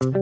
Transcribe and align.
Bonjour 0.00 0.12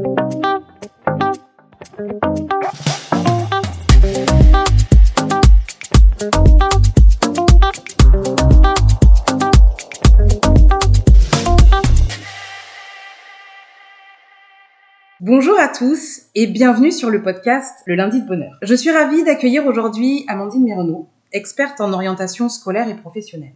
à 15.61 15.69
tous 15.69 16.23
et 16.35 16.47
bienvenue 16.47 16.91
sur 16.91 17.11
le 17.11 17.21
podcast 17.23 17.83
Le 17.85 17.97
lundi 17.97 18.23
de 18.23 18.27
bonheur. 18.27 18.53
Je 18.63 18.75
suis 18.75 18.91
ravie 18.91 19.25
d'accueillir 19.25 19.67
aujourd'hui 19.67 20.25
Amandine 20.29 20.65
Mironneau, 20.65 21.07
experte 21.33 21.83
en 21.83 21.93
orientation 21.93 22.49
scolaire 22.49 22.89
et 22.89 22.95
professionnelle. 22.95 23.53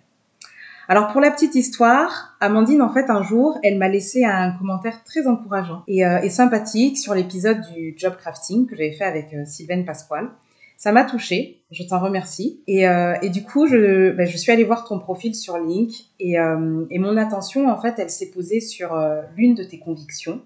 Alors 0.91 1.13
pour 1.13 1.21
la 1.21 1.31
petite 1.31 1.55
histoire, 1.55 2.37
Amandine 2.41 2.83
en 2.83 2.93
fait 2.93 3.11
un 3.11 3.23
jour, 3.23 3.57
elle 3.63 3.79
m'a 3.79 3.87
laissé 3.87 4.25
un 4.25 4.51
commentaire 4.51 5.05
très 5.05 5.29
encourageant 5.29 5.85
et, 5.87 6.05
euh, 6.05 6.29
sympathique 6.29 6.99
sur 6.99 7.15
l'épisode 7.15 7.61
du 7.73 7.95
job 7.97 8.17
crafting 8.19 8.67
que 8.67 8.75
j'avais 8.75 8.91
fait 8.91 9.05
avec 9.05 9.33
euh, 9.33 9.45
Sylvaine 9.47 9.85
Pasquale. 9.85 10.31
Ça 10.77 10.91
m'a 10.91 11.05
touchée, 11.05 11.63
je 11.71 11.85
t'en 11.85 12.01
remercie. 12.01 12.61
Et, 12.67 12.89
euh, 12.89 13.15
du 13.29 13.45
coup, 13.45 13.69
je, 13.69 14.11
ben, 14.11 14.27
je, 14.27 14.37
suis 14.37 14.51
allée 14.51 14.65
voir 14.65 14.85
ton 14.85 14.99
profil 14.99 15.37
sur 15.37 15.59
Link 15.59 15.93
et, 16.19 16.33
et 16.33 16.99
mon 16.99 17.17
attention 17.17 17.71
en 17.71 17.81
fait, 17.81 17.95
elle 17.99 18.11
s'est 18.11 18.33
posée 18.33 18.61
sur 18.61 19.01
l'une 19.37 19.55
de 19.55 19.63
tes 19.63 19.79
convictions 19.79 20.43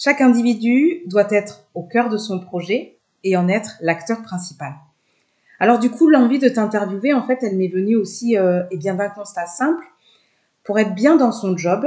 chaque 0.00 0.20
individu 0.20 1.02
doit 1.06 1.26
être 1.30 1.66
au 1.74 1.82
cœur 1.82 2.08
de 2.08 2.16
son 2.16 2.38
projet 2.38 2.98
et 3.24 3.36
en 3.36 3.48
être 3.48 3.72
l'acteur 3.80 4.22
principal. 4.22 4.74
Alors 5.58 5.78
du 5.78 5.90
coup, 5.90 6.08
l'envie 6.08 6.38
de 6.38 6.48
t'interviewer, 6.48 7.12
en 7.12 7.26
fait, 7.26 7.38
elle 7.42 7.56
m'est 7.56 7.68
venue 7.68 7.96
aussi 7.96 8.36
euh, 8.36 8.62
eh 8.70 8.76
bien 8.76 8.94
d'un 8.94 9.08
constat 9.08 9.46
simple. 9.46 9.84
Pour 10.64 10.78
être 10.78 10.94
bien 10.94 11.16
dans 11.16 11.32
son 11.32 11.56
job, 11.56 11.86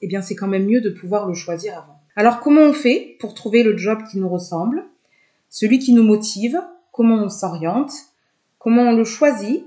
eh 0.00 0.08
bien 0.08 0.22
c'est 0.22 0.34
quand 0.34 0.48
même 0.48 0.66
mieux 0.66 0.80
de 0.80 0.90
pouvoir 0.90 1.26
le 1.26 1.34
choisir 1.34 1.74
avant. 1.74 2.00
Alors 2.16 2.40
comment 2.40 2.62
on 2.62 2.72
fait 2.72 3.16
pour 3.20 3.34
trouver 3.34 3.62
le 3.62 3.76
job 3.76 4.00
qui 4.10 4.18
nous 4.18 4.28
ressemble, 4.28 4.84
celui 5.48 5.78
qui 5.78 5.92
nous 5.92 6.02
motive, 6.02 6.60
comment 6.90 7.16
on 7.16 7.28
s'oriente, 7.28 7.92
comment 8.58 8.82
on 8.82 8.96
le 8.96 9.04
choisit, 9.04 9.64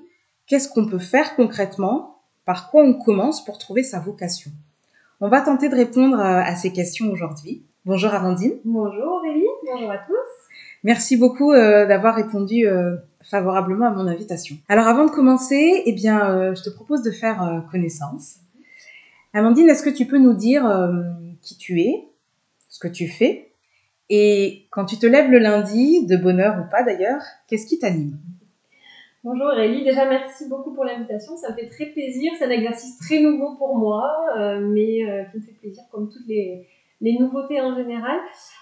qu'est-ce 0.47 0.69
qu'on 0.69 0.85
peut 0.85 0.99
faire 0.99 1.35
concrètement, 1.35 2.22
par 2.45 2.69
quoi 2.69 2.83
on 2.83 2.94
commence 2.94 3.44
pour 3.45 3.57
trouver 3.57 3.83
sa 3.83 3.99
vocation? 3.99 4.51
On 5.22 5.29
va 5.29 5.41
tenter 5.41 5.69
de 5.69 5.75
répondre 5.75 6.19
euh, 6.19 6.41
à 6.44 6.55
ces 6.55 6.72
questions 6.72 7.09
aujourd'hui. 7.09 7.63
Bonjour 7.85 8.13
Amandine. 8.13 8.59
Bonjour 8.66 9.13
Aurélie, 9.13 9.45
bonjour 9.72 9.91
à 9.91 9.97
tous. 9.99 10.24
Merci 10.86 11.17
beaucoup 11.17 11.52
euh, 11.52 11.88
d'avoir 11.88 12.14
répondu 12.14 12.67
euh, 12.67 12.97
favorablement 13.23 13.88
à 13.88 13.89
mon 13.89 14.05
invitation. 14.05 14.55
Alors 14.69 14.86
avant 14.86 15.05
de 15.05 15.09
commencer, 15.09 15.81
eh 15.83 15.91
bien, 15.94 16.30
euh, 16.30 16.53
je 16.53 16.61
te 16.61 16.69
propose 16.69 17.02
de 17.02 17.09
faire 17.09 17.66
connaissance. 17.72 18.36
Amandine, 19.33 19.67
est-ce 19.67 19.81
que 19.81 19.89
tu 19.89 20.06
peux 20.06 20.19
nous 20.19 20.36
dire 20.36 20.63
qui 21.41 21.58
tu 21.58 21.81
es, 21.81 22.08
ce 22.69 22.78
que 22.78 22.88
tu 22.88 23.08
fais, 23.08 23.52
et 24.11 24.67
quand 24.69 24.86
tu 24.86 24.97
te 24.97 25.08
lèves 25.08 25.31
le 25.31 25.39
lundi, 25.39 26.06
de 26.06 26.17
bonne 26.17 26.39
heure 26.39 26.63
ou 26.63 26.69
pas 26.69 26.83
d'ailleurs, 26.83 27.22
qu'est-ce 27.47 27.66
qui 27.66 27.80
t'anime? 27.80 28.19
Bonjour 29.23 29.47
Aurélie, 29.47 29.83
déjà 29.83 30.08
merci 30.08 30.47
beaucoup 30.47 30.72
pour 30.75 30.86
l'invitation, 30.86 31.36
ça 31.36 31.50
me 31.50 31.56
fait 31.56 31.67
très 31.67 31.88
plaisir, 31.88 32.31
c'est 32.38 32.45
un 32.45 32.52
exercice 32.52 33.00
très 33.00 33.19
nouveau 33.22 33.56
pour 33.56 33.75
moi, 33.75 34.08
mais 34.61 35.00
qui 35.31 35.38
me 35.39 35.41
fait 35.41 35.58
plaisir 35.59 35.83
comme 35.91 36.09
toutes 36.09 36.28
les, 36.28 36.67
les 37.01 37.17
nouveautés 37.19 37.61
en 37.61 37.75
général. 37.75 38.19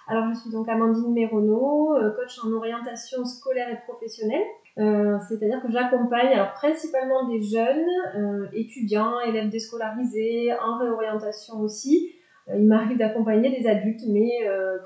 Alors, 0.08 0.26
je 0.34 0.40
suis 0.40 0.52
donc 0.52 0.68
Amandine 0.68 1.14
Méronneau, 1.14 1.96
euh, 1.96 2.12
coach 2.12 2.40
en 2.44 2.52
orientation 2.52 3.24
scolaire 3.26 3.70
et 3.70 3.80
professionnelle. 3.88 4.44
Euh, 4.80 5.20
c'est-à-dire 5.30 5.62
que 5.62 5.72
j'accompagne 5.72 6.36
principalement 6.56 7.30
des 7.30 7.42
jeunes 7.42 7.86
euh, 8.16 8.48
étudiants, 8.54 9.20
élèves 9.20 9.50
déscolarisés, 9.50 10.52
en 10.54 10.80
réorientation 10.80 11.60
aussi. 11.60 12.12
il 12.48 12.66
m'arrive 12.66 12.98
d'accompagner 12.98 13.58
des 13.58 13.68
adultes, 13.68 14.02
mais 14.10 14.32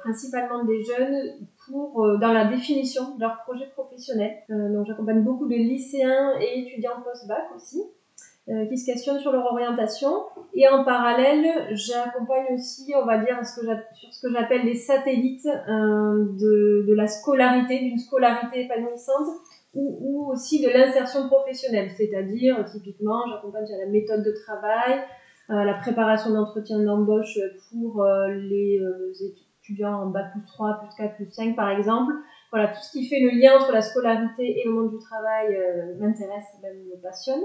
principalement 0.03 0.63
des 0.65 0.83
jeunes 0.83 1.47
pour 1.65 2.05
dans 2.19 2.33
la 2.33 2.45
définition 2.45 3.15
de 3.15 3.21
leur 3.21 3.37
projet 3.45 3.65
professionnel. 3.73 4.31
donc 4.49 4.85
j'accompagne 4.85 5.23
beaucoup 5.23 5.47
de 5.47 5.55
lycéens 5.55 6.37
et 6.39 6.59
étudiants 6.59 7.01
post-bac 7.03 7.47
aussi. 7.55 7.81
Euh, 8.49 8.65
qui 8.67 8.77
se 8.77 8.85
questionnent 8.85 9.19
sur 9.19 9.33
leur 9.33 9.45
orientation. 9.51 10.23
Et 10.53 10.69
en 10.69 10.85
parallèle, 10.85 11.67
j'accompagne 11.71 12.45
aussi, 12.53 12.93
on 12.95 13.05
va 13.05 13.17
dire, 13.17 13.45
sur 13.45 13.63
ce 14.09 14.21
que 14.21 14.31
j'appelle 14.31 14.63
les 14.63 14.75
satellites 14.75 15.45
euh, 15.45 16.25
de, 16.39 16.85
de, 16.87 16.93
la 16.93 17.07
scolarité, 17.07 17.79
d'une 17.79 17.97
scolarité 17.97 18.63
épanouissante, 18.63 19.27
ou, 19.73 20.31
aussi 20.31 20.63
de 20.63 20.69
l'insertion 20.69 21.27
professionnelle. 21.27 21.89
C'est-à-dire, 21.97 22.63
typiquement, 22.71 23.19
j'accompagne 23.29 23.65
à 23.65 23.85
la 23.85 23.91
méthode 23.91 24.23
de 24.23 24.31
travail, 24.45 25.01
euh, 25.49 25.65
la 25.65 25.73
préparation 25.73 26.29
d'entretien 26.29 26.79
d'embauche 26.79 27.37
pour 27.69 28.05
les 28.29 28.79
étudiants 29.59 30.03
en 30.03 30.05
bac 30.05 30.31
plus 30.31 30.45
3, 30.45 30.79
plus 30.79 30.95
4, 30.95 31.15
plus 31.17 31.31
5, 31.31 31.53
par 31.53 31.69
exemple. 31.71 32.13
Voilà, 32.53 32.69
tout 32.69 32.81
ce 32.81 32.91
qui 32.93 33.09
fait 33.09 33.19
le 33.19 33.37
lien 33.37 33.57
entre 33.57 33.73
la 33.73 33.81
scolarité 33.81 34.61
et 34.61 34.63
le 34.63 34.71
monde 34.71 34.91
du 34.91 34.99
travail 34.99 35.53
m'intéresse, 35.99 36.45
même 36.63 36.77
me 36.85 37.01
passionne. 37.01 37.41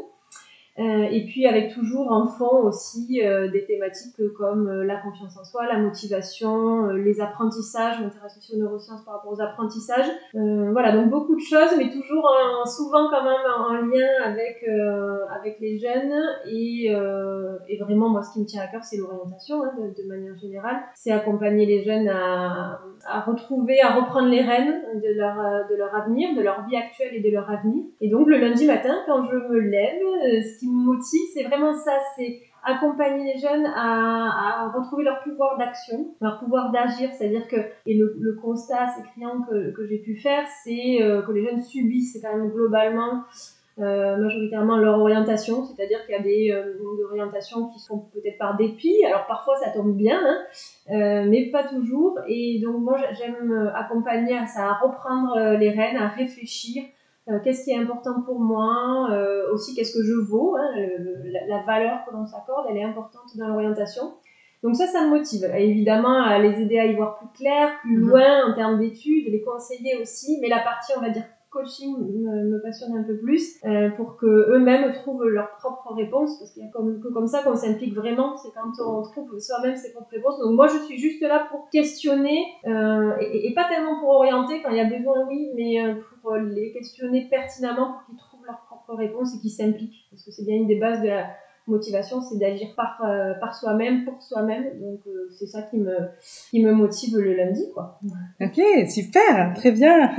Euh, 0.78 1.06
et 1.10 1.26
puis 1.26 1.46
avec 1.46 1.74
toujours 1.74 2.10
en 2.10 2.26
fond 2.26 2.64
aussi 2.64 3.20
euh, 3.22 3.50
des 3.50 3.66
thématiques 3.66 4.16
comme 4.38 4.68
euh, 4.68 4.84
la 4.84 4.96
confiance 4.96 5.36
en 5.38 5.44
soi, 5.44 5.66
la 5.66 5.78
motivation, 5.78 6.86
les 6.88 7.20
apprentissages, 7.20 8.00
m'intéresse 8.00 8.38
aussi 8.38 8.54
aux 8.54 8.58
neurosciences 8.58 9.04
par 9.04 9.16
rapport 9.16 9.32
aux 9.32 9.40
apprentissages. 9.42 10.06
voilà, 10.32 10.92
donc 10.92 11.10
beaucoup 11.10 11.34
de 11.34 11.40
choses, 11.40 11.76
mais 11.76 11.90
toujours 11.90 12.28
souvent 12.66 13.10
quand 13.10 13.22
même 13.22 13.46
en 13.58 13.74
lien 13.86 14.08
avec, 14.24 14.64
avec 15.38 15.60
les 15.60 15.78
jeunes. 15.78 16.12
Et, 16.46 16.86
et, 17.68 17.78
vraiment, 17.78 18.08
moi, 18.08 18.22
ce 18.22 18.32
qui 18.32 18.40
me 18.40 18.46
tient 18.46 18.62
à 18.62 18.66
cœur, 18.68 18.82
c'est 18.82 18.96
l'orientation, 18.96 19.62
hein, 19.62 19.72
de, 19.76 20.08
manière 20.08 20.36
générale. 20.36 20.76
C'est 20.94 21.10
accompagner 21.10 21.66
les 21.66 21.82
jeunes 21.84 22.08
à, 22.08 22.80
à 23.06 23.20
retrouver, 23.20 23.80
à 23.80 23.94
reprendre 23.94 24.28
les 24.28 24.42
rênes 24.42 24.82
de 24.94 25.18
leur, 25.18 25.68
de 25.68 25.76
leur 25.76 25.94
avenir, 25.94 26.34
de 26.34 26.42
leur 26.42 26.66
vie 26.66 26.76
actuelle 26.76 27.14
et 27.14 27.20
de 27.20 27.30
leur 27.30 27.48
avenir. 27.50 27.84
Et 28.00 28.08
donc 28.08 28.26
le 28.28 28.38
lundi 28.38 28.66
matin, 28.66 28.94
quand 29.06 29.26
je 29.26 29.36
me 29.36 29.58
lève, 29.58 30.02
qui 30.62 30.68
me 30.68 30.84
motive, 30.84 31.20
c'est 31.34 31.42
vraiment 31.44 31.74
ça, 31.74 31.98
c'est 32.16 32.40
accompagner 32.64 33.34
les 33.34 33.40
jeunes 33.40 33.66
à, 33.66 34.70
retrouver 34.74 35.02
leur 35.04 35.20
pouvoir 35.22 35.58
d'action, 35.58 36.14
leur 36.20 36.38
pouvoir 36.38 36.70
d'agir, 36.70 37.10
c'est-à-dire 37.12 37.48
que, 37.48 37.56
et 37.86 37.94
le, 37.94 38.38
constat 38.40 38.84
assez 38.84 39.02
criant 39.10 39.42
que, 39.42 39.86
j'ai 39.86 39.98
pu 39.98 40.16
faire, 40.16 40.44
c'est 40.64 41.02
euh, 41.02 41.22
que 41.22 41.32
les 41.32 41.44
jeunes 41.44 41.60
subissent 41.60 42.18
quand 42.22 42.36
même 42.36 42.50
globalement 42.50 43.24
euh, 43.80 44.16
majoritairement 44.16 44.76
leur 44.76 45.00
orientation, 45.00 45.64
c'est-à-dire 45.64 46.04
qu'il 46.04 46.14
y 46.14 46.18
a 46.18 46.22
des 46.22 46.52
euh, 46.52 47.04
orientations 47.10 47.68
qui 47.70 47.80
sont 47.80 48.06
peut-être 48.12 48.38
par 48.38 48.56
dépit, 48.56 49.04
alors 49.04 49.26
parfois 49.26 49.56
ça 49.56 49.70
tombe 49.70 49.96
bien, 49.96 50.20
hein, 50.88 51.26
mais 51.28 51.50
pas 51.50 51.64
toujours, 51.64 52.18
et 52.28 52.60
donc 52.62 52.80
moi 52.80 52.98
j'aime 53.12 53.72
accompagner 53.74 54.38
à 54.38 54.46
ça, 54.46 54.70
à 54.70 54.74
reprendre 54.74 55.56
les 55.58 55.70
rênes, 55.70 55.96
à 55.96 56.08
réfléchir, 56.08 56.84
qu'est-ce 57.44 57.64
qui 57.64 57.70
est 57.70 57.78
important 57.78 58.22
pour 58.22 58.40
moi, 58.40 59.08
euh, 59.12 59.52
aussi 59.52 59.74
qu'est-ce 59.74 59.92
que 59.92 60.02
je 60.02 60.14
vaux, 60.14 60.56
hein, 60.56 60.70
la, 61.48 61.62
valeur 61.62 62.04
que 62.04 62.12
l'on 62.12 62.26
s'accorde, 62.26 62.66
elle 62.70 62.76
est 62.76 62.84
importante 62.84 63.36
dans 63.36 63.48
l'orientation. 63.48 64.14
Donc 64.62 64.76
ça, 64.76 64.86
ça 64.86 65.04
me 65.04 65.10
motive. 65.10 65.44
évidemment, 65.56 66.22
à 66.22 66.38
les 66.38 66.60
aider 66.60 66.78
à 66.78 66.86
y 66.86 66.94
voir 66.94 67.18
plus 67.18 67.28
clair, 67.34 67.70
plus 67.80 67.98
mhm. 67.98 68.08
loin 68.08 68.50
en 68.50 68.54
termes 68.54 68.78
d'études, 68.78 69.30
les 69.30 69.42
conseiller 69.42 69.96
aussi, 70.00 70.38
mais 70.40 70.48
la 70.48 70.60
partie, 70.60 70.92
on 70.96 71.00
va 71.00 71.10
dire, 71.10 71.24
coaching 71.52 71.96
me, 71.98 72.62
passionne 72.62 72.96
un 72.96 73.02
peu 73.02 73.16
plus 73.18 73.58
euh, 73.64 73.90
pour 73.90 74.16
que 74.16 74.26
eux-mêmes 74.26 74.92
trouvent 74.92 75.24
leurs 75.24 75.50
propres 75.58 75.94
réponses 75.94 76.38
parce 76.38 76.52
qu'il 76.52 76.64
y 76.64 76.66
a 76.66 76.70
comme, 76.70 77.00
que 77.00 77.08
comme 77.08 77.26
ça 77.26 77.42
qu'on 77.42 77.54
s'implique 77.54 77.94
vraiment 77.94 78.36
c'est 78.36 78.50
quand 78.52 78.72
on 78.84 79.02
trouve 79.02 79.38
soi-même 79.38 79.76
ses 79.76 79.92
propres 79.92 80.10
réponses. 80.10 80.38
Donc 80.40 80.54
moi 80.54 80.66
je 80.66 80.78
suis 80.78 80.98
juste 80.98 81.22
là 81.22 81.46
pour 81.50 81.68
questionner 81.70 82.44
euh, 82.66 83.12
et, 83.20 83.52
pas 83.54 83.68
tellement 83.68 84.00
pour 84.00 84.10
orienter 84.10 84.62
quand 84.62 84.70
il 84.70 84.76
y 84.76 84.80
a 84.80 84.84
besoin 84.88 85.26
oui 85.28 85.50
mais 85.54 85.84
euh, 85.84 85.94
pour 86.22 86.34
les 86.36 86.72
questionner 86.72 87.28
pertinemment 87.28 87.92
pour 87.92 88.06
qu'ils 88.06 88.16
trouvent 88.16 88.46
leurs 88.46 88.62
propres 88.62 88.94
réponses 88.94 89.36
et 89.36 89.40
qu'ils 89.40 89.50
s'impliquent 89.50 90.06
parce 90.10 90.24
que 90.24 90.30
c'est 90.30 90.44
bien 90.44 90.56
une 90.56 90.66
des 90.66 90.78
bases 90.78 91.02
de 91.02 91.08
la 91.08 91.26
motivation, 91.66 92.20
c'est 92.20 92.38
d'agir 92.38 92.68
par, 92.76 93.00
euh, 93.04 93.34
par 93.40 93.54
soi-même, 93.54 94.04
pour 94.04 94.20
soi-même. 94.22 94.64
Donc, 94.80 95.00
euh, 95.06 95.28
c'est 95.30 95.46
ça 95.46 95.62
qui 95.62 95.78
me, 95.78 95.96
qui 96.50 96.64
me 96.64 96.72
motive 96.72 97.16
le 97.18 97.34
lundi, 97.34 97.64
quoi. 97.72 98.00
Ok, 98.40 98.60
super, 98.88 99.54
très 99.54 99.70
bien. 99.70 100.10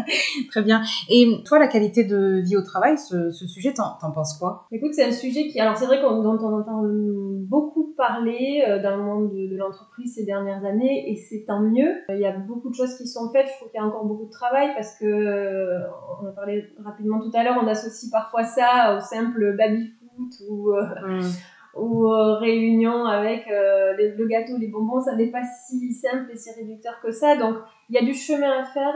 très 0.50 0.62
bien. 0.62 0.82
Et 1.10 1.26
toi, 1.44 1.58
la 1.58 1.66
qualité 1.66 2.04
de 2.04 2.40
vie 2.44 2.56
au 2.56 2.62
travail, 2.62 2.98
ce, 2.98 3.30
ce 3.30 3.46
sujet, 3.46 3.72
t'en, 3.72 3.96
t'en 4.00 4.12
penses 4.12 4.38
quoi? 4.38 4.66
Écoute, 4.70 4.94
c'est 4.94 5.04
un 5.04 5.12
sujet 5.12 5.48
qui, 5.48 5.58
alors 5.60 5.76
c'est 5.76 5.86
vrai 5.86 6.00
qu'on 6.00 6.22
dont 6.22 6.38
on 6.40 6.60
entend 6.60 6.82
beaucoup 6.84 7.94
parler 7.96 8.64
euh, 8.66 8.80
dans 8.80 8.96
le 8.96 9.02
monde 9.02 9.32
de, 9.32 9.48
de 9.48 9.56
l'entreprise 9.56 10.14
ces 10.14 10.24
dernières 10.24 10.64
années, 10.64 11.10
et 11.10 11.16
c'est 11.16 11.44
tant 11.46 11.60
mieux. 11.60 11.94
Il 12.10 12.20
y 12.20 12.26
a 12.26 12.36
beaucoup 12.36 12.70
de 12.70 12.74
choses 12.74 12.96
qui 12.96 13.08
sont 13.08 13.30
faites, 13.32 13.46
je 13.48 13.56
trouve 13.56 13.70
qu'il 13.70 13.80
y 13.80 13.82
a 13.82 13.86
encore 13.86 14.04
beaucoup 14.04 14.26
de 14.26 14.30
travail, 14.30 14.70
parce 14.74 14.96
que, 14.98 15.78
on 16.22 16.26
a 16.28 16.32
parlé 16.32 16.64
rapidement 16.84 17.20
tout 17.20 17.30
à 17.34 17.42
l'heure, 17.42 17.58
on 17.60 17.66
associe 17.66 18.10
parfois 18.10 18.44
ça 18.44 18.96
au 18.96 19.00
simple 19.00 19.56
baby 19.56 19.92
ou, 20.48 20.72
euh, 20.72 21.20
ou 21.74 22.06
euh, 22.06 22.34
réunion 22.34 23.04
avec 23.04 23.46
euh, 23.48 23.94
le 23.96 24.26
gâteau, 24.26 24.58
les 24.58 24.68
bonbons, 24.68 25.00
ça 25.00 25.16
n'est 25.16 25.30
pas 25.30 25.42
si 25.42 25.92
simple 25.92 26.30
et 26.32 26.36
si 26.36 26.50
réducteur 26.52 27.00
que 27.02 27.10
ça. 27.10 27.36
Donc 27.36 27.56
il 27.88 27.96
y 27.96 27.98
a 27.98 28.04
du 28.04 28.14
chemin 28.14 28.60
à 28.60 28.64
faire. 28.64 28.94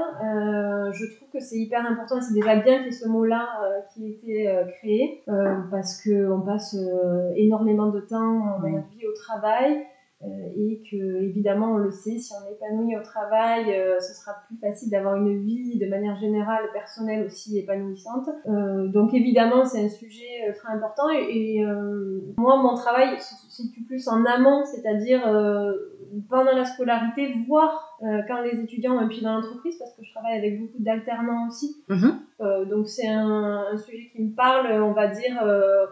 je 0.92 1.16
trouve 1.16 1.28
que 1.30 1.40
c'est 1.40 1.58
hyper 1.58 1.84
important 1.86 2.18
et 2.18 2.22
c'est 2.22 2.34
déjà 2.34 2.56
bien 2.56 2.78
qu'il 2.78 2.86
y 2.86 2.88
ait 2.88 2.92
ce 2.92 3.08
mot-là 3.08 3.46
qui 3.92 4.06
ait 4.06 4.10
été 4.10 4.72
créé 4.78 5.24
parce 5.70 6.02
qu'on 6.02 6.40
passe 6.40 6.76
énormément 7.36 7.88
de 7.88 8.00
temps 8.00 8.58
dans 8.60 8.68
notre 8.68 8.88
vie 8.88 9.06
au 9.06 9.14
travail. 9.14 9.86
Et 10.24 10.82
que 10.90 11.22
évidemment 11.22 11.72
on 11.74 11.76
le 11.76 11.90
sait, 11.90 12.18
si 12.18 12.32
on 12.32 12.48
est 12.48 12.54
épanoui 12.54 12.96
au 12.96 13.02
travail, 13.02 13.66
ce 14.00 14.14
sera 14.14 14.32
plus 14.46 14.56
facile 14.56 14.90
d'avoir 14.90 15.16
une 15.16 15.42
vie 15.42 15.78
de 15.78 15.86
manière 15.86 16.16
générale 16.16 16.64
personnelle 16.72 17.26
aussi 17.26 17.58
épanouissante. 17.58 18.28
donc 18.46 19.12
évidemment 19.12 19.64
c'est 19.64 19.84
un 19.84 19.88
sujet 19.88 20.54
très 20.56 20.72
important 20.72 21.10
et, 21.10 21.62
moi 22.38 22.56
mon 22.62 22.74
travail 22.74 23.20
se 23.20 23.34
situe 23.50 23.82
plus 23.82 24.08
en 24.08 24.24
amont, 24.24 24.64
c'est-à-dire 24.64 25.20
pendant 26.30 26.52
la 26.52 26.64
scolarité, 26.64 27.34
voire 27.46 27.98
quand 28.26 28.40
les 28.40 28.58
étudiants 28.58 28.94
ont 28.94 29.00
un 29.00 29.08
pied 29.08 29.22
dans 29.22 29.34
l'entreprise, 29.34 29.76
parce 29.78 29.94
que 29.94 30.02
je 30.02 30.12
travaille 30.12 30.38
avec 30.38 30.60
beaucoup 30.60 30.82
d'alternants 30.82 31.48
aussi. 31.48 31.84
Mm-hmm. 31.90 32.68
donc 32.68 32.88
c'est 32.88 33.08
un, 33.08 33.66
un, 33.72 33.76
sujet 33.76 34.10
qui 34.12 34.22
me 34.22 34.34
parle, 34.34 34.82
on 34.82 34.92
va 34.92 35.08
dire 35.08 35.42
euh, 35.42 35.86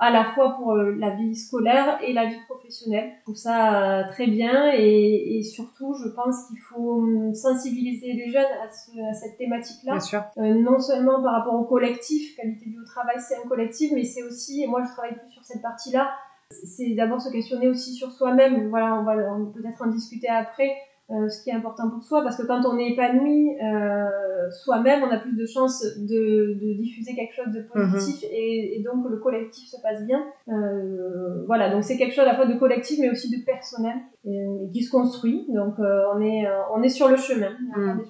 à 0.00 0.10
la 0.10 0.24
fois 0.24 0.56
pour 0.56 0.72
euh, 0.72 0.94
la 0.98 1.10
vie 1.10 1.34
scolaire 1.34 1.98
et 2.02 2.12
la 2.12 2.26
vie 2.26 2.38
professionnelle. 2.48 3.10
Je 3.18 3.22
trouve 3.22 3.36
ça 3.36 4.00
euh, 4.00 4.08
très 4.10 4.26
bien 4.26 4.72
et, 4.74 5.38
et 5.38 5.42
surtout, 5.42 5.94
je 5.94 6.08
pense 6.08 6.46
qu'il 6.48 6.58
faut 6.58 6.98
hum, 6.98 7.34
sensibiliser 7.34 8.12
les 8.12 8.30
jeunes 8.30 8.44
à, 8.62 8.70
ce, 8.70 8.90
à 9.10 9.14
cette 9.14 9.38
thématique-là. 9.38 9.94
Euh, 10.38 10.54
non 10.54 10.78
seulement 10.78 11.22
par 11.22 11.32
rapport 11.32 11.54
au 11.54 11.64
collectif, 11.64 12.36
qualité 12.36 12.66
au 12.80 12.84
travail, 12.84 13.16
c'est 13.18 13.36
un 13.36 13.48
collectif, 13.48 13.92
mais 13.94 14.04
c'est 14.04 14.22
aussi, 14.22 14.62
et 14.62 14.66
moi 14.66 14.82
je 14.84 14.92
travaille 14.92 15.16
plus 15.16 15.30
sur 15.30 15.44
cette 15.44 15.62
partie-là, 15.62 16.10
c'est 16.50 16.94
d'abord 16.94 17.20
se 17.20 17.30
questionner 17.30 17.68
aussi 17.68 17.92
sur 17.92 18.10
soi-même. 18.10 18.68
Voilà, 18.70 18.94
on 18.94 19.04
va 19.04 19.14
peut-être 19.52 19.82
en 19.82 19.88
discuter 19.88 20.28
après. 20.28 20.70
Euh, 21.10 21.26
ce 21.30 21.42
qui 21.42 21.48
est 21.48 21.54
important 21.54 21.88
pour 21.88 22.02
soi, 22.02 22.22
parce 22.22 22.36
que 22.36 22.42
quand 22.42 22.66
on 22.66 22.76
est 22.76 22.88
épanoui 22.90 23.56
euh, 23.62 24.50
soi-même, 24.50 25.02
on 25.02 25.10
a 25.10 25.16
plus 25.16 25.34
de 25.34 25.46
chances 25.46 25.82
de, 25.96 26.58
de, 26.60 26.74
diffuser 26.74 27.14
quelque 27.14 27.34
chose 27.34 27.50
de 27.50 27.62
positif 27.62 28.28
mhm. 28.28 28.28
et, 28.30 28.76
et, 28.76 28.82
donc 28.82 29.08
le 29.08 29.16
collectif 29.16 29.68
se 29.68 29.80
passe 29.80 30.04
bien. 30.04 30.22
Euh, 30.48 31.44
voilà, 31.46 31.70
donc 31.70 31.84
c'est 31.84 31.96
quelque 31.96 32.14
chose 32.14 32.24
à 32.24 32.32
la 32.32 32.34
fois 32.34 32.44
de 32.44 32.58
collectif 32.58 32.98
mais 33.00 33.10
aussi 33.10 33.30
de 33.30 33.42
personnel 33.42 33.96
et, 34.26 34.70
qui 34.70 34.82
se 34.82 34.90
construit. 34.90 35.46
Donc 35.48 35.78
euh, 35.78 36.02
on 36.14 36.20
est 36.20 36.46
euh, 36.46 36.60
on 36.74 36.82
est 36.82 36.90
sur 36.90 37.08
le 37.08 37.16
chemin. 37.16 37.52
Mhm. 37.74 38.02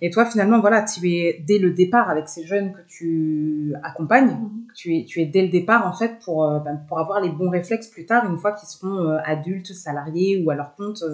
Et 0.00 0.10
toi 0.10 0.24
finalement 0.24 0.60
voilà, 0.60 0.82
tu 0.82 1.08
es 1.12 1.44
dès 1.46 1.58
le 1.58 1.70
départ 1.70 2.10
avec 2.10 2.28
ces 2.28 2.44
jeunes 2.44 2.72
que 2.72 2.82
tu 2.88 3.72
accompagnes, 3.84 4.32
mhm. 4.32 4.66
tu 4.74 4.96
es 4.96 5.04
tu 5.04 5.20
es 5.20 5.26
dès 5.26 5.42
le 5.42 5.48
départ 5.48 5.86
en 5.86 5.92
fait 5.92 6.18
pour 6.24 6.44
ben, 6.64 6.80
pour 6.88 6.98
avoir 6.98 7.20
les 7.20 7.30
bons 7.30 7.50
réflexes 7.50 7.88
plus 7.88 8.04
tard 8.04 8.28
une 8.28 8.38
fois 8.38 8.50
qu'ils 8.50 8.68
seront 8.68 9.16
adultes, 9.24 9.72
salariés 9.72 10.42
ou 10.44 10.50
à 10.50 10.56
leur 10.56 10.74
compte 10.74 11.04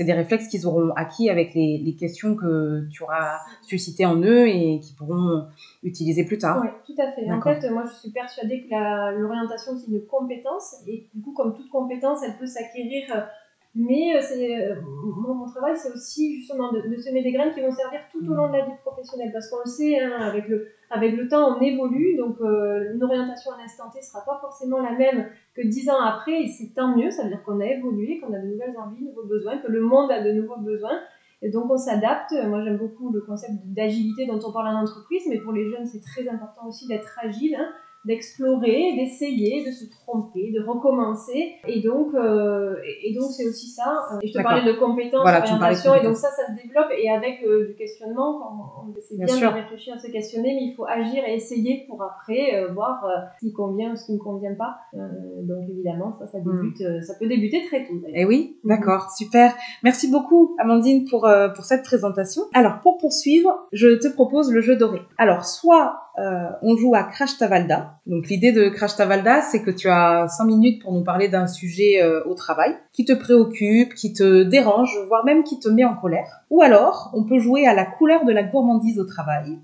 c'est 0.00 0.06
des 0.06 0.14
réflexes 0.14 0.48
qu'ils 0.48 0.66
auront 0.66 0.92
acquis 0.96 1.28
avec 1.28 1.52
les, 1.52 1.76
les, 1.76 1.94
questions 1.94 2.34
que 2.34 2.88
tu 2.90 3.02
auras 3.02 3.36
suscitées 3.60 4.06
en 4.06 4.16
eux 4.22 4.48
et 4.48 4.80
qu'ils 4.80 4.96
pourront 4.96 5.44
utiliser 5.82 6.24
plus 6.24 6.38
tard. 6.38 6.62
Oui, 6.62 6.68
tout 6.86 7.02
à 7.02 7.12
fait. 7.12 7.30
En 7.30 7.38
fait, 7.42 7.68
moi, 7.70 7.84
je 7.86 8.00
suis 8.00 8.10
persuadée 8.10 8.62
que 8.62 9.20
l'orientation, 9.20 9.72
c'est 9.76 9.92
une 9.92 10.06
compétence 10.06 10.76
et 10.86 11.06
du 11.14 11.20
coup, 11.20 11.34
comme 11.34 11.54
toute 11.54 11.68
compétence, 11.68 12.20
elle 12.24 12.38
peut 12.38 12.46
s'acquérir 12.46 13.28
mais 13.74 14.16
euh, 14.16 14.20
euh, 14.36 14.80
mon, 14.82 15.46
travail, 15.46 15.76
c'est 15.76 15.92
aussi 15.92 16.36
justement 16.38 16.72
de, 16.72 16.80
semer 16.96 17.22
des 17.22 17.30
graines 17.30 17.54
qui 17.54 17.60
vont 17.60 17.70
servir 17.70 18.00
tout 18.10 18.24
au 18.28 18.34
long 18.34 18.48
de 18.48 18.56
la 18.56 18.64
vie 18.64 18.72
professionnelle. 18.84 19.30
Parce 19.32 19.48
qu'on 19.48 19.60
le 19.64 19.70
sait, 19.70 20.00
hein, 20.00 20.18
avec, 20.20 20.48
le, 20.48 20.66
avec 20.90 21.16
le 21.16 21.28
temps, 21.28 21.56
on 21.56 21.60
évolue. 21.60 22.16
Donc, 22.16 22.40
euh, 22.40 22.92
une 22.94 23.02
orientation 23.02 23.52
à 23.52 23.58
l'instant 23.58 23.88
T 23.90 24.00
ne 24.00 24.04
sera 24.04 24.24
pas 24.24 24.38
forcément 24.40 24.82
la 24.82 24.92
même 24.92 25.28
que 25.54 25.62
dix 25.62 25.88
ans 25.88 26.00
après. 26.00 26.42
Et 26.42 26.48
c'est 26.48 26.74
tant 26.74 26.96
mieux. 26.96 27.10
Ça 27.10 27.22
veut 27.22 27.28
dire 27.28 27.42
qu'on 27.44 27.60
a 27.60 27.66
évolué, 27.66 28.18
qu'on 28.18 28.34
a 28.34 28.40
de 28.40 28.48
nouvelles 28.48 28.76
envies, 28.76 29.02
de 29.02 29.10
nouveaux 29.10 29.26
besoins, 29.26 29.58
que 29.58 29.70
le 29.70 29.80
monde 29.80 30.10
a 30.10 30.20
de 30.20 30.32
nouveaux 30.32 30.58
besoins. 30.58 30.98
Et 31.42 31.50
donc, 31.50 31.70
on 31.70 31.78
s'adapte. 31.78 32.34
Moi, 32.48 32.64
j'aime 32.64 32.76
beaucoup 32.76 33.12
le 33.12 33.20
concept 33.20 33.52
d'agilité 33.66 34.26
dont 34.26 34.40
on 34.44 34.52
parle 34.52 34.66
en 34.66 34.82
entreprise. 34.82 35.22
Mais 35.28 35.38
pour 35.38 35.52
les 35.52 35.70
jeunes, 35.70 35.86
c'est 35.86 36.02
très 36.02 36.28
important 36.28 36.66
aussi 36.66 36.88
d'être 36.88 37.16
agile. 37.22 37.54
Hein 37.54 37.70
d'explorer, 38.06 38.96
d'essayer, 38.96 39.64
de 39.66 39.72
se 39.72 39.84
tromper, 39.90 40.52
de 40.52 40.64
recommencer. 40.66 41.56
Et 41.68 41.82
donc, 41.82 42.14
euh, 42.14 42.76
et 43.04 43.14
donc 43.14 43.30
c'est 43.30 43.46
aussi 43.46 43.68
ça. 43.68 44.06
Euh, 44.12 44.18
et 44.22 44.28
je 44.28 44.32
te 44.32 44.42
parlais 44.42 44.72
de 44.72 44.78
compétences, 44.78 45.22
voilà, 45.22 45.40
d'orientation, 45.40 45.94
et 45.94 46.02
donc 46.02 46.16
ça, 46.16 46.28
ça 46.30 46.46
se 46.46 46.62
développe. 46.62 46.88
Et 46.98 47.10
avec 47.10 47.42
euh, 47.44 47.68
du 47.68 47.74
questionnement, 47.74 48.40
on, 48.86 48.96
essaie 48.96 49.16
bien, 49.16 49.50
de 49.50 49.54
réfléchir, 49.54 49.94
à 49.94 49.98
se 49.98 50.10
questionner, 50.10 50.54
mais 50.54 50.64
il 50.64 50.74
faut 50.74 50.86
agir 50.86 51.22
et 51.26 51.34
essayer 51.34 51.84
pour 51.88 52.02
après 52.02 52.54
euh, 52.56 52.72
voir 52.72 53.04
ce 53.38 53.46
qui 53.46 53.52
convient 53.52 53.92
ou 53.92 53.96
ce 53.96 54.06
qui 54.06 54.12
ne 54.14 54.18
convient 54.18 54.54
pas. 54.54 54.76
donc 54.94 55.68
évidemment, 55.68 56.16
ça, 56.18 56.26
ça 56.26 56.38
hmm. 56.38 56.72
débute, 56.72 57.02
ça 57.02 57.14
peut 57.18 57.28
débuter 57.28 57.64
très 57.66 57.86
tôt. 57.86 57.94
Et 58.08 58.22
eh 58.22 58.24
oui, 58.24 58.56
hmm. 58.64 58.68
d'accord, 58.68 59.10
super. 59.10 59.52
Merci 59.84 60.10
beaucoup, 60.10 60.56
Amandine, 60.58 61.04
pour 61.08 61.28
pour 61.54 61.64
cette 61.64 61.84
présentation. 61.84 62.42
Alors, 62.54 62.80
pour 62.80 62.96
poursuivre, 62.96 63.66
je 63.72 63.98
te 63.98 64.08
propose 64.08 64.50
le 64.50 64.62
jeu 64.62 64.76
doré. 64.76 65.00
Alors, 65.18 65.44
soit 65.44 66.09
on 66.16 66.76
joue 66.76 66.94
à 66.94 67.04
Crash 67.04 67.38
Tavalda 67.38 68.00
donc 68.10 68.26
l'idée 68.28 68.50
de 68.50 68.68
Crash 68.68 68.96
Tavalda, 68.96 69.40
c'est 69.40 69.62
que 69.62 69.70
tu 69.70 69.88
as 69.88 70.26
5 70.26 70.44
minutes 70.44 70.82
pour 70.82 70.92
nous 70.92 71.04
parler 71.04 71.28
d'un 71.28 71.46
sujet 71.46 72.02
euh, 72.02 72.24
au 72.24 72.34
travail 72.34 72.74
qui 72.92 73.04
te 73.04 73.12
préoccupe, 73.12 73.94
qui 73.94 74.12
te 74.12 74.42
dérange, 74.42 74.98
voire 75.06 75.24
même 75.24 75.44
qui 75.44 75.60
te 75.60 75.68
met 75.68 75.84
en 75.84 75.94
colère. 75.94 76.40
Ou 76.50 76.60
alors, 76.60 77.12
on 77.14 77.22
peut 77.22 77.38
jouer 77.38 77.68
à 77.68 77.74
la 77.74 77.84
couleur 77.84 78.24
de 78.24 78.32
la 78.32 78.42
gourmandise 78.42 78.98
au 78.98 79.04
travail. 79.04 79.58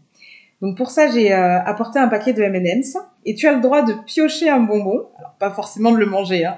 Donc 0.63 0.77
pour 0.77 0.91
ça, 0.91 1.11
j'ai 1.11 1.33
euh, 1.33 1.61
apporté 1.61 1.99
un 1.99 2.07
paquet 2.07 2.33
de 2.35 2.43
M&M's 2.43 2.97
et 3.25 3.35
tu 3.35 3.49
as 3.49 3.53
le 3.53 3.61
droit 3.61 3.83
de 3.83 3.95
piocher 4.07 4.49
un 4.49 4.61
bonbon. 4.61 5.07
Alors 5.19 5.33
pas 5.41 5.51
forcément 5.51 5.91
de 5.91 5.99
le 5.99 6.07
manger, 6.07 6.45
hein. 6.45 6.57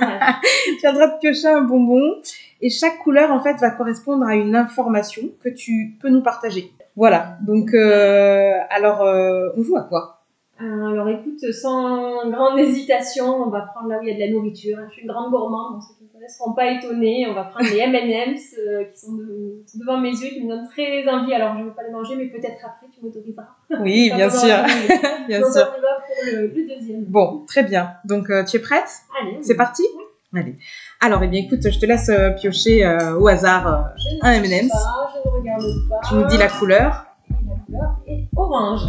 tu 0.00 0.86
as 0.86 0.92
le 0.92 0.94
droit 0.94 1.08
de 1.08 1.18
piocher 1.18 1.48
un 1.48 1.62
bonbon 1.62 2.00
et 2.60 2.70
chaque 2.70 2.98
couleur 2.98 3.32
en 3.32 3.42
fait 3.42 3.54
va 3.56 3.70
correspondre 3.70 4.24
à 4.24 4.36
une 4.36 4.54
information 4.54 5.22
que 5.42 5.48
tu 5.48 5.96
peux 6.00 6.10
nous 6.10 6.22
partager. 6.22 6.70
Voilà. 6.96 7.38
Donc 7.46 7.74
euh, 7.74 8.52
alors 8.70 9.00
on 9.56 9.62
joue 9.62 9.76
à 9.76 9.82
quoi? 9.82 10.14
Euh, 10.60 10.86
alors 10.86 11.08
écoute, 11.08 11.40
sans 11.52 12.30
grande 12.30 12.58
hésitation, 12.60 13.26
on 13.26 13.50
va 13.50 13.62
prendre 13.62 13.88
là 13.88 13.98
où 13.98 14.02
il 14.02 14.08
y 14.08 14.12
a 14.12 14.14
de 14.14 14.20
la 14.20 14.30
nourriture. 14.30 14.78
Je 14.88 14.92
suis 14.92 15.02
une 15.02 15.08
grande 15.08 15.32
gourmande, 15.32 15.74
donc 15.74 15.82
ceux 15.82 15.94
qui 15.98 16.04
me 16.04 16.08
connaissent 16.08 16.38
seront 16.38 16.52
pas 16.52 16.70
étonnés. 16.70 17.26
On 17.28 17.34
va 17.34 17.44
prendre 17.44 17.68
les 17.68 17.78
M&M's 17.78 18.54
euh, 18.58 18.84
qui 18.84 19.00
sont, 19.00 19.18
devant 19.80 19.98
mes 19.98 20.10
yeux, 20.10 20.28
qui 20.28 20.44
me 20.44 20.48
donnent 20.48 20.68
très 20.68 21.08
envie. 21.08 21.34
Alors 21.34 21.54
je 21.54 21.60
ne 21.60 21.64
vais 21.64 21.74
pas 21.74 21.82
les 21.82 21.90
manger, 21.90 22.14
mais 22.14 22.26
peut-être 22.26 22.64
après 22.64 22.86
tu 22.94 23.04
m'autoriseras. 23.04 23.48
Oui, 23.80 24.12
bien 24.14 24.30
sûr. 24.30 24.56
bien 25.28 25.40
donc, 25.40 25.50
sûr. 25.50 25.72
On 25.76 25.80
va 25.80 25.96
pour 25.96 26.24
le, 26.24 26.46
le, 26.46 26.68
deuxième. 26.68 27.04
Bon, 27.04 27.44
très 27.48 27.64
bien. 27.64 27.94
Donc 28.04 28.30
euh, 28.30 28.44
tu 28.44 28.58
es 28.58 28.60
prête? 28.60 29.00
Allez. 29.20 29.38
C'est 29.42 29.56
parti? 29.56 29.82
Allez. 30.32 30.56
Alors, 31.04 31.22
eh 31.22 31.28
bien, 31.28 31.42
écoute, 31.42 31.60
je 31.70 31.78
te 31.78 31.84
laisse 31.84 32.10
piocher 32.40 32.82
au 33.20 33.28
hasard 33.28 33.90
un 34.22 34.32
M&M's. 34.32 34.72
Je 34.72 35.28
ne 35.28 35.34
regarde 35.34 35.62
pas. 35.90 36.00
Tu 36.08 36.14
nous 36.14 36.26
dis 36.28 36.38
la 36.38 36.48
couleur 36.48 37.04
et 38.06 38.24
orange. 38.34 38.86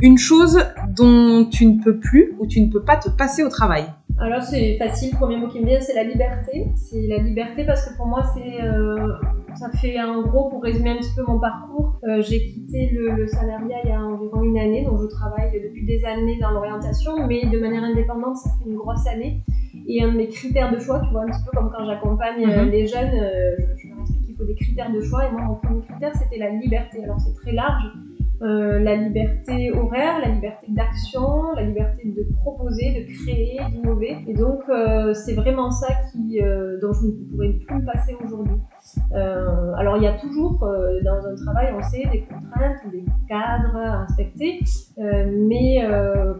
Une 0.00 0.16
chose 0.16 0.58
dont 0.88 1.44
tu 1.44 1.66
ne 1.66 1.82
peux 1.82 1.98
plus 1.98 2.34
ou 2.38 2.46
tu 2.46 2.62
ne 2.62 2.70
peux 2.70 2.82
pas 2.82 2.96
te 2.96 3.10
passer 3.10 3.44
au 3.44 3.50
travail. 3.50 3.84
Alors 4.20 4.42
c'est 4.42 4.76
facile, 4.78 5.10
le 5.12 5.16
premier 5.16 5.36
mot 5.36 5.46
qui 5.46 5.60
me 5.60 5.66
vient 5.66 5.80
c'est 5.80 5.94
la 5.94 6.04
liberté. 6.04 6.68
C'est 6.74 7.06
la 7.06 7.18
liberté 7.18 7.64
parce 7.64 7.86
que 7.86 7.96
pour 7.96 8.06
moi 8.06 8.22
c'est 8.34 8.64
euh, 8.64 9.12
ça 9.54 9.70
fait 9.78 10.00
en 10.00 10.22
gros 10.22 10.48
pour 10.48 10.62
résumer 10.62 10.90
un 10.90 10.96
petit 10.96 11.14
peu 11.14 11.22
mon 11.22 11.38
parcours. 11.38 12.00
Euh, 12.04 12.20
j'ai 12.22 12.40
quitté 12.46 12.90
le, 12.92 13.12
le, 13.12 13.28
salariat 13.28 13.76
il 13.84 13.90
y 13.90 13.92
a 13.92 14.00
environ 14.00 14.42
une 14.42 14.58
année, 14.58 14.84
donc 14.84 15.00
je 15.02 15.06
travaille 15.06 15.52
depuis 15.52 15.86
des 15.86 16.04
années 16.04 16.38
dans 16.40 16.50
l'orientation, 16.50 17.26
mais 17.28 17.46
de 17.46 17.60
manière 17.60 17.84
indépendante 17.84 18.38
ça 18.38 18.50
fait 18.58 18.68
une 18.68 18.76
grosse 18.76 19.06
année. 19.06 19.44
Et 19.88 20.02
un 20.02 20.12
de 20.12 20.16
mes 20.16 20.28
critères 20.28 20.70
de 20.70 20.78
choix, 20.78 21.00
tu 21.00 21.10
vois 21.10 21.22
un 21.22 21.26
petit 21.26 21.42
peu 21.44 21.56
comme 21.56 21.70
quand 21.70 21.84
j'accompagne 21.86 22.44
euh, 22.44 22.64
mhm. 22.64 22.70
les 22.70 22.86
jeunes, 22.86 23.10
je, 23.10 23.82
je 23.82 23.88
leur 23.88 24.00
explique 24.00 24.26
qu'il 24.26 24.36
faut 24.36 24.44
des 24.44 24.54
critères 24.54 24.92
de 24.92 25.00
choix 25.00 25.26
et 25.26 25.30
moi 25.32 25.42
mon 25.42 25.54
premier 25.54 25.80
critère 25.82 26.14
c'était 26.14 26.38
la 26.38 26.50
liberté. 26.50 27.02
Alors 27.02 27.18
c'est 27.20 27.34
très 27.34 27.52
large 27.52 27.84
euh, 28.40 28.78
la 28.78 28.94
liberté 28.94 29.72
horaire, 29.72 30.20
la 30.20 30.28
liberté 30.28 30.66
d'action, 30.68 31.52
la 31.56 31.64
liberté 31.64 32.04
de 32.04 32.24
proposer, 32.36 33.00
de 33.00 33.24
créer, 33.24 33.58
d'innover. 33.72 34.16
Et 34.28 34.34
donc, 34.34 34.60
euh, 34.68 35.12
c'est 35.12 35.34
vraiment 35.34 35.72
ça 35.72 35.88
qui, 36.12 36.40
euh, 36.40 36.78
dont 36.80 36.92
je 36.92 37.06
ne 37.06 37.12
pourrais 37.30 37.52
plus 37.54 37.76
me 37.76 37.84
passer 37.84 38.16
aujourd'hui. 38.24 38.54
Euh, 39.12 39.72
alors, 39.76 39.96
il 39.96 40.04
y 40.04 40.06
a 40.06 40.12
toujours 40.12 40.62
euh, 40.62 41.00
dans 41.02 41.26
un 41.26 41.34
travail, 41.34 41.74
on 41.76 41.82
sait, 41.82 42.04
des 42.12 42.20
contraintes, 42.22 42.78
des 42.92 43.04
cadres 43.28 43.76
à 43.76 44.04
respecter, 44.04 44.60
mais 44.96 45.84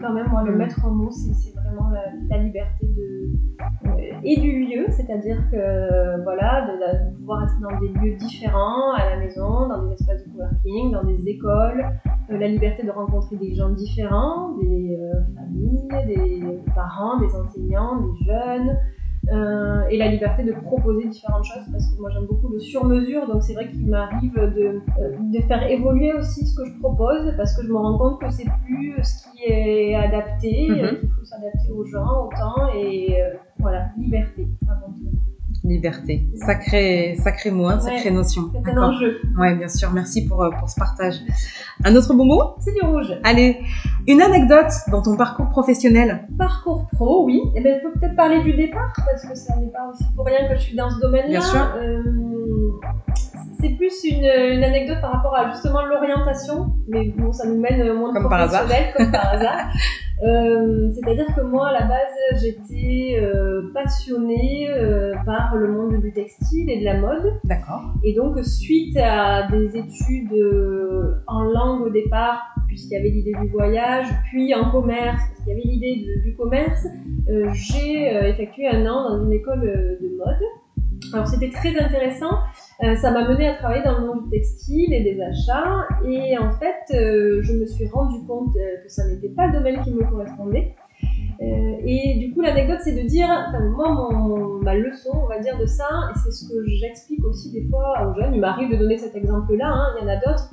quand 0.01 0.13
même, 0.13 0.29
moi, 0.31 0.45
le 0.45 0.55
maître 0.55 0.87
mot, 0.89 1.11
c'est 1.11 1.53
vraiment 1.59 1.91
la, 1.91 2.13
la 2.31 2.43
liberté 2.45 2.87
de, 2.87 3.18
et 4.25 4.41
du 4.41 4.65
lieu, 4.65 4.87
c'est-à-dire 4.91 5.39
que 5.51 6.23
voilà, 6.23 6.67
de, 6.67 7.17
pouvoir 7.17 7.45
être 7.45 7.61
dans 7.61 7.81
des 7.81 7.89
lieux 7.89 8.17
différents, 8.17 8.93
à 8.95 9.11
la 9.11 9.17
maison, 9.17 9.69
dans 9.69 9.87
des 9.87 9.93
espaces 9.95 10.25
de 10.27 10.33
coworking, 10.33 10.93
dans 10.93 11.05
des 11.05 11.29
écoles, 11.29 11.87
euh, 12.31 12.39
la 12.39 12.49
liberté 12.49 12.85
de 12.85 12.91
rencontrer 12.91 13.37
des 13.37 13.55
gens 13.55 13.71
différents, 13.71 14.57
des 14.57 14.97
euh, 14.97 15.35
familles, 15.35 16.07
des 16.07 16.61
parents, 16.75 17.19
des 17.21 17.35
enseignants, 17.35 17.97
des 18.01 18.25
jeunes, 18.27 18.77
euh, 19.31 19.87
et 19.91 19.99
la 19.99 20.09
liberté 20.09 20.43
de 20.43 20.53
proposer 20.53 21.09
différentes 21.09 21.45
choses 21.45 21.65
parce 21.71 21.87
que 21.87 22.01
moi 22.01 22.11
j'aime 22.11 22.27
beaucoup 22.27 22.49
le 22.49 22.59
sur-mesure 22.59 23.27
donc 23.27 23.43
c'est 23.43 23.55
vrai 23.55 23.69
qu'il 23.71 23.87
m'arrive 23.87 24.35
de, 24.35 24.81
de 25.21 25.41
faire 25.43 25.69
évoluer 25.71 26.13
aussi 26.15 26.47
ce 26.47 26.57
que 26.57 26.65
je 26.67 26.79
propose 26.79 27.35
parce 27.37 27.55
que 27.57 27.67
je 27.67 27.69
me 27.69 27.77
rends 27.77 27.99
compte 27.99 28.21
que 28.21 28.31
c'est 28.31 28.47
plus 28.65 28.95
ce 29.03 29.31
qui 29.31 29.45
est 29.45 29.95
adapté, 29.95 30.69
mm-hmm. 30.71 31.01
qu'il 31.01 31.11
faut 31.11 31.25
s'adapter 31.25 31.71
aux 31.71 31.85
gens, 31.85 32.27
au 32.27 32.31
temps 32.31 32.73
et 32.75 33.19
voilà, 33.59 33.89
liberté 33.99 34.47
avant 34.67 34.93
tout. 34.93 35.28
Liberté. 35.69 36.27
Sacré, 36.35 37.17
sacré 37.23 37.51
mot, 37.51 37.67
hein, 37.67 37.81
sacrée 37.81 38.11
notion. 38.11 38.51
C'est 38.53 38.71
un 38.71 38.83
enjeu. 38.83 39.21
Ouais, 39.39 39.55
bien 39.55 39.69
sûr. 39.69 39.91
Merci 39.93 40.27
pour, 40.27 40.43
euh, 40.43 40.51
pour 40.59 40.69
ce 40.69 40.77
partage. 40.77 41.17
Un 41.85 41.95
autre 41.95 42.15
bon 42.15 42.25
mot? 42.25 42.43
C'est 42.61 42.73
du 42.73 42.81
rouge. 42.81 43.13
Allez, 43.25 43.59
une 44.07 44.21
anecdote 44.21 44.73
dans 44.91 45.03
ton 45.03 45.17
parcours 45.17 45.49
professionnel. 45.51 46.27
Parcours 46.37 46.87
pro, 46.93 47.25
oui. 47.25 47.41
Eh 47.55 47.61
ben, 47.61 47.81
peux 47.83 47.93
peut-être 47.99 48.17
parler 48.17 48.43
du 48.43 48.55
départ, 48.55 48.93
parce 48.97 49.27
que 49.27 49.35
ça 49.35 49.57
n'est 49.57 49.71
pas 49.71 49.91
aussi 49.93 50.05
pour 50.17 50.27
rien 50.27 50.49
que 50.49 50.57
je 50.57 50.61
suis 50.61 50.77
dans 50.77 50.91
ce 50.91 51.01
domaine-là. 51.01 51.29
Bien 51.29 51.41
sûr. 51.41 51.75
Euh, 51.77 52.03
c'est 53.61 53.71
plus 53.77 54.05
une, 54.05 54.25
une 54.25 54.65
anecdote 54.65 54.99
par 55.01 55.13
rapport 55.13 55.35
à 55.35 55.51
justement 55.51 55.85
l'orientation, 55.85 56.75
mais 56.89 57.13
bon, 57.17 57.33
ça 57.33 57.47
nous 57.47 57.61
mène 57.61 57.89
au 57.91 57.95
monde 57.99 58.15
Comme 58.15 58.29
par 58.29 58.41
hasard. 58.43 58.67
comme 58.97 59.11
par 59.11 59.35
hasard. 59.35 59.67
Euh, 60.21 60.91
C'est-à-dire 60.95 61.27
que 61.37 61.43
moi, 61.43 61.69
à 61.69 61.73
la 61.75 61.87
base, 61.87 62.43
j'étais 62.43 63.21
euh, 63.23 63.71
passionnée 63.73 64.69
euh, 64.69 65.15
par 65.25 65.55
le 65.55 65.69
monde 65.69 66.01
du 66.01 66.13
textile 66.13 66.69
et 66.69 66.81
de 66.81 66.85
la 66.85 66.99
mode. 66.99 67.35
D'accord. 67.45 67.95
Et 68.03 68.15
donc, 68.15 68.37
suite 68.45 68.97
à 68.97 69.47
des 69.47 69.77
études 69.77 70.33
euh, 70.33 71.23
en 71.29 71.45
langue 71.45 71.83
au 71.83 71.91
départ, 71.91 72.41
puisqu'il 72.67 72.95
y 72.95 72.97
avait 72.97 73.11
l'idée 73.11 73.33
du 73.41 73.49
voyage, 73.49 74.07
puis 74.33 74.53
en 74.57 74.73
commerce, 74.73 75.23
parce 75.29 75.45
qu'il 75.45 75.49
y 75.51 75.53
avait 75.53 75.69
l'idée 75.69 76.05
du 76.25 76.35
commerce, 76.35 76.85
euh, 77.31 77.49
j'ai 77.53 78.17
euh, 78.17 78.29
effectué 78.29 78.67
un 78.69 78.87
an 78.87 79.09
dans 79.11 79.25
une 79.25 79.33
école 79.33 79.63
euh, 79.65 79.99
de 80.03 80.17
mode. 80.17 80.43
Alors, 81.13 81.27
c'était 81.27 81.51
très 81.51 81.79
intéressant. 81.79 82.39
Euh, 82.83 82.95
ça 82.97 83.11
m'a 83.11 83.29
mené 83.29 83.49
à 83.49 83.55
travailler 83.55 83.83
dans 83.83 83.99
le 83.99 84.07
monde 84.07 84.25
du 84.25 84.31
textile 84.31 84.93
et 84.93 85.03
des 85.03 85.21
achats. 85.21 85.87
Et 86.07 86.39
en 86.39 86.53
fait, 86.53 86.95
euh, 86.95 87.41
je 87.43 87.53
me 87.55 87.67
suis 87.67 87.89
rendu 87.89 88.25
compte 88.27 88.55
euh, 88.57 88.83
que 88.83 88.89
ça 88.89 89.07
n'était 89.07 89.31
pas 89.31 89.47
le 89.47 89.55
domaine 89.55 89.83
qui 89.83 89.93
me 89.93 90.05
correspondait. 90.09 90.75
Euh, 91.41 91.77
et 91.85 92.19
du 92.19 92.35
coup, 92.35 92.41
l'anecdote, 92.41 92.79
c'est 92.83 93.01
de 93.01 93.07
dire, 93.07 93.29
enfin, 93.49 93.61
moi, 93.77 93.91
mon, 93.93 94.59
ma 94.63 94.75
leçon, 94.75 95.11
on 95.23 95.27
va 95.29 95.39
dire, 95.39 95.57
de 95.59 95.67
ça, 95.67 95.87
et 96.11 96.19
c'est 96.19 96.33
ce 96.33 96.49
que 96.49 96.67
j'explique 96.67 97.25
aussi 97.25 97.53
des 97.53 97.65
fois 97.69 97.95
aux 98.09 98.21
jeunes, 98.21 98.35
il 98.35 98.41
m'arrive 98.41 98.71
de 98.71 98.77
donner 98.77 98.99
cet 98.99 99.15
exemple-là, 99.15 99.69
hein, 99.69 99.95
il 99.97 100.03
y 100.03 100.07
en 100.07 100.13
a 100.13 100.17
d'autres, 100.17 100.51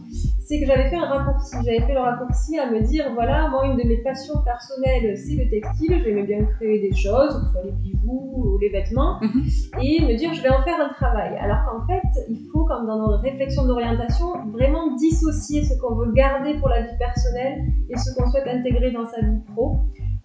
c'est 0.48 0.60
que 0.60 0.68
j'avais 0.68 0.88
fait 0.90 0.96
un 0.96 1.06
raccourci. 1.08 1.56
J'avais 1.66 1.82
fait 1.82 1.94
le 1.94 2.00
raccourci 2.02 2.60
à 2.60 2.70
me 2.70 2.82
dire, 2.82 3.06
voilà, 3.16 3.48
moi, 3.50 3.66
une 3.66 3.78
de 3.78 3.84
mes 3.88 3.98
passions 4.04 4.36
personnelles, 4.44 5.18
c'est 5.18 5.34
le 5.44 5.50
textile, 5.50 6.02
j'aimais 6.04 6.22
bien 6.24 6.46
créer 6.58 6.80
des 6.80 6.96
choses, 6.96 7.34
que 7.34 7.46
ce 7.48 7.52
soit 7.52 7.64
les 7.66 7.72
bijoux 7.72 8.32
ou 8.36 8.58
les 8.60 8.70
vêtements, 8.70 9.18
Mhm. 9.24 9.42
et 9.82 10.02
me 10.06 10.16
dire, 10.16 10.34
je 10.36 10.42
vais 10.44 10.50
en 10.50 10.62
faire 10.62 10.80
un 10.80 10.94
travail. 10.94 11.36
Alors 11.42 11.66
qu'en 11.66 11.88
fait, 11.88 12.04
il 12.30 12.46
faut, 12.54 12.64
comme 12.66 12.86
dans 12.86 13.00
nos 13.00 13.18
réflexions 13.18 13.66
d'orientation, 13.66 14.28
vraiment 14.54 14.96
dissocier 14.98 15.64
ce 15.64 15.74
qu'on 15.82 15.96
veut 15.96 16.12
garder 16.14 16.54
pour 16.60 16.70
la 16.70 16.82
vie 16.82 16.98
personnelle 17.00 17.64
et 17.90 17.98
ce 17.98 18.14
qu'on 18.16 18.30
souhaite 18.30 18.48
intégrer 18.48 18.92
dans 18.92 19.06
sa 19.06 19.22
vie 19.22 19.40
pro. 19.56 19.78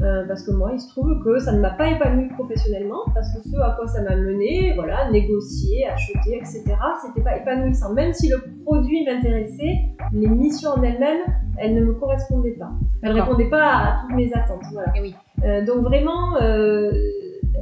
Euh, 0.03 0.25
parce 0.27 0.43
que 0.45 0.51
moi, 0.53 0.71
il 0.73 0.81
se 0.81 0.89
trouve 0.89 1.23
que 1.23 1.39
ça 1.39 1.53
ne 1.53 1.61
m'a 1.61 1.71
pas 1.71 1.91
épanoui 1.91 2.29
professionnellement, 2.29 3.01
parce 3.15 3.29
que 3.35 3.43
ce 3.43 3.57
à 3.57 3.75
quoi 3.77 3.87
ça 3.87 4.03
m'a 4.03 4.17
mené, 4.17 4.73
voilà, 4.75 5.11
négocier, 5.11 5.87
acheter, 5.87 6.37
etc., 6.37 6.65
c'était 7.05 7.23
pas 7.23 7.37
épanouissant. 7.37 7.93
Même 7.93 8.13
si 8.15 8.29
le 8.29 8.43
produit 8.65 9.05
m'intéressait, 9.05 9.77
les 10.13 10.29
missions 10.29 10.71
en 10.71 10.83
elles-mêmes, 10.83 11.21
elles 11.59 11.75
ne 11.75 11.85
me 11.85 11.93
correspondaient 11.93 12.57
pas. 12.59 12.71
Elles 13.03 13.15
D'accord. 13.15 13.29
répondaient 13.29 13.51
pas 13.51 13.67
à 13.67 14.01
toutes 14.01 14.17
mes 14.17 14.33
attentes, 14.33 14.63
voilà. 14.73 14.93
Eh 14.97 15.01
oui. 15.03 15.15
Euh, 15.45 15.65
donc 15.65 15.83
vraiment, 15.83 16.37
euh, 16.41 16.93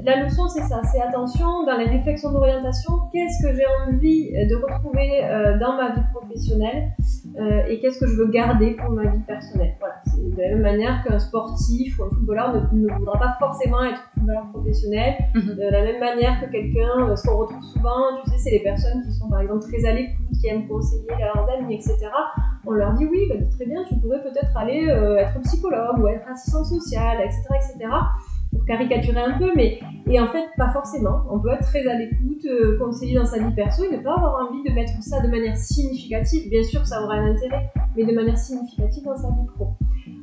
la 0.04 0.24
leçon 0.24 0.48
c'est 0.48 0.62
ça, 0.62 0.80
c'est 0.92 1.00
attention 1.00 1.64
dans 1.64 1.76
les 1.76 1.86
réflexions 1.86 2.32
d'orientation, 2.32 2.92
qu'est-ce 3.12 3.46
que 3.46 3.54
j'ai 3.54 3.66
envie 3.66 4.30
de 4.32 4.54
retrouver 4.56 5.24
euh, 5.24 5.58
dans 5.58 5.76
ma 5.76 5.94
vie 5.94 6.02
professionnelle 6.12 6.92
euh, 7.38 7.62
et 7.68 7.78
qu'est-ce 7.80 8.00
que 8.00 8.06
je 8.06 8.16
veux 8.16 8.28
garder 8.28 8.72
pour 8.72 8.90
ma 8.90 9.04
vie 9.10 9.22
personnelle? 9.26 9.74
Voilà, 9.78 9.94
c'est 10.06 10.34
de 10.34 10.42
la 10.42 10.48
même 10.48 10.62
manière 10.62 11.04
qu'un 11.04 11.18
sportif 11.18 11.98
ou 11.98 12.04
un 12.04 12.08
footballeur 12.10 12.54
ne, 12.72 12.80
ne 12.80 12.92
voudra 12.92 13.18
pas 13.18 13.36
forcément 13.38 13.84
être 13.84 14.02
footballeur 14.14 14.48
professionnel. 14.52 15.14
Mhm. 15.34 15.54
De 15.54 15.70
la 15.70 15.82
même 15.82 16.00
manière 16.00 16.40
que 16.40 16.50
quelqu'un, 16.50 17.08
euh, 17.08 17.16
ce 17.16 17.28
qu'on 17.28 17.36
retrouve 17.36 17.62
souvent, 17.62 18.22
tu 18.24 18.30
sais, 18.30 18.38
c'est 18.38 18.50
les 18.50 18.62
personnes 18.62 19.02
qui 19.04 19.12
sont 19.12 19.28
par 19.28 19.40
exemple 19.40 19.64
très 19.70 19.88
à 19.88 19.94
l'écoute, 19.94 20.26
qui 20.40 20.48
aiment 20.48 20.66
conseiller 20.66 21.06
leurs 21.18 21.48
amis, 21.50 21.76
etc. 21.76 21.96
On 22.66 22.72
leur 22.72 22.94
dit 22.94 23.06
oui, 23.06 23.28
bah, 23.28 23.36
très 23.56 23.66
bien, 23.66 23.84
tu 23.84 23.96
pourrais 23.96 24.22
peut-être 24.22 24.56
aller 24.56 24.88
euh, 24.88 25.16
être 25.16 25.40
psychologue 25.42 25.98
ou 26.00 26.08
être 26.08 26.28
assistant 26.28 26.64
social, 26.64 27.18
etc., 27.20 27.42
etc. 27.54 27.90
Pour 28.50 28.64
caricaturer 28.64 29.20
un 29.20 29.38
peu, 29.38 29.50
mais 29.54 29.78
et 30.10 30.20
en 30.20 30.28
fait 30.28 30.46
pas 30.56 30.70
forcément. 30.70 31.22
On 31.30 31.38
peut 31.38 31.50
être 31.50 31.66
très 31.66 31.86
à 31.86 31.94
l'écoute, 31.94 32.44
euh, 32.46 32.78
conseiller 32.78 33.14
dans 33.14 33.26
sa 33.26 33.38
vie 33.38 33.54
perso 33.54 33.84
et 33.84 33.96
ne 33.96 34.02
pas 34.02 34.14
avoir 34.14 34.48
envie 34.48 34.62
de 34.68 34.74
mettre 34.74 34.92
ça 35.02 35.20
de 35.20 35.28
manière 35.28 35.56
significative. 35.56 36.48
Bien 36.48 36.62
sûr, 36.62 36.86
ça 36.86 37.02
aura 37.02 37.14
un 37.14 37.32
intérêt, 37.32 37.70
mais 37.96 38.04
de 38.04 38.12
manière 38.12 38.38
significative 38.38 39.04
dans 39.04 39.16
sa 39.16 39.28
vie 39.28 39.46
pro. 39.54 39.76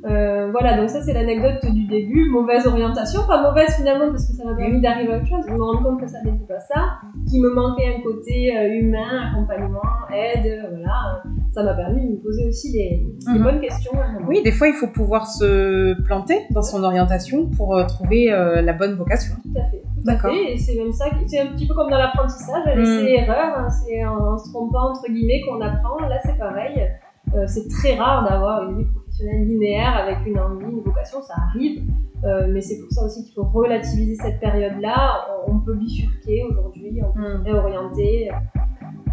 Euh, 0.05 0.51
voilà, 0.51 0.77
donc 0.77 0.89
ça 0.89 1.01
c'est 1.01 1.13
l'anecdote 1.13 1.65
du 1.71 1.85
début. 1.85 2.29
Mauvaise 2.29 2.67
orientation, 2.67 3.21
pas 3.27 3.41
mauvaise 3.41 3.75
finalement 3.75 4.11
parce 4.11 4.27
que 4.27 4.33
ça 4.33 4.45
m'a 4.45 4.55
permis 4.55 4.81
d'arriver 4.81 5.13
à 5.13 5.17
autre 5.17 5.27
chose. 5.27 5.45
Je 5.47 5.53
me 5.53 5.61
rends 5.61 5.81
compte 5.83 5.99
que 5.99 6.07
ça 6.07 6.21
n'était 6.23 6.45
pas 6.45 6.59
ça, 6.59 6.99
qu'il 7.29 7.41
me 7.41 7.53
manquait 7.53 7.95
un 7.95 8.01
côté 8.01 8.55
euh, 8.55 8.79
humain, 8.79 9.31
accompagnement, 9.31 9.81
aide, 10.13 10.45
euh, 10.45 10.69
voilà. 10.69 11.23
Ça 11.55 11.63
m'a 11.63 11.73
permis 11.73 12.01
de 12.05 12.11
me 12.11 12.17
poser 12.17 12.45
aussi 12.49 12.71
les, 12.73 13.05
les 13.31 13.39
Mhm. 13.39 13.43
bonnes 13.45 13.61
questions. 13.61 13.93
moment. 13.93 14.27
Oui, 14.27 14.41
des 14.43 14.51
fois, 14.51 14.67
il 14.67 14.73
faut 14.73 14.87
pouvoir 14.87 15.25
se 15.27 15.93
planter 16.03 16.37
dans 16.51 16.61
son 16.61 16.83
orientation 16.83 17.49
pour 17.55 17.75
euh, 17.77 17.85
trouver 17.85 18.29
euh, 18.31 18.61
la 18.61 18.73
bonne 18.73 18.95
vocation. 18.95 19.35
Tout 19.41 19.57
à 19.57 19.63
fait. 19.71 19.81
D'accord. 20.03 20.31
Et 20.35 20.57
c'est 20.57 20.75
même 20.75 20.91
ça, 20.91 21.05
c'est 21.27 21.39
un 21.39 21.47
petit 21.53 21.65
peu 21.65 21.73
comme 21.73 21.89
dans 21.89 21.97
l'apprentissage, 21.97 22.67
à 22.67 22.75
laisser 22.75 23.03
Mm. 23.03 23.23
erreur, 23.23 23.57
hein, 23.57 23.69
c'est 23.69 24.03
en 24.05 24.37
se 24.37 24.51
trompant 24.51 24.89
entre 24.91 25.05
guillemets 25.09 25.41
qu'on 25.47 25.61
apprend. 25.61 25.97
Là, 26.07 26.19
c'est 26.25 26.37
pareil. 26.37 26.75
Euh, 27.33 27.45
c'est 27.47 27.67
très 27.69 27.95
rare 27.95 28.27
d'avoir 28.29 28.69
une 28.69 28.77
vie 28.79 28.85
professionnelle 28.93 29.47
linéaire 29.47 29.95
avec 29.95 30.17
une 30.27 30.37
envie, 30.37 30.65
une 30.69 30.81
vocation, 30.81 31.21
ça 31.21 31.35
arrive. 31.49 31.83
Euh, 32.25 32.47
mais 32.51 32.59
c'est 32.61 32.79
pour 32.81 32.91
ça 32.91 33.05
aussi 33.05 33.23
qu'il 33.23 33.33
faut 33.33 33.43
relativiser 33.45 34.15
cette 34.15 34.39
période-là. 34.41 35.25
On, 35.47 35.53
on 35.55 35.59
peut 35.59 35.75
bifurquer 35.75 36.43
aujourd'hui, 36.43 37.01
on 37.01 37.13
peut 37.13 37.49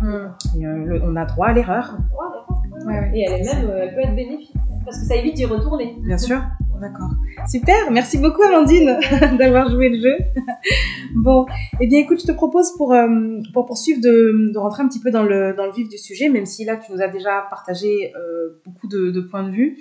Mm. 0.03 0.59
Et, 0.59 0.67
euh, 0.67 0.85
le- 0.85 1.03
on 1.05 1.17
a 1.17 1.25
droit 1.25 1.49
à 1.49 1.53
l'erreur. 1.53 1.97
Voilà. 2.13 2.45
Ouais, 2.85 3.01
ouais. 3.11 3.19
Et 3.19 3.25
elle 3.29 3.41
est 3.41 3.55
même, 3.55 3.71
euh, 3.71 3.79
elle 3.83 3.95
peut 3.95 4.01
être 4.01 4.15
bénéfique 4.17 4.53
parce 4.85 4.99
que 4.99 5.07
ça 5.07 5.15
évite 5.17 5.35
d'y 5.35 5.45
retourner. 5.45 5.97
Bien 6.05 6.19
sûr. 6.19 6.41
D'accord. 6.81 7.11
Super. 7.49 7.93
Merci 7.93 8.19
beaucoup, 8.19 8.43
Amandine, 8.43 8.99
d'avoir 9.39 9.71
joué 9.71 9.89
le 9.91 10.01
jeu. 10.01 10.17
bon, 11.15 11.47
eh 11.81 11.87
bien, 11.87 12.01
écoute, 12.01 12.21
je 12.21 12.27
te 12.27 12.33
propose 12.33 12.77
pour, 12.77 12.93
euh, 12.93 13.39
pour 13.55 13.67
poursuivre 13.67 14.01
de, 14.01 14.51
de 14.53 14.59
rentrer 14.59 14.83
un 14.83 14.89
petit 14.89 14.99
peu 14.99 15.13
dans 15.13 15.23
le, 15.23 15.55
dans 15.57 15.67
le 15.67 15.71
vif 15.73 15.89
du 15.89 15.97
sujet, 15.99 16.29
même 16.29 16.45
si 16.47 16.65
là, 16.65 16.77
tu 16.77 16.91
nous 16.91 17.01
as 17.01 17.07
déjà 17.07 17.47
partagé 17.49 18.13
euh, 18.17 18.61
beaucoup 18.67 18.89
de, 18.89 19.13
de 19.13 19.21
points 19.21 19.45
de 19.45 19.51
vue. 19.53 19.79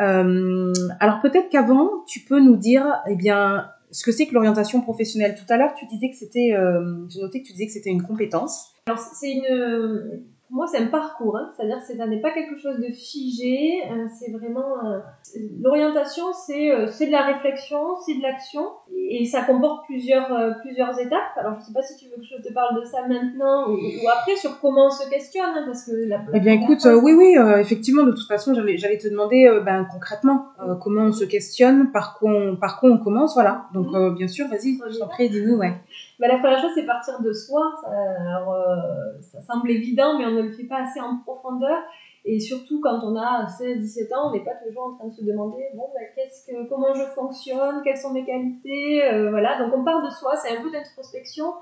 Euh, 0.00 0.70
alors, 1.00 1.22
peut-être 1.22 1.48
qu'avant, 1.48 1.88
tu 2.06 2.20
peux 2.20 2.40
nous 2.40 2.56
dire, 2.56 2.84
eh 3.08 3.14
bien, 3.16 3.68
ce 3.90 4.04
que 4.04 4.12
c'est 4.12 4.26
que 4.26 4.34
l'orientation 4.34 4.82
professionnelle. 4.82 5.34
Tout 5.36 5.50
à 5.50 5.56
l'heure, 5.56 5.72
tu 5.74 5.86
disais 5.86 6.10
que 6.10 6.16
c'était, 6.16 6.50
j'ai 7.08 7.20
noté 7.22 7.40
que 7.40 7.46
tu 7.46 7.52
disais 7.52 7.66
que 7.66 7.72
c'était 7.72 7.90
une 7.90 8.02
compétence. 8.02 8.73
Alors 8.86 8.98
c'est 8.98 9.32
une, 9.32 10.26
pour 10.26 10.33
moi 10.54 10.68
c'est 10.68 10.78
un 10.78 10.86
parcours, 10.86 11.36
hein. 11.36 11.50
c'est-à-dire 11.56 11.78
que 11.78 11.96
ça 11.96 12.06
n'est 12.06 12.20
pas 12.20 12.30
quelque 12.30 12.56
chose 12.56 12.78
de 12.78 12.92
figé, 12.92 13.82
euh, 13.90 14.06
c'est 14.16 14.30
vraiment 14.30 14.86
euh, 14.86 15.00
l'orientation, 15.60 16.26
c'est 16.32 16.70
euh, 16.70 16.86
de 16.86 17.10
la 17.10 17.22
réflexion, 17.22 17.96
c'est 18.06 18.14
de 18.14 18.22
l'action 18.22 18.62
et 19.10 19.26
ça 19.26 19.42
comporte 19.42 19.84
plusieurs 19.86 20.32
euh, 20.32 20.52
plusieurs 20.62 20.96
étapes. 21.00 21.36
Alors 21.38 21.58
je 21.58 21.66
sais 21.66 21.72
pas 21.72 21.82
si 21.82 21.96
tu 21.96 22.08
veux 22.08 22.18
que 22.18 22.24
je 22.24 22.40
te 22.40 22.54
parle 22.54 22.80
de 22.80 22.84
ça 22.84 23.02
maintenant 23.08 23.68
ou, 23.68 23.74
ou 23.74 24.08
après 24.08 24.36
sur 24.36 24.60
comment 24.60 24.86
on 24.86 24.90
se 24.90 25.10
questionne, 25.10 25.50
hein, 25.56 25.64
parce 25.66 25.86
que 25.86 26.08
la, 26.08 26.20
Eh 26.32 26.38
bien, 26.38 26.52
écoute, 26.52 26.82
fois, 26.82 26.96
oui, 26.98 27.14
oui, 27.14 27.36
effectivement, 27.58 28.04
de 28.04 28.12
toute 28.12 28.28
façon, 28.28 28.54
j'allais, 28.54 28.98
te 28.98 29.08
demander 29.08 29.60
ben, 29.64 29.88
concrètement 29.92 30.50
comment 30.80 31.06
on 31.06 31.12
se 31.12 31.24
questionne, 31.24 31.90
par 31.90 32.16
quoi 32.16 32.30
on, 32.30 32.56
par 32.56 32.78
quoi 32.78 32.90
on 32.90 32.98
commence, 32.98 33.34
voilà. 33.34 33.66
Donc, 33.74 33.88
bien 34.16 34.28
sûr, 34.28 34.46
vas-y, 34.46 34.78
je 34.88 34.98
t'en 35.00 35.08
prie, 35.08 35.28
dis-nous, 35.28 35.56
ouais. 35.56 35.74
Bah, 36.20 36.28
la 36.28 36.38
première 36.38 36.60
chose, 36.60 36.70
c'est 36.76 36.86
partir 36.86 37.20
de 37.20 37.32
soi. 37.32 37.60
Ça, 37.82 37.88
alors, 37.88 38.56
ça 39.20 39.40
semble 39.40 39.68
évident, 39.68 40.16
mais 40.16 40.26
on 40.26 40.30
ne 40.30 40.43
le 40.44 40.52
fait 40.52 40.64
pas 40.64 40.82
assez 40.82 41.00
en 41.00 41.16
profondeur. 41.24 41.78
Et 42.26 42.40
surtout, 42.40 42.80
quand 42.80 43.00
on 43.02 43.16
a 43.16 43.46
16, 43.46 43.80
17 43.80 44.12
ans, 44.14 44.28
on 44.28 44.32
n'est 44.32 44.44
pas 44.44 44.54
toujours 44.66 44.84
en 44.84 44.92
train 44.94 45.08
de 45.08 45.12
se 45.12 45.22
demander 45.24 45.62
bon, 45.74 45.88
bah, 45.94 46.00
qu'est-ce 46.14 46.46
que, 46.46 46.68
comment 46.68 46.94
je 46.94 47.04
fonctionne, 47.14 47.82
quelles 47.84 47.98
sont 47.98 48.12
mes 48.12 48.24
qualités. 48.24 49.04
euh, 49.04 49.28
voilà, 49.30 49.58
donc 49.58 49.74
on 49.76 49.84
part 49.84 50.02
de 50.02 50.08
soi, 50.10 50.34
c'est 50.36 50.56
un 50.56 50.62
peu 50.62 50.70
d'introspection. 50.70 51.52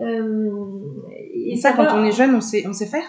Euh, 0.00 0.50
Et 1.34 1.56
ça, 1.56 1.72
quand 1.72 1.86
on 1.94 2.04
est 2.04 2.12
jeune, 2.12 2.34
on 2.34 2.40
sait, 2.40 2.64
on 2.66 2.72
sait 2.72 2.86
faire? 2.86 3.04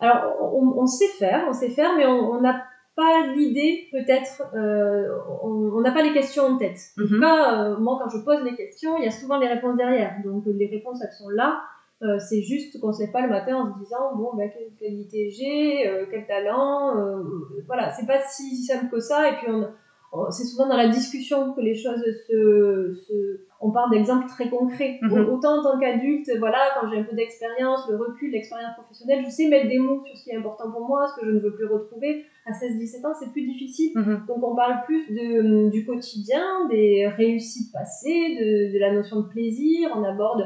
Alors, 0.00 0.54
on, 0.54 0.74
on 0.82 0.86
sait 0.86 1.08
faire, 1.08 1.44
on 1.48 1.52
sait 1.52 1.70
faire, 1.70 1.90
mais 1.96 2.04
on 2.06 2.40
n'a 2.40 2.62
pas 2.96 3.26
l'idée, 3.34 3.88
peut-être, 3.92 4.42
euh, 4.54 5.06
on 5.42 5.80
n'a 5.80 5.90
pas 5.92 6.02
les 6.02 6.12
questions 6.12 6.44
en 6.44 6.56
tête. 6.56 6.78
En 6.98 7.06
tout 7.06 7.14
Mhm. 7.14 7.20
cas, 7.20 7.62
euh, 7.64 7.76
moi, 7.78 7.98
quand 8.02 8.08
je 8.10 8.18
pose 8.24 8.42
les 8.44 8.54
questions, 8.56 8.96
il 8.98 9.04
y 9.04 9.08
a 9.08 9.10
souvent 9.10 9.38
les 9.38 9.48
réponses 9.48 9.76
derrière. 9.76 10.14
Donc, 10.24 10.44
les 10.46 10.66
réponses, 10.66 11.00
elles 11.02 11.12
sont 11.12 11.28
là. 11.30 11.60
Euh, 12.02 12.18
c'est 12.18 12.42
juste 12.42 12.78
qu'on 12.80 12.92
se 12.92 13.02
lève 13.02 13.10
pas 13.12 13.22
le 13.22 13.30
matin 13.30 13.56
en 13.56 13.72
se 13.74 13.78
disant, 13.78 14.14
bon, 14.16 14.30
ben, 14.36 14.50
quelle 14.50 14.68
qualité 14.78 15.30
j'ai, 15.30 15.88
euh, 15.88 16.04
quel 16.10 16.26
talent. 16.26 16.94
euh, 16.98 17.22
voilà, 17.66 17.90
c'est 17.90 18.06
pas 18.06 18.20
si 18.20 18.54
simple 18.64 18.90
que 18.90 19.00
ça. 19.00 19.30
Et 19.30 19.32
puis, 19.36 19.46
on, 19.50 19.66
on- 20.12 20.30
c'est 20.30 20.44
souvent 20.44 20.68
dans 20.68 20.76
la 20.76 20.88
discussion 20.88 21.54
que 21.54 21.60
les 21.62 21.74
choses 21.74 22.02
se. 22.28 22.94
se 23.06 23.40
on 23.62 23.70
parle 23.70 23.90
d'exemples 23.90 24.28
très 24.28 24.50
concrets. 24.50 24.98
Mhm. 25.00 25.12
Au- 25.12 25.32
Autant 25.36 25.58
en 25.60 25.62
tant 25.62 25.78
qu'adulte, 25.80 26.30
voilà, 26.38 26.58
quand 26.78 26.90
j'ai 26.90 26.98
un 26.98 27.04
peu 27.04 27.16
d'expérience, 27.16 27.88
le 27.88 27.96
recul, 27.96 28.30
l'expérience 28.30 28.74
professionnelle, 28.76 29.24
je 29.24 29.30
sais 29.30 29.48
mettre 29.48 29.68
des 29.68 29.78
mots 29.78 30.02
sur 30.04 30.14
ce 30.18 30.24
qui 30.24 30.30
est 30.30 30.36
important 30.36 30.70
pour 30.70 30.86
moi, 30.86 31.06
ce 31.08 31.18
que 31.20 31.26
je 31.26 31.30
ne 31.32 31.40
veux 31.40 31.54
plus 31.54 31.64
retrouver. 31.66 32.26
À 32.44 32.52
16-17 32.52 33.06
ans, 33.06 33.14
c'est 33.18 33.32
plus 33.32 33.46
difficile. 33.46 33.92
Mhm. 33.94 34.24
Donc 34.28 34.44
on 34.46 34.54
parle 34.54 34.84
plus 34.84 35.08
de, 35.08 35.70
du 35.70 35.86
quotidien, 35.86 36.68
des 36.68 37.06
réussites 37.08 37.72
passées, 37.72 38.36
de, 38.38 38.74
de 38.74 38.78
la 38.78 38.92
notion 38.92 39.20
de 39.22 39.28
plaisir, 39.28 39.90
on 39.96 40.04
aborde 40.04 40.44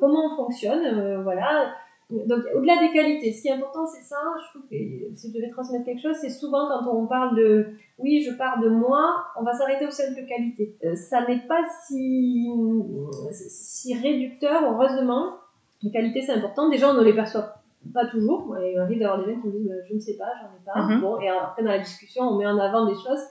comment 0.00 0.32
on 0.32 0.36
fonctionne, 0.36 1.22
voilà. 1.22 1.72
Donc, 2.10 2.44
au-delà 2.54 2.78
des 2.78 2.92
qualités, 2.92 3.32
ce 3.32 3.42
qui 3.42 3.48
est 3.48 3.52
important, 3.52 3.86
c'est 3.86 4.02
ça. 4.02 4.16
Je 4.38 4.50
trouve 4.50 4.68
que 4.68 5.16
si 5.16 5.28
je 5.28 5.34
devais 5.34 5.50
transmettre 5.50 5.84
quelque 5.86 6.02
chose, 6.02 6.16
c'est 6.20 6.30
souvent 6.30 6.68
quand 6.68 6.86
on 6.92 7.06
parle 7.06 7.36
de 7.36 7.68
oui, 7.98 8.22
je 8.22 8.36
pars 8.36 8.60
de 8.60 8.68
moi, 8.68 9.24
on 9.38 9.42
va 9.42 9.54
s'arrêter 9.54 9.86
au 9.86 9.90
simple 9.90 10.26
qualité. 10.26 10.76
ça 10.94 11.26
n'est 11.26 11.46
pas 11.48 11.62
si, 11.86 12.50
si 13.30 13.94
réducteur, 13.94 14.62
heureusement. 14.62 15.36
Les 15.82 15.90
qualités, 15.90 16.20
c'est 16.20 16.32
important. 16.32 16.68
Déjà, 16.68 16.90
on 16.90 16.94
ne 16.94 17.02
les 17.02 17.14
perçoit 17.14 17.62
pas 17.92 18.06
toujours. 18.06 18.56
Il 18.58 18.78
arrive 18.78 18.98
d'avoir 18.98 19.24
des 19.24 19.32
gens 19.32 19.40
qui 19.40 19.46
me 19.48 19.52
disent 19.52 19.72
je 19.88 19.94
ne 19.94 20.00
sais 20.00 20.16
pas, 20.16 20.32
j'en 20.40 20.48
ai 20.48 20.64
pas. 20.64 20.94
Mhm. 20.94 21.00
Bon, 21.00 21.20
et 21.20 21.28
après, 21.28 21.62
dans 21.62 21.70
la 21.70 21.78
discussion, 21.78 22.24
on 22.24 22.38
met 22.38 22.46
en 22.46 22.58
avant 22.58 22.86
des 22.86 22.94
choses. 22.94 23.22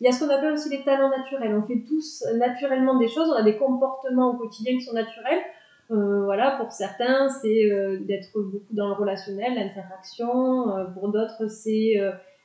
Il 0.00 0.06
y 0.06 0.08
a 0.08 0.12
ce 0.12 0.24
qu'on 0.24 0.30
appelle 0.30 0.52
aussi 0.52 0.70
les 0.70 0.82
talents 0.82 1.10
naturels. 1.10 1.54
On 1.54 1.66
fait 1.66 1.84
tous 1.86 2.24
naturellement 2.36 2.98
des 2.98 3.08
choses, 3.08 3.28
on 3.30 3.34
a 3.36 3.42
des 3.42 3.56
comportements 3.56 4.30
au 4.30 4.36
quotidien 4.36 4.74
qui 4.74 4.82
sont 4.82 4.94
naturels. 4.94 5.40
Euh, 5.90 6.24
voilà, 6.24 6.56
pour 6.58 6.70
certains, 6.70 7.30
c'est 7.30 7.70
euh, 7.70 7.98
d'être 8.00 8.30
beaucoup 8.34 8.72
dans 8.72 8.88
le 8.88 8.94
relationnel, 8.94 9.54
l'interaction. 9.54 10.76
Euh, 10.76 10.84
pour 10.84 11.08
d'autres, 11.08 11.48
c'est 11.48 11.94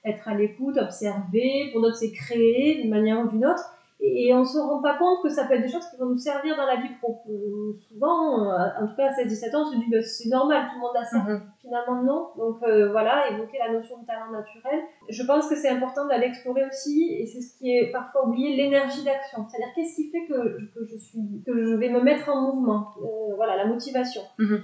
être 0.06 0.28
à 0.28 0.36
l'écoute, 0.36 0.78
observer. 0.78 1.70
Pour 1.72 1.82
d'autres, 1.82 1.98
c'est 1.98 2.12
créer 2.12 2.82
d'une 2.82 2.90
manière 2.90 3.20
ou 3.20 3.30
d'une 3.30 3.46
autre 3.46 3.74
et 4.06 4.34
on 4.34 4.44
se 4.44 4.58
rend 4.58 4.82
pas 4.82 4.98
compte 4.98 5.24
que 5.24 5.30
ça 5.30 5.46
peut 5.46 5.54
être 5.54 5.62
des 5.62 5.72
choses 5.72 5.88
qui 5.90 5.98
vont 5.98 6.08
nous 6.08 6.18
servir 6.18 6.58
dans 6.58 6.66
la 6.66 6.76
vie 6.76 6.94
pro. 7.02 7.22
Euh, 7.30 7.72
souvent, 7.88 8.52
euh, 8.52 8.68
en 8.82 8.88
tout 8.88 8.96
cas 8.98 9.08
à 9.08 9.14
16-17 9.14 9.56
ans, 9.56 9.62
on 9.62 9.72
se 9.72 9.78
dit 9.78 9.90
bah, 9.90 10.02
c'est 10.02 10.28
normal, 10.28 10.68
tout 10.70 10.76
le 10.76 10.82
monde 10.82 10.98
a 10.98 11.06
ça. 11.06 11.20
Mhm. 11.20 11.42
Finalement, 11.62 12.04
non. 12.04 12.28
Donc 12.38 12.58
euh, 12.64 12.92
voilà, 12.92 13.30
évoquer 13.32 13.58
la 13.66 13.72
notion 13.72 14.02
de 14.02 14.06
talent 14.06 14.30
naturel. 14.30 14.82
Je 15.08 15.24
pense 15.24 15.48
que 15.48 15.56
c'est 15.56 15.70
important 15.70 16.06
d'aller 16.06 16.28
explorer 16.28 16.66
aussi, 16.66 17.14
et 17.14 17.26
c'est 17.26 17.40
ce 17.40 17.58
qui 17.58 17.72
est 17.72 17.92
parfois 17.94 18.28
oublié, 18.28 18.58
l'énergie 18.58 19.06
d'action. 19.06 19.46
C'est-à-dire 19.48 19.74
qu'est-ce 19.74 19.96
qui 19.96 20.12
fait 20.12 20.26
que, 20.28 20.58
que, 20.74 20.86
je 20.86 20.98
suis, 20.98 21.42
que 21.46 21.64
je 21.64 21.74
vais 21.76 21.90
me 21.90 22.02
mettre 22.02 22.28
en 22.30 22.42
mouvement? 22.42 22.90
voilà, 23.38 23.56
la 23.56 23.66
motivation. 23.66 24.22
Mhm. 24.38 24.60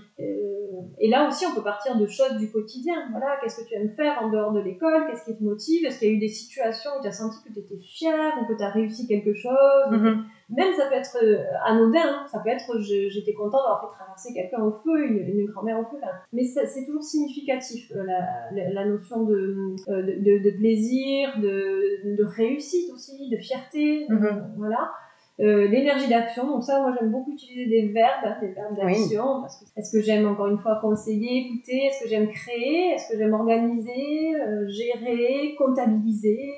Et 1.00 1.10
là 1.10 1.28
aussi, 1.28 1.46
on 1.46 1.56
peut 1.56 1.64
partir 1.64 1.98
de 1.98 2.06
choses 2.08 2.38
du 2.38 2.52
quotidien. 2.52 2.96
Voilà, 3.12 3.38
qu'est-ce 3.42 3.62
que 3.62 3.68
tu 3.68 3.76
aimes 3.76 3.94
faire 3.96 4.22
en 4.22 4.30
dehors 4.30 4.52
de 4.52 4.60
l'école? 4.60 5.06
Qu'est-ce 5.08 5.26
qui 5.26 5.38
te 5.38 5.44
motive? 5.44 5.86
Est-ce 5.86 6.00
qu'il 6.00 6.10
y 6.10 6.12
a 6.12 6.16
eu 6.16 6.20
des 6.20 6.28
situations 6.28 6.92
où 6.98 7.02
tu 7.02 7.08
as 7.08 7.12
senti 7.12 7.38
que 7.44 7.54
tu 7.54 7.60
étais 7.60 7.80
fier 7.80 8.34
ou 8.42 8.46
que 8.52 8.58
tu 8.58 8.64
as 8.64 8.70
réussi 8.70 9.08
quelque 9.08 9.34
chose? 9.34 9.92
Mhm. 9.92 10.26
Même 10.50 10.74
ça 10.74 10.88
peut 10.88 10.96
être 10.96 11.18
euh, 11.22 11.44
anodin, 11.64 12.00
hein. 12.04 12.26
ça 12.32 12.40
peut 12.40 12.50
être 12.50 12.80
j'étais 12.80 13.34
content 13.34 13.60
d'avoir 13.60 13.82
fait 13.82 13.98
traverser 13.98 14.34
quelqu'un 14.34 14.64
au 14.64 14.72
feu, 14.72 15.06
une, 15.06 15.46
grand-mère 15.46 15.80
au 15.80 15.84
feu. 15.84 15.98
Mais 16.34 16.44
c'est 16.44 16.86
toujours 16.86 17.04
significatif, 17.04 17.92
euh, 17.96 18.04
la, 18.04 18.70
la, 18.72 18.86
notion 18.86 19.26
de, 19.26 19.76
euh, 19.90 20.02
de, 20.02 20.44
de, 20.44 20.58
plaisir, 20.58 21.40
de, 21.40 22.24
réussite 22.24 22.92
aussi, 22.92 23.30
de 23.30 23.38
fierté. 23.38 24.08
Mhm. 24.10 24.54
Voilà. 24.58 24.92
L'énergie 25.40 26.10
d'action. 26.10 26.46
Donc 26.46 26.64
ça, 26.64 26.82
moi 26.82 26.94
j'aime 27.00 27.12
beaucoup 27.12 27.32
utiliser 27.32 27.66
des 27.68 27.88
verbes, 27.94 28.26
hein, 28.26 28.38
des 28.42 28.50
verbes 28.50 28.76
d'action. 28.76 29.42
Parce 29.42 29.60
que 29.60 29.80
est-ce 29.80 29.92
que 29.92 30.02
j'aime 30.02 30.28
encore 30.28 30.48
une 30.48 30.60
fois 30.60 30.80
conseiller, 30.82 31.48
écouter 31.48 31.86
Est-ce 31.86 32.04
que 32.04 32.10
j'aime 32.10 32.28
créer 32.28 32.94
Est-ce 32.94 33.12
que 33.12 33.18
j'aime 33.18 33.34
organiser, 33.34 34.34
gérer, 34.68 35.56
comptabiliser 35.58 36.52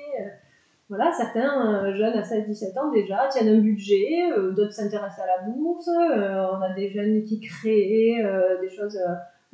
voilà, 0.92 1.10
certains 1.10 1.86
euh, 1.86 1.94
jeunes 1.94 2.12
à 2.12 2.20
16-17 2.20 2.78
ans 2.78 2.92
déjà 2.92 3.26
tiennent 3.30 3.48
un 3.48 3.60
budget, 3.60 4.30
euh, 4.30 4.50
d'autres 4.50 4.74
s'intéressent 4.74 5.20
à 5.20 5.26
la 5.26 5.48
bourse, 5.48 5.88
euh, 5.88 6.44
on 6.52 6.60
a 6.60 6.74
des 6.74 6.90
jeunes 6.90 7.24
qui 7.24 7.40
créent 7.40 8.22
des 8.60 8.68
choses 8.68 8.98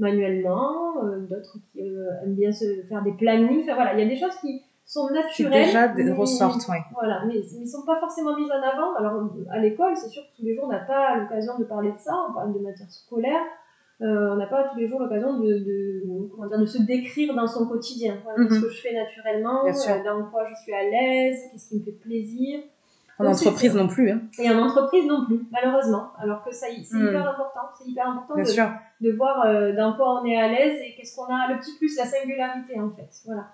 manuellement, 0.00 0.94
d'autres 1.30 1.58
qui 1.72 1.78
aiment 1.78 2.34
bien 2.34 2.50
se 2.50 2.64
faire 2.88 3.04
des 3.04 3.12
plannings. 3.12 3.62
Enfin, 3.62 3.76
voilà, 3.76 3.94
il 3.94 4.00
y 4.00 4.02
a 4.02 4.08
des 4.08 4.16
choses 4.16 4.34
qui 4.40 4.64
sont 4.88 5.10
naturelles. 5.10 5.66
déjà 5.66 5.88
des 5.88 6.10
ressortent, 6.10 6.66
oui. 6.68 6.78
Voilà, 6.94 7.22
mais 7.26 7.34
ils 7.38 7.60
ne 7.60 7.66
sont 7.66 7.84
pas 7.84 8.00
forcément 8.00 8.34
mises 8.34 8.50
en 8.50 8.62
avant. 8.62 8.94
Alors, 8.96 9.30
à 9.50 9.58
l'école, 9.58 9.94
c'est 9.94 10.08
sûr 10.08 10.22
que 10.22 10.38
tous 10.38 10.46
les 10.46 10.56
jours, 10.56 10.64
on 10.64 10.72
n'a 10.72 10.80
pas 10.80 11.16
l'occasion 11.16 11.58
de 11.58 11.64
parler 11.64 11.92
de 11.92 11.98
ça, 11.98 12.12
on 12.28 12.32
parle 12.32 12.54
de 12.54 12.58
matière 12.60 12.90
scolaire. 12.90 13.42
Euh, 14.00 14.32
on 14.32 14.36
n'a 14.36 14.46
pas 14.46 14.68
tous 14.72 14.78
les 14.78 14.88
jours 14.88 15.00
l'occasion 15.00 15.40
de, 15.40 15.58
de, 15.58 16.28
comment 16.30 16.46
dire, 16.48 16.58
de 16.58 16.66
se 16.66 16.80
décrire 16.82 17.34
dans 17.34 17.46
son 17.46 17.66
quotidien. 17.66 18.16
Voilà, 18.24 18.48
ce 18.48 18.60
que 18.60 18.70
je 18.70 18.80
fais 18.80 18.94
naturellement, 18.94 19.66
euh, 19.66 20.04
dans 20.04 20.30
quoi 20.30 20.48
je 20.48 20.54
suis 20.62 20.72
à 20.72 20.84
l'aise, 20.84 21.36
qu'est-ce 21.52 21.68
qui 21.68 21.80
me 21.80 21.84
fait 21.84 21.98
plaisir. 22.00 22.60
En 23.18 23.26
entreprise 23.26 23.74
non 23.74 23.88
plus. 23.88 24.10
Hein. 24.10 24.22
Et 24.38 24.48
en 24.48 24.58
entreprise 24.60 25.04
non 25.04 25.26
plus, 25.26 25.40
malheureusement. 25.50 26.12
Alors 26.18 26.44
que 26.44 26.54
ça, 26.54 26.68
c'est 26.68 26.96
mhm. 26.96 27.08
hyper 27.08 27.28
important. 27.28 27.60
C'est 27.76 27.90
hyper 27.90 28.08
important 28.08 28.34
de, 28.36 29.06
de, 29.08 29.16
voir 29.16 29.44
euh, 29.44 29.74
dans 29.74 29.94
quoi 29.94 30.22
on 30.22 30.24
est 30.24 30.36
à 30.36 30.48
l'aise 30.48 30.78
et 30.80 30.94
qu'est-ce 30.94 31.16
qu'on 31.16 31.26
a, 31.26 31.52
le 31.52 31.58
petit 31.58 31.76
plus, 31.76 31.94
la 31.96 32.06
singularité 32.06 32.80
en 32.80 32.90
fait. 32.90 33.10
Voilà. 33.26 33.48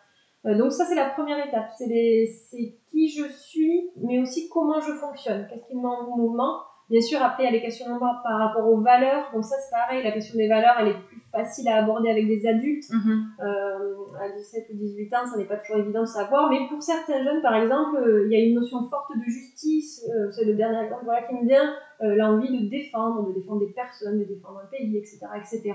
Euh, 0.46 0.56
donc 0.56 0.72
ça, 0.72 0.84
c'est 0.84 0.94
la 0.94 1.10
première 1.10 1.46
étape. 1.46 1.70
C'est 1.76 2.76
qui 2.90 3.08
je 3.08 3.24
suis, 3.32 3.90
mais 3.96 4.20
aussi 4.20 4.48
comment 4.48 4.80
je 4.80 4.92
fonctionne. 4.92 5.46
Qu'est-ce 5.48 5.66
qui 5.66 5.76
me 5.76 6.16
mouvement 6.16 6.58
Bien 6.90 7.00
sûr, 7.00 7.22
après, 7.22 7.44
il 7.44 7.46
y 7.46 7.48
a 7.48 7.52
les 7.52 7.62
questions 7.62 7.86
par 7.98 8.38
rapport 8.38 8.68
aux 8.68 8.80
valeurs. 8.80 9.30
Donc 9.32 9.42
ça, 9.42 9.56
c'est 9.56 9.70
pareil, 9.70 10.04
la 10.04 10.12
question 10.12 10.36
des 10.36 10.48
valeurs, 10.48 10.76
elle 10.80 10.88
est 10.88 11.06
plus 11.08 11.22
facile 11.32 11.66
à 11.68 11.82
aborder 11.82 12.10
avec 12.10 12.26
des 12.26 12.46
adultes. 12.46 12.84
Mhm. 12.90 13.26
euh, 13.40 13.94
à 14.20 14.28
17 14.28 14.66
ou 14.72 14.76
18 14.76 15.14
ans, 15.14 15.26
ça 15.26 15.38
n'est 15.38 15.46
pas 15.46 15.56
toujours 15.56 15.78
évident 15.78 16.02
de 16.02 16.06
savoir. 16.06 16.50
Mais 16.50 16.68
pour 16.68 16.82
certains 16.82 17.24
jeunes, 17.24 17.40
par 17.40 17.54
exemple, 17.54 17.96
euh, 17.96 18.26
il 18.26 18.32
y 18.32 18.36
a 18.36 18.44
une 18.44 18.54
notion 18.54 18.86
forte 18.90 19.16
de 19.16 19.22
justice. 19.22 20.06
Euh, 20.14 20.30
c'est 20.30 20.44
le 20.44 20.54
dernier 20.54 20.84
exemple 20.84 21.04
voilà, 21.04 21.22
qui 21.22 21.34
me 21.34 21.46
vient. 21.46 21.74
L'envie 22.00 22.64
de 22.64 22.68
défendre, 22.68 23.28
de 23.28 23.32
défendre 23.32 23.60
des 23.60 23.72
personnes, 23.72 24.18
de 24.18 24.24
défendre 24.24 24.60
un 24.62 24.66
pays, 24.66 24.98
etc. 24.98 25.20
etc. 25.36 25.74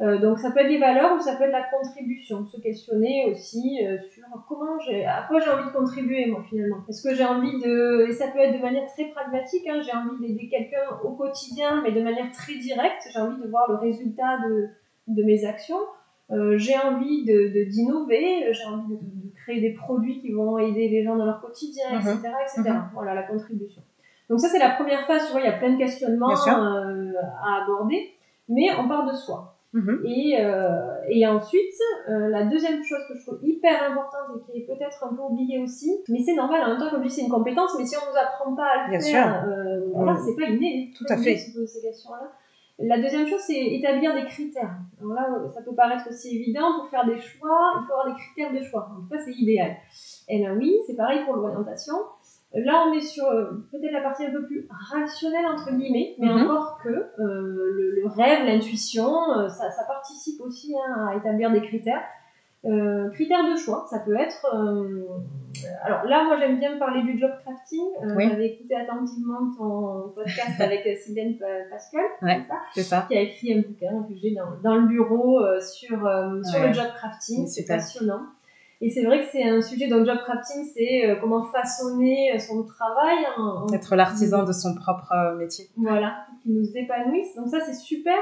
Euh, 0.00 0.18
donc 0.18 0.38
ça 0.38 0.52
peut 0.52 0.60
être 0.60 0.68
des 0.68 0.78
valeurs 0.78 1.16
ou 1.16 1.20
ça 1.20 1.34
peut 1.34 1.44
être 1.44 1.52
la 1.52 1.64
contribution, 1.64 2.46
se 2.46 2.60
questionner 2.60 3.32
aussi 3.32 3.84
euh, 3.84 3.98
sur 4.08 4.22
comment 4.48 4.78
j'ai, 4.78 5.04
à 5.04 5.24
quoi 5.26 5.40
j'ai 5.40 5.50
envie 5.50 5.68
de 5.68 5.76
contribuer 5.76 6.26
moi 6.26 6.44
finalement. 6.48 6.84
Est-ce 6.88 7.02
que 7.02 7.16
j'ai 7.16 7.24
envie 7.24 7.58
de, 7.58 8.06
et 8.08 8.12
ça 8.12 8.28
peut 8.28 8.38
être 8.38 8.56
de 8.56 8.62
manière 8.62 8.86
très 8.86 9.06
pragmatique, 9.06 9.66
hein, 9.66 9.80
j'ai 9.84 9.90
envie 9.90 10.20
d'aider 10.20 10.48
quelqu'un 10.48 10.84
au 11.02 11.16
quotidien, 11.16 11.82
mais 11.82 11.90
de 11.90 12.00
manière 12.00 12.30
très 12.30 12.54
directe, 12.54 13.08
j'ai 13.12 13.18
envie 13.18 13.42
de 13.42 13.48
voir 13.48 13.68
le 13.70 13.76
résultat 13.76 14.38
de, 14.48 14.68
de 15.08 15.22
mes 15.24 15.44
actions. 15.44 15.80
Euh, 16.30 16.56
j'ai 16.58 16.76
envie 16.76 17.24
de, 17.24 17.64
d'innover, 17.68 18.52
j'ai 18.52 18.66
envie 18.66 18.94
de, 18.94 19.00
de, 19.00 19.34
créer 19.34 19.60
des 19.60 19.72
produits 19.72 20.20
qui 20.20 20.30
vont 20.30 20.58
aider 20.58 20.88
les 20.88 21.02
gens 21.02 21.16
dans 21.16 21.24
leur 21.24 21.40
quotidien, 21.40 21.86
etc., 21.98 22.12
mhm. 22.12 22.34
etc. 22.46 22.70
Mhm. 22.70 22.90
Voilà 22.94 23.14
la 23.14 23.22
contribution. 23.24 23.82
Donc 24.30 24.38
ça 24.38 24.48
c'est 24.48 24.58
la 24.60 24.70
première 24.70 25.06
phase, 25.06 25.26
tu 25.26 25.32
vois, 25.32 25.40
il 25.40 25.46
y 25.46 25.48
a 25.48 25.58
plein 25.58 25.72
de 25.72 25.78
questionnements 25.78 26.28
à 26.28 27.62
aborder, 27.62 28.12
mais 28.48 28.68
on 28.78 28.86
part 28.86 29.10
de 29.10 29.16
soi. 29.16 29.57
Mhm. 29.74 30.00
Et, 30.04 30.36
euh, 30.40 30.94
et 31.10 31.26
ensuite, 31.26 31.74
euh, 32.08 32.28
la 32.28 32.44
deuxième 32.44 32.82
chose 32.82 33.00
que 33.08 33.14
je 33.14 33.26
trouve 33.26 33.38
hyper 33.42 33.90
importante 33.90 34.36
et 34.36 34.40
qui 34.40 34.58
est 34.58 34.66
peut-être 34.66 35.04
un 35.04 35.14
peu 35.14 35.22
oubliée 35.22 35.58
aussi, 35.58 35.90
mais 36.08 36.20
c'est 36.24 36.34
normal, 36.34 36.62
en 36.64 36.68
même 36.70 36.78
temps, 36.78 36.90
comme 36.90 37.02
je 37.02 37.08
dis, 37.08 37.14
c'est 37.16 37.22
une 37.22 37.30
compétence, 37.30 37.72
mais 37.78 37.84
si 37.84 37.96
on 37.96 38.10
nous 38.10 38.16
apprend 38.16 38.54
pas 38.54 38.86
à 38.86 38.90
le 38.90 38.98
faire, 38.98 39.46
euh, 39.46 39.90
voilà, 39.94 40.16
c'est 40.16 40.36
pas 40.36 40.50
inné. 40.50 40.90
Tout 40.96 41.04
à 41.08 41.16
fait. 41.16 41.36
ces 41.36 41.82
questions-là. 41.82 42.32
La 42.80 43.00
deuxième 43.00 43.26
chose, 43.26 43.40
c'est 43.40 43.58
établir 43.58 44.14
des 44.14 44.24
critères. 44.24 44.76
Alors 45.00 45.12
là, 45.12 45.28
ça 45.52 45.62
peut 45.62 45.74
paraître 45.74 46.08
aussi 46.08 46.36
évident, 46.36 46.78
pour 46.78 46.88
faire 46.88 47.04
des 47.04 47.18
choix, 47.18 47.72
il 47.76 47.86
faut 47.86 47.92
avoir 47.92 48.06
des 48.06 48.22
critères 48.22 48.52
de 48.52 48.64
choix. 48.64 48.88
En 48.96 49.02
tout 49.02 49.08
cas, 49.10 49.18
c'est 49.22 49.32
idéal. 49.32 49.76
Et 50.28 50.42
là, 50.42 50.54
oui, 50.54 50.76
c'est 50.86 50.94
pareil 50.94 51.24
pour 51.24 51.34
l'orientation. 51.34 51.94
Là, 52.54 52.86
on 52.88 52.94
est 52.94 53.02
sur 53.02 53.26
euh, 53.26 53.66
peut-être 53.70 53.92
la 53.92 54.00
partie 54.00 54.24
un 54.24 54.30
peu 54.30 54.46
plus 54.46 54.66
rationnelle, 54.70 55.44
entre 55.46 55.70
guillemets, 55.70 56.14
mais 56.18 56.32
mhm. 56.32 56.44
encore 56.44 56.80
que 56.82 56.88
euh, 56.88 57.12
le, 57.18 58.06
rêve, 58.06 58.46
l'intuition, 58.46 59.12
euh, 59.36 59.48
ça, 59.48 59.70
ça, 59.70 59.84
participe 59.84 60.40
aussi 60.40 60.74
hein, 60.74 61.08
à 61.08 61.16
établir 61.16 61.50
des 61.50 61.60
critères. 61.60 62.02
Euh, 62.64 63.10
critères 63.10 63.44
de 63.48 63.54
choix, 63.54 63.86
ça 63.90 63.98
peut 64.00 64.16
être. 64.16 64.46
alors 65.84 66.04
là, 66.04 66.24
moi, 66.24 66.38
j'aime 66.38 66.58
bien 66.58 66.78
parler 66.78 67.02
du 67.02 67.18
job 67.20 67.30
crafting. 67.44 67.84
Oui. 68.16 68.28
J'avais 68.30 68.48
écouté 68.48 68.74
attentivement 68.76 69.52
ton 69.56 70.12
podcast 70.14 70.58
avec 70.58 70.88
Sylvain 70.96 71.34
Pascal, 71.70 72.04
ouais, 72.22 72.46
ça, 72.82 73.04
qui 73.08 73.16
a 73.16 73.20
écrit 73.20 73.52
un 73.52 73.60
bouquin 73.60 74.06
que 74.08 74.14
j'ai 74.16 74.34
dans, 74.34 74.58
dans, 74.64 74.76
le 74.76 74.88
bureau 74.88 75.38
sur, 75.60 75.98
sur 75.98 76.62
le 76.62 76.72
job 76.72 76.86
crafting. 76.96 77.46
C'est 77.46 77.66
passionnant. 77.66 78.22
Et 78.80 78.90
c'est 78.90 79.04
vrai 79.04 79.20
que 79.20 79.26
c'est 79.32 79.42
un 79.42 79.60
sujet 79.60 79.88
dans 79.88 79.98
le 79.98 80.04
job 80.04 80.18
crafting, 80.24 80.64
c'est 80.72 81.10
euh, 81.10 81.16
comment 81.20 81.44
façonner 81.46 82.32
euh, 82.32 82.38
son 82.38 82.62
travail. 82.64 83.16
Hein, 83.36 83.66
Être 83.72 83.96
l'artisan 83.96 84.44
de 84.44 84.52
son 84.52 84.76
propre 84.76 85.12
euh, 85.12 85.36
métier. 85.36 85.66
Voilà, 85.76 86.26
qui 86.42 86.50
nous 86.50 86.64
épanouisse. 86.76 87.34
Donc 87.34 87.48
ça, 87.48 87.58
c'est 87.60 87.74
super. 87.74 88.18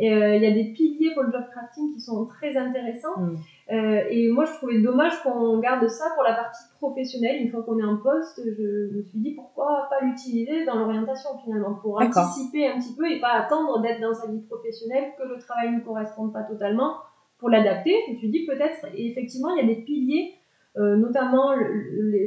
Et 0.00 0.06
il 0.06 0.42
y 0.42 0.46
a 0.46 0.52
des 0.52 0.72
piliers 0.72 1.12
pour 1.12 1.24
le 1.24 1.32
job 1.32 1.42
crafting 1.50 1.92
qui 1.92 2.00
sont 2.00 2.24
très 2.26 2.56
intéressants. 2.56 3.18
Mm. 3.18 3.36
Euh, 3.70 4.00
et 4.08 4.30
moi, 4.30 4.44
je 4.44 4.52
trouvais 4.52 4.80
dommage 4.80 5.20
qu'on 5.22 5.58
garde 5.58 5.86
ça 5.88 6.04
pour 6.14 6.22
la 6.22 6.34
partie 6.34 6.62
professionnelle. 6.78 7.42
Une 7.42 7.50
fois 7.50 7.62
qu'on 7.64 7.78
est 7.78 7.84
en 7.84 7.98
poste, 7.98 8.40
je 8.46 8.96
me 8.96 9.02
suis 9.02 9.18
dit 9.18 9.32
pourquoi 9.32 9.88
pas 9.90 10.04
l'utiliser 10.04 10.64
dans 10.64 10.76
l'orientation 10.76 11.30
finalement, 11.44 11.74
pour 11.74 12.00
anticiper 12.00 12.68
un 12.68 12.78
petit 12.78 12.94
peu 12.94 13.10
et 13.10 13.20
pas 13.20 13.32
attendre 13.32 13.82
d'être 13.82 14.00
dans 14.00 14.14
sa 14.14 14.28
vie 14.28 14.40
professionnelle, 14.40 15.12
que 15.18 15.24
le 15.24 15.38
travail 15.38 15.74
ne 15.74 15.80
corresponde 15.80 16.32
pas 16.32 16.44
totalement 16.44 16.94
pour 17.38 17.50
l'adapter. 17.50 17.94
Je 18.06 18.12
me 18.12 18.18
suis 18.18 18.28
dit 18.30 18.46
peut-être, 18.46 18.86
effectivement, 18.94 19.54
il 19.54 19.66
y 19.66 19.70
a 19.70 19.74
des 19.74 19.82
piliers, 19.82 20.34
euh, 20.76 20.96
notamment 20.96 21.54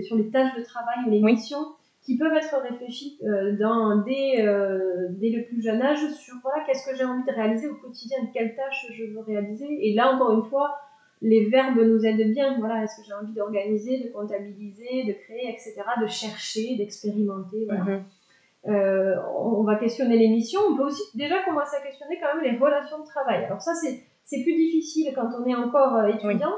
sur 0.03 0.17
les 0.17 0.29
tâches 0.29 0.55
de 0.57 0.63
travail 0.63 0.97
les 1.09 1.21
missions, 1.21 1.65
qui 2.03 2.17
peuvent 2.17 2.33
être 2.33 2.55
réfléchis 2.61 3.19
euh, 3.23 3.55
dans, 3.57 3.97
dès, 3.97 4.41
euh, 4.41 5.07
dès 5.11 5.29
le 5.29 5.43
plus 5.45 5.61
jeune 5.61 5.81
âge 5.81 5.99
sur 6.13 6.35
voilà, 6.41 6.63
qu'est-ce 6.65 6.89
que 6.89 6.95
j'ai 6.97 7.03
envie 7.05 7.23
de 7.23 7.31
réaliser 7.31 7.67
au 7.69 7.75
quotidien, 7.75 8.17
quelles 8.33 8.55
tâches 8.55 8.87
je 8.91 9.05
veux 9.05 9.19
réaliser. 9.19 9.67
Et 9.87 9.93
là, 9.93 10.15
encore 10.15 10.33
une 10.33 10.49
fois, 10.49 10.75
les 11.21 11.45
verbes 11.45 11.77
nous 11.77 12.03
aident 12.03 12.33
bien. 12.33 12.57
Voilà, 12.59 12.83
est-ce 12.83 12.97
que 12.97 13.07
j'ai 13.07 13.13
envie 13.13 13.33
d'organiser, 13.33 13.99
de 13.99 14.09
comptabiliser, 14.09 15.03
de 15.03 15.13
créer, 15.13 15.49
etc., 15.49 15.75
de 16.01 16.07
chercher, 16.07 16.75
d'expérimenter. 16.75 17.65
Voilà. 17.67 17.83
Mm-hmm. 17.83 18.71
euh, 18.71 19.15
on 19.37 19.63
va 19.63 19.75
questionner 19.75 20.17
les 20.17 20.29
missions. 20.29 20.61
On 20.71 20.75
peut 20.75 20.85
aussi 20.85 21.03
déjà 21.15 21.43
commencer 21.43 21.77
à 21.79 21.85
questionner 21.85 22.19
quand 22.19 22.35
même 22.35 22.43
les 22.43 22.57
relations 22.57 22.99
de 22.99 23.05
travail. 23.05 23.45
Alors 23.45 23.61
ça, 23.61 23.75
c'est, 23.75 24.01
c'est 24.31 24.43
plus 24.43 24.55
difficile 24.55 25.11
quand 25.13 25.29
on 25.39 25.45
est 25.45 25.55
encore 25.55 25.95
euh, 25.97 26.07
étudiant. 26.07 26.53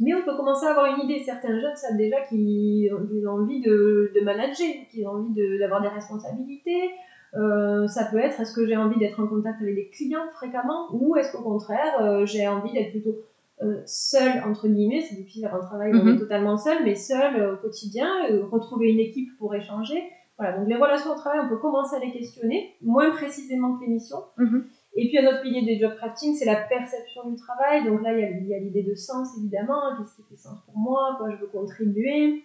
Mais 0.00 0.12
on 0.12 0.22
peut 0.22 0.36
commencer 0.36 0.66
à 0.66 0.70
avoir 0.70 0.86
une 0.86 1.08
idée. 1.08 1.22
Certains 1.22 1.60
jeunes 1.60 1.76
savent 1.76 1.96
déjà 1.96 2.20
qu'ils 2.22 2.92
ont 2.92 3.30
envie 3.30 3.60
de, 3.60 4.10
de 4.12 4.20
manager, 4.24 4.66
qu'ils 4.90 5.06
ont 5.06 5.12
envie 5.12 5.58
d'avoir 5.60 5.80
des 5.80 5.88
responsabilités. 5.88 6.90
Euh, 7.36 7.88
ça 7.88 8.04
peut 8.04 8.18
être 8.18 8.40
est-ce 8.40 8.54
que 8.54 8.66
j'ai 8.66 8.76
envie 8.76 8.98
d'être 8.98 9.18
en 9.20 9.26
contact 9.26 9.60
avec 9.60 9.74
des 9.74 9.88
clients 9.88 10.26
fréquemment 10.34 10.88
ou 10.92 11.16
est-ce 11.16 11.32
qu'au 11.32 11.42
contraire 11.42 12.00
euh, 12.00 12.24
j'ai 12.24 12.46
envie 12.46 12.72
d'être 12.72 12.92
plutôt 12.92 13.16
euh, 13.62 13.82
seul 13.86 14.40
entre 14.46 14.68
guillemets, 14.68 15.00
c'est 15.00 15.16
difficile 15.16 15.42
d'avoir 15.42 15.62
un 15.62 15.66
travail 15.66 15.92
où 15.94 15.98
on 15.98 16.14
est 16.14 16.18
totalement 16.18 16.56
seul, 16.56 16.84
mais 16.84 16.94
seul 16.94 17.54
au 17.54 17.56
quotidien, 17.56 18.08
retrouver 18.50 18.90
une 18.90 19.00
équipe 19.00 19.36
pour 19.38 19.54
échanger. 19.54 20.00
Voilà, 20.38 20.58
donc 20.58 20.68
les 20.68 20.74
relations 20.74 21.12
au 21.12 21.14
travail, 21.14 21.40
on 21.44 21.48
peut 21.48 21.58
commencer 21.58 21.94
à 21.96 22.00
les 22.00 22.10
questionner, 22.10 22.74
moins 22.82 23.10
précisément 23.10 23.76
que 23.76 23.84
les 23.84 23.92
missions. 23.92 24.22
Mhm. 24.36 24.64
Et 24.96 25.08
puis 25.08 25.18
un 25.18 25.26
autre 25.26 25.42
pilier 25.42 25.62
des 25.62 25.78
job 25.78 25.94
crafting, 25.96 26.34
c'est 26.34 26.44
la 26.44 26.56
perception 26.56 27.28
du 27.28 27.36
travail. 27.36 27.84
Donc 27.84 28.02
là, 28.02 28.12
il 28.12 28.46
y 28.46 28.54
a, 28.54 28.56
a 28.56 28.60
l'idée 28.60 28.82
de 28.82 28.94
sens 28.94 29.28
évidemment, 29.38 29.96
qu'est-ce 29.98 30.16
qui 30.16 30.22
fait 30.28 30.36
sens 30.36 30.58
pour 30.66 30.78
moi, 30.78 31.16
quoi 31.18 31.30
je 31.30 31.36
veux 31.36 31.48
contribuer? 31.48 32.44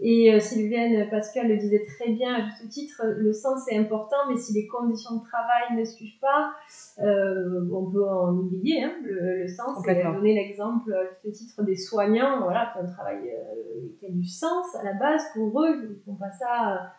Et 0.00 0.32
euh, 0.32 0.40
Sylviane 0.40 1.08
Pascal 1.10 1.48
le 1.48 1.56
disait 1.58 1.84
très 1.84 2.12
bien 2.12 2.34
à 2.34 2.40
juste 2.44 2.68
titre, 2.70 3.02
le 3.04 3.32
sens 3.32 3.68
est 3.70 3.76
important, 3.76 4.16
mais 4.28 4.36
si 4.36 4.52
les 4.54 4.66
conditions 4.66 5.16
de 5.16 5.24
travail 5.24 5.78
ne 5.78 5.84
suivent 5.84 6.18
pas, 6.20 6.54
euh, 7.00 7.68
on 7.72 7.90
peut 7.90 8.08
en 8.08 8.32
oublier 8.32 8.82
hein, 8.82 8.94
le, 9.04 9.42
le, 9.42 9.48
sens. 9.48 9.76
Complètement. 9.76 10.12
Et 10.12 10.14
donner 10.14 10.34
l'exemple 10.34 10.92
à 10.94 11.04
juste 11.24 11.36
titre 11.36 11.62
des 11.62 11.76
soignants, 11.76 12.40
voilà, 12.42 12.72
qui 12.72 12.78
ont 12.78 12.88
un 12.88 12.92
travail 12.92 13.18
euh, 13.28 13.88
qui 13.98 14.06
a 14.06 14.10
du 14.10 14.24
sens 14.24 14.74
à 14.76 14.82
la 14.82 14.94
base 14.94 15.22
pour 15.34 15.62
eux, 15.62 15.88
ils 15.90 16.02
font 16.04 16.16
pas 16.16 16.32
ça 16.32 16.94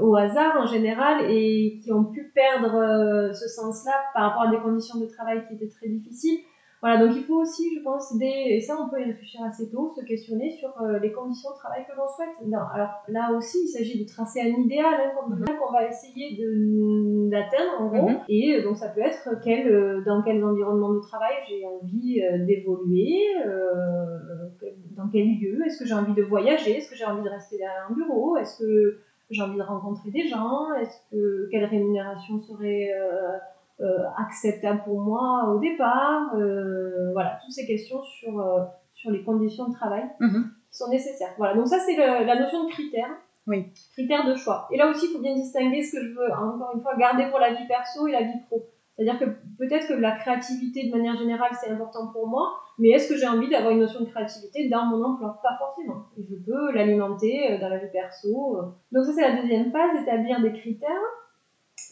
au 0.00 0.16
hasard 0.16 0.56
en 0.60 0.66
général 0.66 1.30
et 1.30 1.78
qui 1.82 1.92
ont 1.92 2.04
pu 2.04 2.32
perdre 2.34 2.74
euh, 2.74 3.32
ce 3.32 3.48
sens-là 3.48 3.92
par 4.14 4.30
rapport 4.30 4.42
à 4.48 4.50
des 4.50 4.58
conditions 4.58 4.98
de 4.98 5.06
travail 5.06 5.42
qui 5.46 5.54
étaient 5.54 5.68
très 5.68 5.88
difficiles. 5.88 6.38
Voilà, 6.80 7.04
donc 7.04 7.16
il 7.16 7.24
faut 7.24 7.40
aussi, 7.40 7.74
je 7.76 7.82
pense, 7.82 8.16
des, 8.18 8.24
et 8.50 8.60
ça 8.60 8.76
on 8.80 8.88
peut 8.88 9.00
y 9.00 9.04
réfléchir 9.04 9.42
assez 9.42 9.68
tôt, 9.68 9.92
se 9.96 10.04
questionner 10.04 10.48
sur 10.52 10.70
euh, 10.80 11.00
les 11.00 11.10
conditions 11.10 11.50
de 11.50 11.56
travail 11.56 11.84
que 11.84 11.96
l'on 11.96 12.06
souhaite. 12.06 12.28
Non, 12.46 12.60
alors 12.72 13.02
là 13.08 13.32
aussi, 13.36 13.58
il 13.64 13.66
s'agit 13.66 14.04
de 14.04 14.08
tracer 14.08 14.40
un 14.42 14.62
idéal 14.62 14.94
hein, 14.94 15.10
qu'on 15.58 15.72
va 15.72 15.88
essayer 15.88 16.36
de- 16.36 17.28
d'atteindre 17.30 17.80
en 17.80 17.86
gros. 17.88 18.08
Mhm. 18.10 18.20
Et 18.28 18.54
euh, 18.54 18.62
donc 18.62 18.76
ça 18.76 18.90
peut 18.90 19.00
être 19.00 19.28
quel, 19.42 19.66
euh, 19.66 20.02
dans 20.06 20.22
quels 20.22 20.42
environnements 20.44 20.94
de 20.94 21.00
travail 21.00 21.34
j'ai 21.48 21.66
envie 21.66 22.22
euh, 22.22 22.46
d'évoluer, 22.46 23.24
euh, 23.44 24.48
dans 24.96 25.08
quel 25.08 25.26
lieu, 25.26 25.58
est-ce 25.66 25.80
que 25.80 25.84
j'ai 25.84 25.94
envie 25.94 26.14
de 26.14 26.22
voyager, 26.22 26.76
est-ce 26.76 26.88
que 26.90 26.96
j'ai 26.96 27.04
envie 27.04 27.24
de 27.24 27.28
rester 27.28 27.56
derrière 27.58 27.88
un 27.90 27.94
bureau, 27.94 28.36
est-ce 28.36 28.62
que 28.62 28.98
j'ai 29.30 29.42
envie 29.42 29.58
de 29.58 29.62
rencontrer 29.62 30.10
des 30.10 30.26
gens, 30.28 30.72
est-ce 30.80 30.96
que 31.10 31.48
quelle 31.50 31.64
rémunération 31.64 32.40
serait 32.40 32.90
euh, 32.98 33.36
euh, 33.80 33.98
acceptable 34.18 34.82
pour 34.84 35.00
moi 35.00 35.52
au 35.54 35.58
départ, 35.58 36.34
euh, 36.36 37.12
voilà, 37.12 37.38
toutes 37.44 37.52
ces 37.52 37.66
questions 37.66 38.02
sur, 38.02 38.40
euh, 38.40 38.64
sur 38.94 39.10
les 39.10 39.22
conditions 39.22 39.68
de 39.68 39.74
travail 39.74 40.04
Mhm. 40.20 40.50
qui 40.70 40.76
sont 40.78 40.88
nécessaires. 40.90 41.34
Voilà, 41.38 41.54
donc 41.54 41.66
ça 41.68 41.78
c'est 41.78 41.96
la 41.96 42.40
notion 42.40 42.64
de 42.64 42.70
critères. 42.70 43.14
Oui. 43.46 43.66
Critères 43.94 44.26
de 44.26 44.34
choix. 44.34 44.68
Et 44.70 44.76
là 44.76 44.88
aussi, 44.90 45.06
il 45.08 45.12
faut 45.16 45.22
bien 45.22 45.34
distinguer 45.34 45.82
ce 45.82 45.96
que 45.96 46.02
je 46.04 46.12
veux, 46.14 46.30
encore 46.32 46.72
une 46.74 46.82
fois, 46.82 46.94
garder 46.96 47.30
pour 47.30 47.38
la 47.38 47.54
vie 47.54 47.66
perso 47.66 48.06
et 48.06 48.12
la 48.12 48.20
vie 48.22 48.38
pro. 48.46 48.66
C'est-à-dire 48.94 49.18
que 49.18 49.24
peut-être 49.58 49.86
que 49.88 49.94
la 49.94 50.12
créativité, 50.18 50.88
de 50.90 50.94
manière 50.94 51.16
générale, 51.16 51.52
c'est 51.58 51.70
important 51.70 52.08
pour 52.12 52.26
moi, 52.26 52.58
mais 52.78 52.90
est-ce 52.90 53.08
que 53.08 53.18
j'ai 53.18 53.26
envie 53.26 53.48
d'avoir 53.48 53.72
une 53.72 53.80
notion 53.80 54.00
de 54.00 54.06
créativité 54.06 54.68
dans 54.68 54.86
mon 54.86 55.02
emploi? 55.04 55.40
Pas 55.42 55.56
forcément. 55.58 56.04
Je 56.16 56.36
peux 56.36 56.72
l'alimenter 56.72 57.52
euh, 57.52 57.60
dans 57.60 57.68
la 57.68 57.78
vie 57.78 57.90
perso. 57.92 58.56
euh. 58.56 58.62
Donc 58.92 59.04
ça, 59.04 59.12
c'est 59.12 59.22
la 59.22 59.40
deuxième 59.40 59.72
phase, 59.72 60.00
établir 60.00 60.40
des 60.40 60.52
critères. 60.52 60.88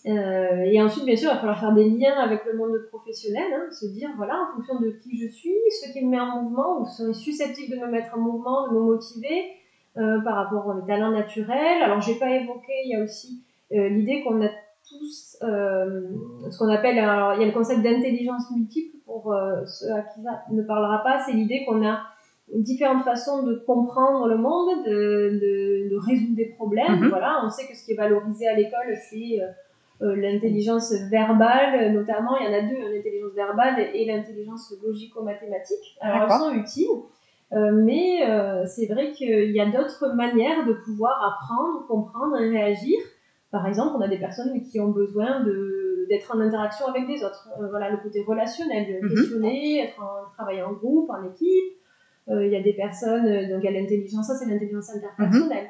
Euh, 0.06 0.62
et 0.64 0.80
ensuite, 0.80 1.04
bien 1.04 1.16
sûr, 1.16 1.30
il 1.30 1.34
va 1.34 1.40
falloir 1.40 1.58
faire 1.58 1.74
des 1.74 1.90
liens 1.90 2.14
avec 2.14 2.44
le 2.44 2.56
monde 2.56 2.76
professionnel, 2.90 3.52
hein, 3.52 3.66
se 3.72 3.86
dire, 3.86 4.10
voilà, 4.16 4.34
en 4.34 4.54
fonction 4.54 4.78
de 4.78 4.90
qui 4.90 5.18
je 5.18 5.28
suis, 5.28 5.54
ce 5.82 5.92
qui 5.92 6.04
me 6.04 6.10
met 6.10 6.20
en 6.20 6.42
mouvement, 6.42 6.80
ou 6.80 6.86
serait 6.86 7.12
susceptible 7.12 7.76
de 7.76 7.80
me 7.84 7.90
mettre 7.90 8.16
en 8.16 8.20
mouvement, 8.20 8.68
de 8.68 8.74
me 8.74 8.80
motiver 8.80 9.50
par 9.94 10.34
rapport 10.34 10.66
aux 10.66 10.86
talents 10.86 11.10
naturels. 11.10 11.82
Alors, 11.82 12.00
j'ai 12.02 12.16
pas 12.16 12.30
évoqué, 12.30 12.72
il 12.84 12.90
y 12.90 12.94
a 12.94 13.02
aussi 13.02 13.42
l'idée 13.70 14.22
qu'on 14.22 14.44
a 14.44 14.48
tous 14.88 15.38
ce 15.40 16.58
qu'on 16.58 16.68
appelle, 16.68 16.98
alors, 16.98 17.34
il 17.34 17.40
y 17.40 17.44
a 17.44 17.46
le 17.46 17.52
concept 17.52 17.82
d'intelligence 17.82 18.50
multiple, 18.54 18.95
pour 19.06 19.32
euh, 19.32 19.64
ceux 19.66 19.92
à 19.92 20.02
qui 20.02 20.22
ça 20.22 20.42
ne 20.50 20.62
parlera 20.62 21.02
pas, 21.02 21.20
c'est 21.24 21.32
l'idée 21.32 21.64
qu'on 21.64 21.86
a 21.86 22.02
différentes 22.54 23.04
façons 23.04 23.42
de 23.42 23.54
comprendre 23.66 24.28
le 24.28 24.36
monde, 24.36 24.84
de, 24.84 25.38
de, 25.40 25.90
de 25.90 25.96
résoudre 25.96 26.36
des 26.36 26.46
problèmes. 26.46 27.00
Mhm. 27.00 27.08
Voilà, 27.08 27.40
on 27.44 27.50
sait 27.50 27.66
que 27.66 27.76
ce 27.76 27.84
qui 27.84 27.92
est 27.92 27.96
valorisé 27.96 28.46
à 28.48 28.54
l'école, 28.54 28.94
c'est 29.10 29.40
euh, 29.40 29.46
euh, 30.02 30.16
l'intelligence 30.16 30.92
verbale, 31.10 31.92
notamment. 31.92 32.36
Il 32.38 32.46
y 32.46 32.48
en 32.48 32.52
a 32.52 32.62
deux, 32.62 32.94
l'intelligence 32.94 33.32
verbale 33.34 33.80
et 33.94 34.04
l'intelligence 34.04 34.74
logico-mathématique. 34.84 35.96
Alors, 36.00 36.22
elles 36.24 36.38
sont 36.38 36.54
utiles. 36.54 37.02
Euh, 37.52 37.70
mais 37.72 38.22
c'est 38.66 38.86
vrai 38.86 39.12
qu'il 39.12 39.52
y 39.52 39.60
a 39.60 39.66
d'autres 39.66 40.14
manières 40.14 40.66
de 40.66 40.72
pouvoir 40.72 41.40
apprendre, 41.40 41.86
comprendre 41.86 42.36
et 42.40 42.48
réagir. 42.50 42.98
Par 43.52 43.66
exemple, 43.66 43.94
on 43.96 44.00
a 44.00 44.08
des 44.08 44.18
personnes 44.18 44.60
qui 44.62 44.80
ont 44.80 44.90
besoin 44.90 45.40
de 45.44 45.85
d'être 46.08 46.34
en 46.34 46.40
interaction 46.40 46.86
avec 46.86 47.06
des 47.06 47.22
autres. 47.24 47.48
Euh, 47.60 47.68
voilà, 47.70 47.90
le 47.90 47.98
côté 47.98 48.22
relationnel, 48.26 48.86
de 48.86 49.06
Mhm. 49.06 49.14
questionner, 49.14 49.80
être 49.84 50.00
en 50.02 50.30
travailler 50.34 50.62
en 50.62 50.72
groupe, 50.72 51.08
en 51.10 51.22
équipe. 51.24 51.74
Euh, 52.28 52.44
Il 52.44 52.52
y 52.52 52.56
a 52.56 52.60
des 52.62 52.72
personnes, 52.72 53.26
euh, 53.26 53.48
donc 53.48 53.62
il 53.62 53.70
y 53.70 53.76
a 53.76 53.80
l'intelligence, 53.80 54.26
ça 54.26 54.34
c'est 54.34 54.46
l'intelligence 54.46 54.90
interpersonnelle. 54.94 55.66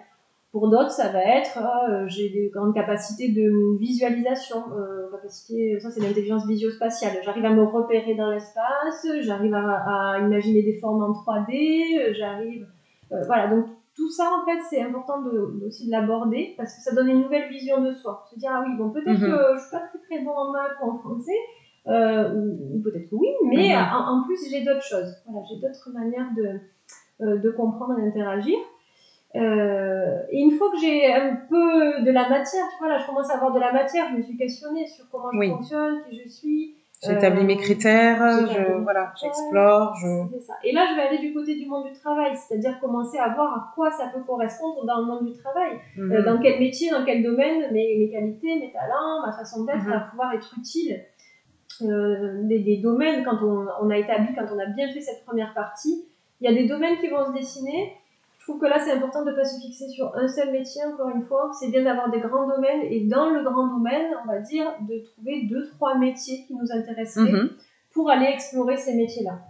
Pour 0.52 0.70
d'autres, 0.70 0.90
ça 0.90 1.08
va 1.12 1.22
être, 1.22 1.58
euh, 1.58 2.04
j'ai 2.08 2.30
des 2.30 2.48
grandes 2.48 2.72
capacités 2.74 3.28
de 3.30 3.76
visualisation, 3.78 4.56
euh, 4.74 5.10
capacité, 5.10 5.78
ça 5.80 5.90
c'est 5.90 6.00
l'intelligence 6.00 6.46
visio-spatiale. 6.46 7.18
J'arrive 7.22 7.44
à 7.44 7.50
me 7.50 7.62
repérer 7.62 8.14
dans 8.14 8.30
l'espace, 8.30 9.06
j'arrive 9.20 9.52
à, 9.52 10.14
à 10.14 10.18
imaginer 10.20 10.62
des 10.62 10.78
formes 10.78 11.02
en 11.02 11.12
3D, 11.12 11.52
euh, 11.98 12.14
j'arrive, 12.14 12.66
euh, 13.12 13.22
voilà. 13.26 13.48
Donc 13.48 13.66
tout 13.96 14.10
ça 14.10 14.30
en 14.40 14.44
fait, 14.44 14.58
c'est 14.68 14.82
important 14.82 15.22
de, 15.22 15.64
aussi 15.66 15.86
de 15.86 15.90
l'aborder 15.90 16.54
parce 16.56 16.74
que 16.74 16.82
ça 16.82 16.94
donne 16.94 17.08
une 17.08 17.22
nouvelle 17.22 17.48
vision 17.48 17.80
de 17.80 17.92
soi. 17.92 18.24
Se 18.30 18.38
dire 18.38 18.50
ah 18.54 18.62
oui 18.64 18.76
bon 18.76 18.90
peut-être 18.90 19.18
Mhm. 19.20 19.26
que 19.30 19.54
je 19.56 19.60
suis 19.62 19.70
pas 19.70 19.80
très 19.80 19.98
très 19.98 20.18
bon 20.24 20.32
en 20.32 20.52
maths 20.52 20.76
ou 20.82 20.90
en 20.90 20.98
français, 20.98 21.38
euh, 21.86 22.32
ou, 22.34 22.76
ou 22.76 22.80
peut-être 22.82 23.08
que 23.08 23.14
oui, 23.14 23.28
mais 23.44 23.68
Mhm. 23.74 23.86
en, 23.92 24.18
en 24.20 24.24
plus 24.24 24.38
j'ai 24.50 24.62
d'autres 24.62 24.82
choses. 24.82 25.10
Voilà, 25.26 25.44
j'ai 25.48 25.56
d'autres 25.56 25.90
manières 25.92 26.28
de 26.36 26.60
euh, 27.22 27.38
de 27.38 27.50
comprendre 27.50 27.98
et 27.98 28.02
d'interagir. 28.02 28.58
Euh, 29.34 30.22
et 30.30 30.38
une 30.40 30.50
fois 30.52 30.70
que 30.70 30.78
j'ai 30.78 31.12
un 31.12 31.34
peu 31.48 32.02
de 32.02 32.10
la 32.10 32.28
matière, 32.28 32.64
tu 32.70 32.78
vois, 32.78 32.88
là, 32.88 32.98
je 32.98 33.06
commence 33.06 33.30
à 33.30 33.34
avoir 33.34 33.52
de 33.52 33.58
la 33.60 33.72
matière, 33.72 34.06
je 34.10 34.16
me 34.16 34.22
suis 34.22 34.36
questionnée 34.36 34.86
sur 34.86 35.08
comment 35.10 35.30
je 35.32 35.38
Oui. 35.38 35.48
fonctionne, 35.50 36.02
qui 36.08 36.14
je 36.22 36.28
suis. 36.28 36.74
J'établis 37.06 37.42
Euh, 37.42 37.46
mes 37.46 37.56
critères, 37.56 38.18
j'établis 38.40 38.64
je, 38.68 38.82
voilà, 38.82 39.12
j'explore, 39.20 39.94
je... 39.96 40.38
Ça. 40.40 40.54
Et 40.64 40.72
là, 40.72 40.86
je 40.90 40.96
vais 40.96 41.02
aller 41.08 41.18
du 41.18 41.32
côté 41.34 41.54
du 41.56 41.66
monde 41.66 41.86
du 41.86 41.92
travail, 41.92 42.32
c'est-à-dire 42.36 42.78
commencer 42.80 43.18
à 43.18 43.28
voir 43.34 43.52
à 43.54 43.72
quoi 43.74 43.90
ça 43.90 44.08
peut 44.14 44.22
correspondre 44.26 44.84
dans 44.84 45.00
le 45.00 45.06
monde 45.06 45.26
du 45.26 45.32
travail. 45.38 45.72
Euh, 45.98 46.02
Mhm. 46.20 46.24
dans 46.24 46.38
quel 46.38 46.58
métier, 46.60 46.90
dans 46.90 47.04
quel 47.04 47.22
domaine, 47.22 47.72
mes, 47.72 47.96
mes 47.98 48.10
qualités, 48.10 48.58
mes 48.60 48.72
talents, 48.72 49.26
ma 49.26 49.32
façon 49.32 49.64
d'être 49.64 49.84
Mhm. 49.84 49.90
va 49.92 50.00
pouvoir 50.10 50.32
être 50.34 50.54
utile. 50.58 51.00
Euh, 51.82 52.42
des, 52.44 52.60
des 52.60 52.78
domaines, 52.78 53.22
quand 53.24 53.38
on, 53.42 53.66
on 53.82 53.90
a 53.90 53.98
établi, 53.98 54.28
quand 54.34 54.46
on 54.54 54.58
a 54.58 54.66
bien 54.66 54.88
fait 54.92 55.00
cette 55.00 55.24
première 55.26 55.52
partie, 55.52 56.04
il 56.40 56.50
y 56.50 56.52
a 56.52 56.56
des 56.56 56.66
domaines 56.66 56.96
qui 56.98 57.08
vont 57.08 57.24
se 57.26 57.32
dessiner. 57.32 57.92
Je 58.46 58.52
trouve 58.52 58.60
que 58.60 58.66
là, 58.66 58.78
c'est 58.78 58.92
important 58.92 59.24
de 59.24 59.32
ne 59.32 59.34
pas 59.36 59.44
se 59.44 59.60
fixer 59.60 59.88
sur 59.88 60.14
un 60.14 60.28
seul 60.28 60.52
métier, 60.52 60.80
encore 60.84 61.08
une 61.10 61.24
fois. 61.24 61.50
C'est 61.58 61.68
bien 61.68 61.82
d'avoir 61.82 62.08
des 62.12 62.20
grands 62.20 62.46
domaines 62.46 62.82
et 62.82 63.00
dans 63.00 63.30
le 63.30 63.42
grand 63.42 63.66
domaine, 63.66 64.06
on 64.22 64.28
va 64.28 64.38
dire, 64.38 64.66
de 64.88 65.00
trouver 65.02 65.46
deux, 65.50 65.66
trois 65.70 65.98
métiers 65.98 66.44
qui 66.46 66.54
nous 66.54 66.70
intéresseraient 66.70 67.32
Mhm. 67.32 67.50
pour 67.92 68.08
aller 68.08 68.26
explorer 68.26 68.76
ces 68.76 68.94
métiers-là. 68.94 69.40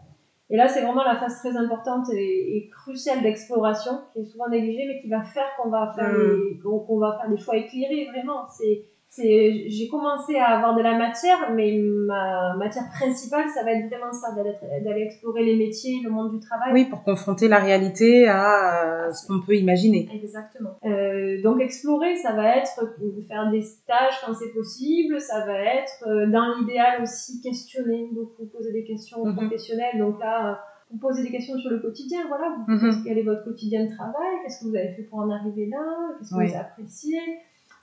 Et 0.48 0.56
là, 0.56 0.66
c'est 0.66 0.80
vraiment 0.80 1.04
la 1.04 1.16
phase 1.16 1.40
très 1.40 1.54
importante 1.58 2.08
et, 2.10 2.56
et 2.56 2.70
cruciale 2.70 3.20
d'exploration, 3.22 3.92
qui 4.14 4.20
est 4.20 4.24
souvent 4.24 4.48
négligée, 4.48 4.86
mais 4.86 5.02
qui 5.02 5.08
va 5.10 5.22
faire 5.24 5.44
qu'on 5.60 5.68
va 5.68 5.92
faire, 5.94 6.08
Mm. 6.08 6.52
des, 6.54 6.60
qu'on 6.62 6.98
va 6.98 7.18
faire 7.20 7.28
des 7.28 7.36
choix 7.36 7.56
éclairés, 7.56 8.06
vraiment. 8.10 8.46
C'est, 8.48 8.86
j'ai 9.14 9.88
commencé 9.90 10.36
à 10.36 10.56
avoir 10.58 10.76
de 10.76 10.82
la 10.82 10.96
matière, 10.98 11.50
mais 11.54 11.78
ma 11.78 12.54
matière 12.56 12.84
principale, 12.90 13.44
ça 13.54 13.64
va 13.64 13.72
être 13.72 13.88
vraiment 13.88 14.12
ça, 14.12 14.34
d'aller, 14.34 14.52
d'aller 14.84 15.02
explorer 15.02 15.44
les 15.44 15.56
métiers, 15.56 16.00
le 16.04 16.10
monde 16.10 16.32
du 16.32 16.40
travail. 16.40 16.72
Oui, 16.72 16.84
pour 16.86 17.02
confronter 17.02 17.48
la 17.48 17.58
réalité 17.58 18.26
à 18.28 19.06
euh, 19.06 19.12
ce 19.12 19.26
qu'on 19.26 19.40
peut 19.40 19.54
imaginer. 19.54 20.08
Exactement. 20.12 20.70
Euh, 20.84 21.40
donc 21.42 21.60
explorer, 21.60 22.16
ça 22.16 22.32
va 22.32 22.56
être 22.58 22.78
euh, 22.82 23.22
faire 23.26 23.50
des 23.50 23.62
stages 23.62 24.14
quand 24.24 24.34
c'est 24.34 24.52
possible, 24.52 25.20
ça 25.20 25.46
va 25.46 25.58
être 25.60 26.04
euh, 26.06 26.26
dans 26.26 26.54
l'idéal 26.58 27.02
aussi 27.02 27.40
questionner, 27.40 28.08
beaucoup 28.12 28.44
poser 28.46 28.72
des 28.72 28.84
questions 28.84 29.22
aux 29.22 29.26
Mhm. 29.26 29.36
professionnels. 29.36 29.98
Donc 29.98 30.20
là, 30.20 30.60
vous 30.90 30.98
posez 30.98 31.22
des 31.22 31.30
questions 31.30 31.56
sur 31.58 31.70
le 31.70 31.78
quotidien, 31.80 32.20
voilà, 32.28 32.54
vous 32.58 32.72
Mhm. 32.72 33.02
quel 33.04 33.18
est 33.18 33.22
votre 33.22 33.44
quotidien 33.44 33.84
de 33.86 33.90
travail, 33.94 34.34
qu'est-ce 34.42 34.60
que 34.64 34.68
vous 34.70 34.76
avez 34.76 34.90
fait 34.90 35.02
pour 35.02 35.20
en 35.20 35.30
arriver 35.30 35.66
là, 35.66 35.78
qu'est-ce 36.18 36.30
que 36.34 36.38
Oui. 36.38 36.48
vous 36.48 36.56
appréciez? 36.58 37.18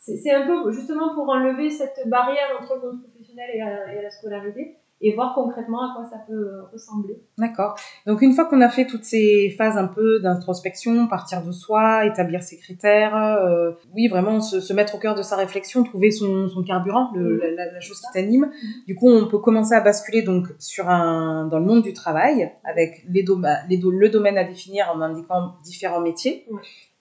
C'est 0.06 0.32
un 0.32 0.46
peu 0.46 0.72
justement 0.72 1.14
pour 1.16 1.30
enlever 1.30 1.70
cette 1.70 2.08
barrière 2.08 2.60
entre 2.60 2.76
le 2.76 2.92
monde 2.92 3.02
professionnel 3.04 3.50
et 3.54 3.60
la, 3.60 3.94
et 3.94 4.02
la 4.02 4.10
scolarité 4.10 4.78
et 5.04 5.14
voir 5.14 5.36
concrètement 5.36 5.92
à 5.92 5.96
quoi 5.96 6.06
ça 6.06 6.24
peut 6.26 6.62
ressembler. 6.72 7.22
D'accord. 7.38 7.76
Donc 8.08 8.22
une 8.22 8.32
fois 8.32 8.46
qu'on 8.46 8.62
a 8.62 8.70
fait 8.70 8.86
toutes 8.86 9.04
ces 9.04 9.54
phases 9.58 9.78
un 9.78 9.88
peu 9.88 10.22
d'introspection, 10.22 11.08
partir 11.08 11.44
de 11.44 11.52
soi, 11.52 12.06
établir 12.06 12.42
ses 12.42 12.58
critères, 12.58 13.16
euh, 13.16 13.72
oui 13.94 14.08
vraiment 14.08 14.40
se, 14.40 14.62
se, 14.62 14.72
mettre 14.72 14.96
au 14.96 15.00
cœur 15.00 15.16
de 15.16 15.22
sa 15.22 15.36
réflexion, 15.36 15.84
trouver 15.84 16.10
son, 16.10 16.48
son 16.48 16.64
carburant, 16.64 17.12
le, 17.16 17.36
mmh. 17.36 17.56
la, 17.56 17.72
la, 17.74 17.80
chose 17.82 18.00
qui 18.00 18.14
t'anime. 18.14 18.46
Mmh. 18.46 18.68
Du 18.88 18.96
coup 18.96 19.10
on 19.10 19.28
peut 19.28 19.40
commencer 19.40 19.74
à 19.74 19.82
basculer 19.82 20.22
donc 20.22 20.48
sur 20.58 20.88
un 20.88 21.48
dans 21.48 21.60
le 21.60 21.66
monde 21.66 21.84
du 21.84 21.92
travail 21.92 22.52
avec 22.64 23.04
les, 23.10 23.26
les 23.70 23.78
le 23.78 24.10
domaine 24.10 24.38
à 24.38 24.46
définir 24.46 24.90
en 24.96 25.02
indiquant 25.02 25.56
différents 25.64 26.02
métiers. 26.02 26.48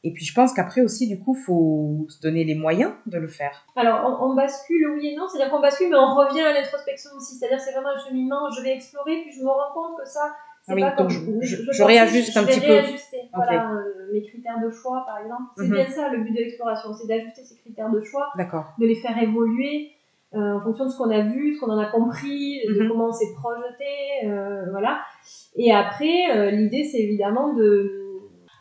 Et 0.04 0.12
puis 0.12 0.24
je 0.24 0.34
pense 0.34 0.52
qu'après 0.52 0.80
aussi, 0.80 1.06
du 1.06 1.18
coup, 1.22 1.34
faut 1.34 2.06
se 2.08 2.20
donner 2.20 2.42
les 2.44 2.56
moyens 2.56 2.92
de 3.06 3.18
le 3.18 3.28
faire. 3.28 3.64
Alors, 3.76 3.98
on, 4.20 4.26
on 4.26 4.34
bascule, 4.34 4.90
oui 4.94 5.08
et 5.08 5.16
non. 5.16 5.28
C'est-à-dire 5.28 5.50
qu'on 5.52 5.60
bascule, 5.60 5.90
mais 5.90 5.96
on 5.96 6.14
revient 6.14 6.40
à 6.40 6.52
l'introspection 6.52 7.10
aussi. 7.16 7.36
C'est-à-dire 7.36 7.60
c'est 7.60 7.72
vraiment 7.72 7.90
un 7.96 7.98
cheminement. 8.04 8.50
Je 8.50 8.62
vais 8.62 8.72
explorer, 8.72 9.22
puis 9.22 9.32
je 9.32 9.42
me 9.42 9.48
rends 9.48 9.72
compte 9.72 9.98
que 10.00 10.08
ça, 10.08 10.34
c'est 10.62 10.72
ah 10.72 10.74
oui, 10.74 10.82
pas 10.82 10.90
donc 10.90 10.96
comme 10.98 11.10
je, 11.10 11.46
je, 11.46 11.72
je, 11.72 11.82
réajuste 11.82 12.32
je, 12.32 12.38
un 12.38 12.44
petit 12.44 12.60
peu. 12.60 12.66
Réajuster, 12.66 13.22
voilà, 13.34 13.66
okay. 13.66 13.74
euh, 13.74 14.12
mes 14.12 14.22
critères 14.22 14.60
de 14.60 14.70
choix, 14.70 15.04
par 15.06 15.18
exemple. 15.18 15.42
C'est 15.56 15.64
mm 15.64 15.70
-hmm. 15.70 15.74
bien 15.74 15.88
ça 15.88 16.08
le 16.08 16.18
but 16.24 16.32
de 16.32 16.38
l'exploration, 16.38 16.92
c'est 16.94 17.08
d'ajuster 17.08 17.42
ces 17.44 17.56
critères 17.62 17.90
de 17.90 18.00
choix, 18.00 18.26
de 18.78 18.86
les 18.86 18.94
faire 19.04 19.16
évoluer 19.28 19.90
euh, 20.34 20.56
en 20.56 20.60
fonction 20.60 20.84
de 20.86 20.90
ce 20.90 20.96
qu'on 20.98 21.10
a 21.10 21.20
vu, 21.20 21.54
ce 21.54 21.60
qu'on 21.60 21.70
en 21.70 21.78
a 21.78 21.90
compris, 21.98 22.60
mm 22.60 22.70
-hmm. 22.70 22.74
de 22.78 22.82
Mhm. 22.82 22.88
comment 22.88 23.08
on 23.08 23.12
s'est 23.20 23.32
projeté, 23.42 23.92
euh, 24.24 24.70
voilà. 24.70 24.92
Et 25.56 25.70
après, 25.72 26.16
euh, 26.34 26.50
l'idée, 26.50 26.84
c'est 26.90 27.02
évidemment 27.08 27.52
de 27.54 28.01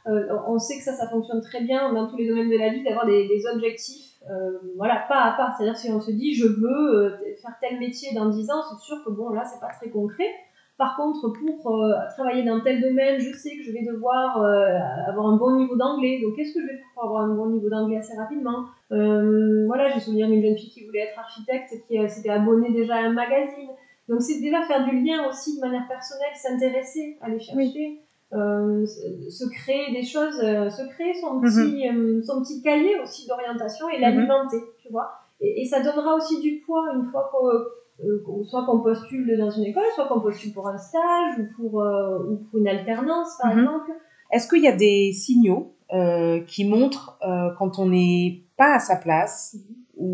euh, 0.07 0.27
on 0.47 0.57
sait 0.57 0.77
que 0.77 0.83
ça, 0.83 0.93
ça 0.93 1.07
fonctionne 1.07 1.41
très 1.41 1.61
bien 1.61 1.93
dans 1.93 2.07
tous 2.07 2.17
les 2.17 2.27
domaines 2.27 2.49
de 2.49 2.57
la 2.57 2.69
vie, 2.69 2.83
d'avoir 2.83 3.05
des, 3.05 3.27
des, 3.27 3.45
objectifs, 3.53 4.15
euh, 4.29 4.57
voilà, 4.77 5.05
pas 5.07 5.23
à 5.23 5.31
pas. 5.37 5.53
C'est-à-dire 5.57 5.77
si 5.77 5.91
on 5.91 6.01
se 6.01 6.11
dit, 6.11 6.33
je 6.33 6.47
veux 6.47 6.95
euh, 6.95 7.17
faire 7.41 7.55
tel 7.61 7.79
métier 7.79 8.13
dans 8.15 8.29
10 8.29 8.51
ans, 8.51 8.61
c'est 8.69 8.83
sûr 8.83 9.03
que 9.05 9.11
bon, 9.11 9.29
là, 9.29 9.43
c'est 9.45 9.59
pas 9.59 9.71
très 9.73 9.89
concret. 9.89 10.29
Par 10.81 10.95
contre, 10.95 11.31
pour 11.61 11.83
euh, 11.83 11.93
travailler 12.17 12.43
dans 12.43 12.59
tel 12.61 12.81
domaine, 12.81 13.19
je 13.19 13.31
sais 13.37 13.55
que 13.55 13.61
je 13.61 13.71
vais 13.71 13.83
devoir 13.83 14.41
euh, 14.41 14.79
avoir 15.07 15.27
un 15.27 15.37
bon 15.37 15.55
niveau 15.55 15.75
d'anglais. 15.75 16.19
Donc, 16.23 16.35
qu'est-ce 16.35 16.55
que 16.55 16.61
je 16.61 16.65
vais 16.65 16.73
faire 16.73 16.87
pour 16.95 17.03
avoir 17.03 17.23
un 17.25 17.35
bon 17.35 17.51
niveau 17.51 17.69
d'anglais 17.69 17.97
assez 17.97 18.17
rapidement? 18.17 18.65
Euh, 18.91 19.67
Voilà, 19.67 19.89
j'ai 19.89 19.99
souvenir 19.99 20.27
d'une 20.27 20.41
jeune 20.41 20.57
fille 20.57 20.71
qui 20.71 20.83
voulait 20.87 21.01
être 21.01 21.19
architecte, 21.19 21.69
qui 21.87 22.09
s'était 22.09 22.31
abonnée 22.31 22.71
déjà 22.71 22.95
à 22.95 23.01
un 23.01 23.13
magazine. 23.13 23.69
Donc, 24.09 24.23
c'est 24.23 24.39
déjà 24.41 24.63
faire 24.63 24.83
du 24.83 24.99
lien 25.03 25.29
aussi 25.29 25.57
de 25.57 25.61
manière 25.61 25.87
personnelle, 25.87 26.33
s'intéresser, 26.33 27.15
aller 27.21 27.39
chercher. 27.39 27.57
Oui. 27.57 27.99
Euh, 28.33 28.85
se 28.85 29.45
créer 29.49 29.91
des 29.91 30.03
choses, 30.03 30.39
euh, 30.41 30.69
se 30.69 30.83
créer 30.93 31.13
son 31.15 31.41
petit, 31.41 31.89
mm 31.89 32.19
-hmm. 32.19 32.23
son 32.23 32.41
petit 32.41 32.61
cahier 32.61 32.97
aussi 33.03 33.27
d'orientation 33.27 33.89
et 33.89 33.99
l'alimenter, 33.99 34.57
mm 34.57 34.61
-hmm. 34.61 34.81
tu 34.81 34.89
vois. 34.89 35.09
Et, 35.41 35.61
et, 35.61 35.65
ça 35.65 35.81
donnera 35.81 36.15
aussi 36.15 36.39
du 36.39 36.51
poids 36.65 36.85
une 36.95 37.05
fois 37.11 37.29
qu'on 37.31 38.43
soit 38.45 38.63
qu'on 38.65 38.79
postule 38.79 39.37
dans 39.37 39.51
une 39.57 39.65
école, 39.71 39.89
soit 39.95 40.07
qu'on 40.07 40.21
postule 40.21 40.53
pour 40.53 40.65
un 40.73 40.77
stage 40.77 41.33
ou 41.41 41.45
pour, 41.55 41.73
ou 42.29 42.33
pour 42.45 42.55
une 42.61 42.69
alternance, 42.75 43.31
par 43.41 43.51
mm 43.53 43.57
-hmm. 43.57 43.63
exemple. 43.63 43.91
Est-ce 44.33 44.47
qu'il 44.49 44.63
y 44.69 44.71
a 44.75 44.77
des 44.87 44.99
signaux 45.25 45.63
qui 46.51 46.61
montrent 46.75 47.07
quand 47.57 47.73
on 47.83 47.87
n'est 47.95 48.27
pas 48.61 48.71
à 48.79 48.81
sa 48.89 48.95
place 49.05 49.37
ou 49.97 50.11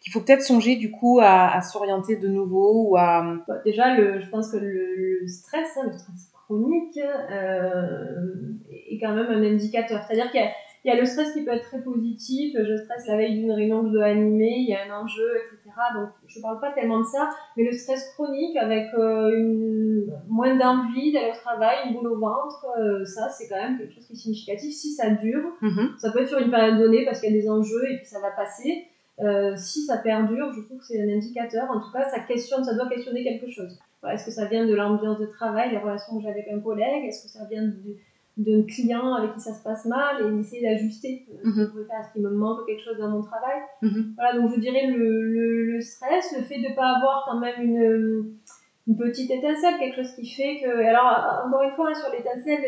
qu'il 0.00 0.10
faut 0.12 0.22
peut-être 0.24 0.46
songer 0.52 0.74
du 0.84 0.90
coup 0.98 1.16
à, 1.20 1.34
à 1.56 1.60
s'orienter 1.70 2.16
de 2.24 2.28
nouveau 2.38 2.68
ou 2.86 2.96
à... 2.96 3.08
Bah, 3.48 3.58
déjà, 3.68 3.86
le, 3.98 4.04
je 4.22 4.28
pense 4.32 4.46
que 4.52 4.56
le, 4.56 4.74
le 5.22 5.28
stress, 5.40 5.70
hein, 5.76 5.84
le 5.92 5.98
stress 5.98 6.31
chronique 6.52 6.98
euh, 6.98 8.52
est 8.90 8.98
quand 8.98 9.14
même 9.14 9.30
un 9.30 9.42
indicateur. 9.42 10.02
C'est-à-dire 10.02 10.30
qu'il 10.30 10.40
y, 10.84 10.88
y, 10.88 10.90
a 10.90 11.00
le 11.00 11.06
stress 11.06 11.32
qui 11.32 11.44
peut 11.44 11.52
être 11.52 11.64
très 11.64 11.82
positif, 11.82 12.54
je 12.58 12.76
stresse 12.76 13.06
la 13.06 13.16
veille 13.16 13.40
d'une 13.40 13.52
réunion 13.52 13.82
que 13.82 13.88
je 13.88 13.92
dois 13.94 14.06
animer, 14.06 14.56
il 14.58 14.68
y 14.68 14.74
a 14.74 14.80
un 14.86 15.02
enjeu, 15.02 15.30
etc. 15.36 15.74
Donc 15.94 16.10
je 16.26 16.40
parle 16.40 16.60
pas 16.60 16.72
tellement 16.72 17.00
de 17.00 17.06
ça, 17.06 17.30
mais 17.56 17.64
le 17.64 17.72
stress 17.72 18.12
chronique 18.14 18.56
avec 18.56 18.92
euh, 18.94 19.30
une, 19.36 20.12
moins 20.28 20.56
d'envie 20.56 21.12
d'aller 21.12 21.30
au 21.30 21.40
travail, 21.40 21.76
une 21.86 21.94
boule 21.94 22.08
au 22.08 22.18
ventre, 22.18 22.66
euh, 22.78 23.04
ça 23.04 23.28
c'est 23.30 23.48
quand 23.48 23.56
même 23.56 23.78
quelque 23.78 23.94
chose 23.94 24.06
qui 24.06 24.12
est 24.12 24.16
significatif. 24.16 24.72
Si 24.72 24.92
ça 24.92 25.10
dure, 25.10 25.56
mm 25.62 25.68
-hmm. 25.68 25.98
ça 25.98 26.10
peut 26.10 26.20
être 26.20 26.28
sur 26.28 26.38
une 26.38 26.50
période 26.50 26.78
donnée 26.78 27.04
parce 27.04 27.20
qu'il 27.20 27.32
y 27.32 27.38
a 27.38 27.40
des 27.40 27.48
enjeux 27.48 27.84
et 27.90 27.96
puis 27.98 28.06
ça 28.06 28.20
va 28.20 28.30
passer. 28.30 28.72
Euh, 29.20 29.54
si 29.56 29.84
ça 29.88 29.98
perdure, 29.98 30.52
je 30.52 30.60
trouve 30.62 30.78
que 30.78 30.86
c'est 30.86 31.00
un 31.00 31.10
indicateur. 31.16 31.70
En 31.70 31.80
tout 31.80 31.92
cas, 31.92 32.08
ça 32.08 32.20
questionne, 32.20 32.64
ça 32.64 32.74
doit 32.74 32.88
questionner 32.88 33.22
quelque 33.22 33.50
chose. 33.50 33.78
Est-ce 34.10 34.24
que 34.26 34.30
ça 34.32 34.46
vient 34.46 34.66
de 34.66 34.74
l'ambiance 34.74 35.18
de 35.18 35.26
travail, 35.26 35.70
les 35.70 35.78
relations 35.78 36.16
que 36.16 36.22
j'ai 36.22 36.30
avec 36.30 36.48
un 36.48 36.60
collègue? 36.60 37.04
Est-ce 37.06 37.22
que 37.24 37.28
ça 37.28 37.44
vient 37.50 37.62
d'un 38.36 38.62
client 38.64 39.14
avec 39.14 39.34
qui 39.34 39.40
ça 39.40 39.54
se 39.54 39.62
passe 39.62 39.84
mal? 39.84 40.14
Et 40.26 40.30
d'essayer 40.36 40.62
d'ajuster 40.62 41.26
mm 41.44 41.50
-hmm. 41.50 42.00
Est-ce 42.00 42.12
qu'il 42.12 42.22
me 42.22 42.30
manque 42.30 42.66
quelque 42.66 42.82
chose 42.86 42.98
dans 42.98 43.10
mon 43.16 43.22
travail 43.22 43.58
mm 43.82 43.88
-hmm. 43.88 44.04
Voilà, 44.16 44.32
donc 44.38 44.46
je 44.54 44.60
dirais 44.66 44.86
le, 44.96 45.06
le, 45.36 45.46
le, 45.72 45.80
stress, 45.80 46.24
le 46.38 46.42
fait 46.48 46.60
de 46.64 46.68
ne 46.70 46.74
pas 46.80 46.88
avoir 46.96 47.16
quand 47.26 47.38
même 47.46 47.58
une, 47.68 47.84
une 48.88 48.96
petite 49.04 49.30
étincelle, 49.38 49.74
quelque 49.80 49.96
chose 50.00 50.12
qui 50.16 50.26
fait 50.38 50.54
que. 50.62 50.70
Alors, 50.90 51.08
encore 51.44 51.62
une 51.68 51.74
fois, 51.76 51.86
hein, 51.90 51.98
sur 52.02 52.10
l'étincelle, 52.14 52.62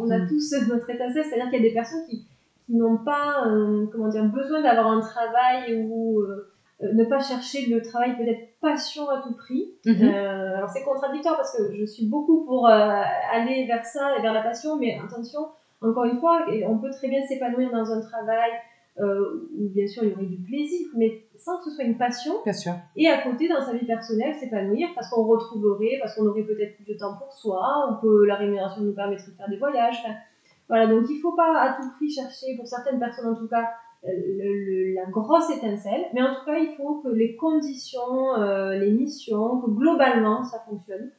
on 0.00 0.06
a 0.16 0.18
-hmm. 0.18 0.28
tous 0.30 0.46
notre 0.72 0.88
étincelle, 0.96 1.24
c'est-à-dire 1.26 1.48
qu'il 1.50 1.60
y 1.60 1.64
a 1.64 1.68
des 1.70 1.76
personnes 1.80 2.04
qui, 2.08 2.16
qui 2.64 2.72
n'ont 2.80 3.00
pas 3.12 3.26
euh, 3.46 3.86
comment 3.90 4.10
dire, 4.14 4.26
besoin 4.40 4.60
d'avoir 4.66 4.88
un 4.96 5.02
travail. 5.14 5.60
Euh, 5.72 6.57
ne 6.80 7.04
pas 7.04 7.18
chercher 7.20 7.66
le 7.66 7.82
travail 7.82 8.16
peut-être 8.16 8.60
passion 8.60 9.08
à 9.08 9.20
tout 9.22 9.34
prix. 9.36 9.74
-hmm. 9.84 10.02
euh, 10.02 10.56
alors 10.56 10.70
c'est 10.70 10.84
contradictoire 10.84 11.36
parce 11.36 11.56
que 11.56 11.74
je 11.74 11.84
suis 11.84 12.06
beaucoup 12.06 12.44
pour 12.44 12.68
euh, 12.68 13.02
aller 13.32 13.66
vers 13.66 13.84
ça 13.84 14.16
et 14.16 14.22
vers 14.22 14.32
la 14.32 14.42
passion, 14.42 14.76
mais 14.76 14.98
attention, 15.04 15.40
encore 15.82 16.04
une 16.04 16.18
fois, 16.18 16.46
on 16.66 16.78
peut 16.78 16.90
très 16.90 17.08
bien 17.08 17.22
s'épanouir 17.26 17.70
dans 17.70 17.90
un 17.96 18.00
travail 18.00 18.50
euh, 19.00 19.48
où 19.56 19.68
bien 19.76 19.86
sûr 19.86 20.02
il 20.04 20.10
y 20.10 20.14
aurait 20.14 20.24
du 20.36 20.38
plaisir, 20.38 20.88
mais 20.96 21.10
sans 21.36 21.58
que 21.58 21.64
ce 21.66 21.70
soit 21.70 21.84
une 21.84 21.98
passion. 21.98 22.34
Bien 22.44 22.52
sûr. 22.52 22.74
Et 22.96 23.06
à 23.08 23.18
côté, 23.22 23.48
dans 23.48 23.60
sa 23.60 23.72
vie 23.72 23.86
personnelle, 23.86 24.34
s'épanouir 24.34 24.88
parce 24.94 25.08
qu'on 25.10 25.24
retrouverait, 25.24 25.98
parce 26.00 26.14
qu'on 26.14 26.26
aurait 26.26 26.42
peut-être 26.42 26.74
plus 26.76 26.84
de 26.92 26.98
temps 26.98 27.14
pour 27.16 27.32
soi, 27.32 27.62
ou 27.88 28.02
que 28.02 28.24
la 28.24 28.36
rémunération 28.36 28.82
nous 28.82 28.94
permettrait 28.94 29.30
de 29.32 29.36
faire 29.36 29.48
des 29.48 29.56
voyages. 29.56 30.00
Enfin, 30.04 30.14
voilà, 30.68 30.86
donc 30.92 31.04
il 31.08 31.16
ne 31.16 31.20
faut 31.20 31.36
pas 31.42 31.52
à 31.60 31.68
tout 31.76 31.88
prix 31.96 32.10
chercher, 32.10 32.56
pour 32.56 32.66
certaines 32.66 32.98
personnes 32.98 33.28
en 33.34 33.36
tout 33.36 33.48
cas, 33.48 33.66
le, 34.12 34.94
la 34.94 35.06
grosse 35.10 35.50
étincelle, 35.50 36.02
mais 36.14 36.22
en 36.22 36.34
tout 36.34 36.44
cas, 36.46 36.58
il 36.58 36.74
faut 36.76 37.00
que 37.02 37.08
les 37.08 37.36
conditions, 37.36 38.34
euh, 38.38 38.78
les 38.78 38.90
missions, 38.90 39.60
que 39.60 39.70
globalement 39.70 40.44
ça 40.44 40.58
fonctionne. 40.68 41.10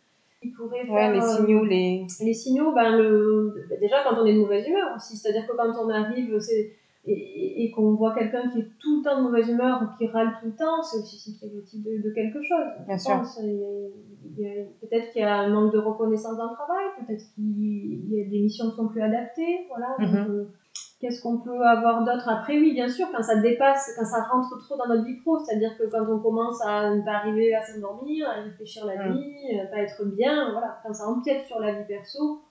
Il 0.41 0.54
pourrait 0.54 0.82
ouais, 0.82 0.88
faire, 0.88 1.13
les 1.13 1.21
signaux, 1.21 1.63
euh, 1.65 1.67
les... 1.67 2.08
les 2.23 2.34
signaux, 2.34 2.71
ben 2.73 2.95
le, 2.95 3.54
ben 3.69 3.78
déjà 3.80 3.97
quand 4.04 4.21
on 4.21 4.25
est 4.25 4.34
de 4.34 4.39
mauvaise 4.39 4.65
humeur 4.67 4.95
aussi, 4.95 5.17
c'est-à-dire 5.17 5.45
que 5.45 5.56
quand 5.56 5.73
on 5.84 5.89
arrive 5.89 6.34
et, 6.34 7.12
et, 7.12 7.63
et 7.65 7.71
qu'on 7.71 7.95
voit 7.95 8.13
quelqu'un 8.13 8.49
qui 8.49 8.60
est 8.60 8.67
tout 8.80 8.99
le 8.99 9.04
temps 9.04 9.17
de 9.17 9.23
mauvaise 9.23 9.49
humeur 9.49 9.82
ou 9.82 9.97
qui 9.97 10.08
râle 10.08 10.38
tout 10.39 10.47
le 10.47 10.56
temps, 10.56 10.82
c'est 10.82 10.99
aussi 10.99 11.17
significatif 11.17 11.84
de, 11.84 12.02
de 12.08 12.13
quelque 12.13 12.41
chose. 12.41 12.67
Bien 12.88 12.97
sûr. 12.97 13.21
Peut-être 14.80 15.12
qu'il 15.12 15.21
y 15.21 15.25
a 15.25 15.39
un 15.39 15.49
manque 15.49 15.73
de 15.73 15.80
reconnaissance 15.80 16.38
dans 16.38 16.52
le 16.52 16.56
travail, 16.56 16.86
peut-être 16.99 17.23
qu'il 17.36 18.10
y 18.10 18.21
a 18.21 18.25
des 18.25 18.39
missions 18.39 18.69
qui 18.69 18.78
sont 18.78 18.88
plus 18.88 19.02
adaptées, 19.02 19.67
voilà. 19.67 19.97
Donc, 19.99 20.47
Qu'est-ce 20.99 21.21
qu'on 21.21 21.38
peut 21.38 21.62
avoir 21.65 22.03
d'autre 22.03 22.27
après 22.27 22.59
Oui, 22.59 22.73
bien 22.73 22.89
sûr, 22.89 23.07
quand 23.12 23.23
ça 23.23 23.38
dépasse, 23.38 23.93
quand 23.97 24.03
ça 24.05 24.21
rentre 24.21 24.57
trop 24.59 24.75
dans 24.75 24.88
notre 24.88 25.05
vie 25.05 25.15
pro, 25.15 25.39
c'est-à-dire 25.39 25.77
que 25.77 25.83
quand 25.85 26.05
on 26.09 26.19
commence 26.19 26.62
à 26.65 26.93
ne 26.93 27.01
pas 27.01 27.13
arriver 27.13 27.53
à 27.55 27.62
s'endormir, 27.62 28.27
à 28.27 28.41
réfléchir 28.41 28.85
la 28.85 28.97
Mm. 29.07 29.13
nuit, 29.13 29.57
à 29.62 29.65
pas 29.67 29.77
être 29.77 30.03
bien, 30.05 30.51
voilà, 30.51 30.77
quand 30.83 30.93
ça 30.93 31.07
empiète 31.07 31.45
sur 31.45 31.59
la 31.59 31.71
vie 31.71 31.85
perso, 31.88 32.41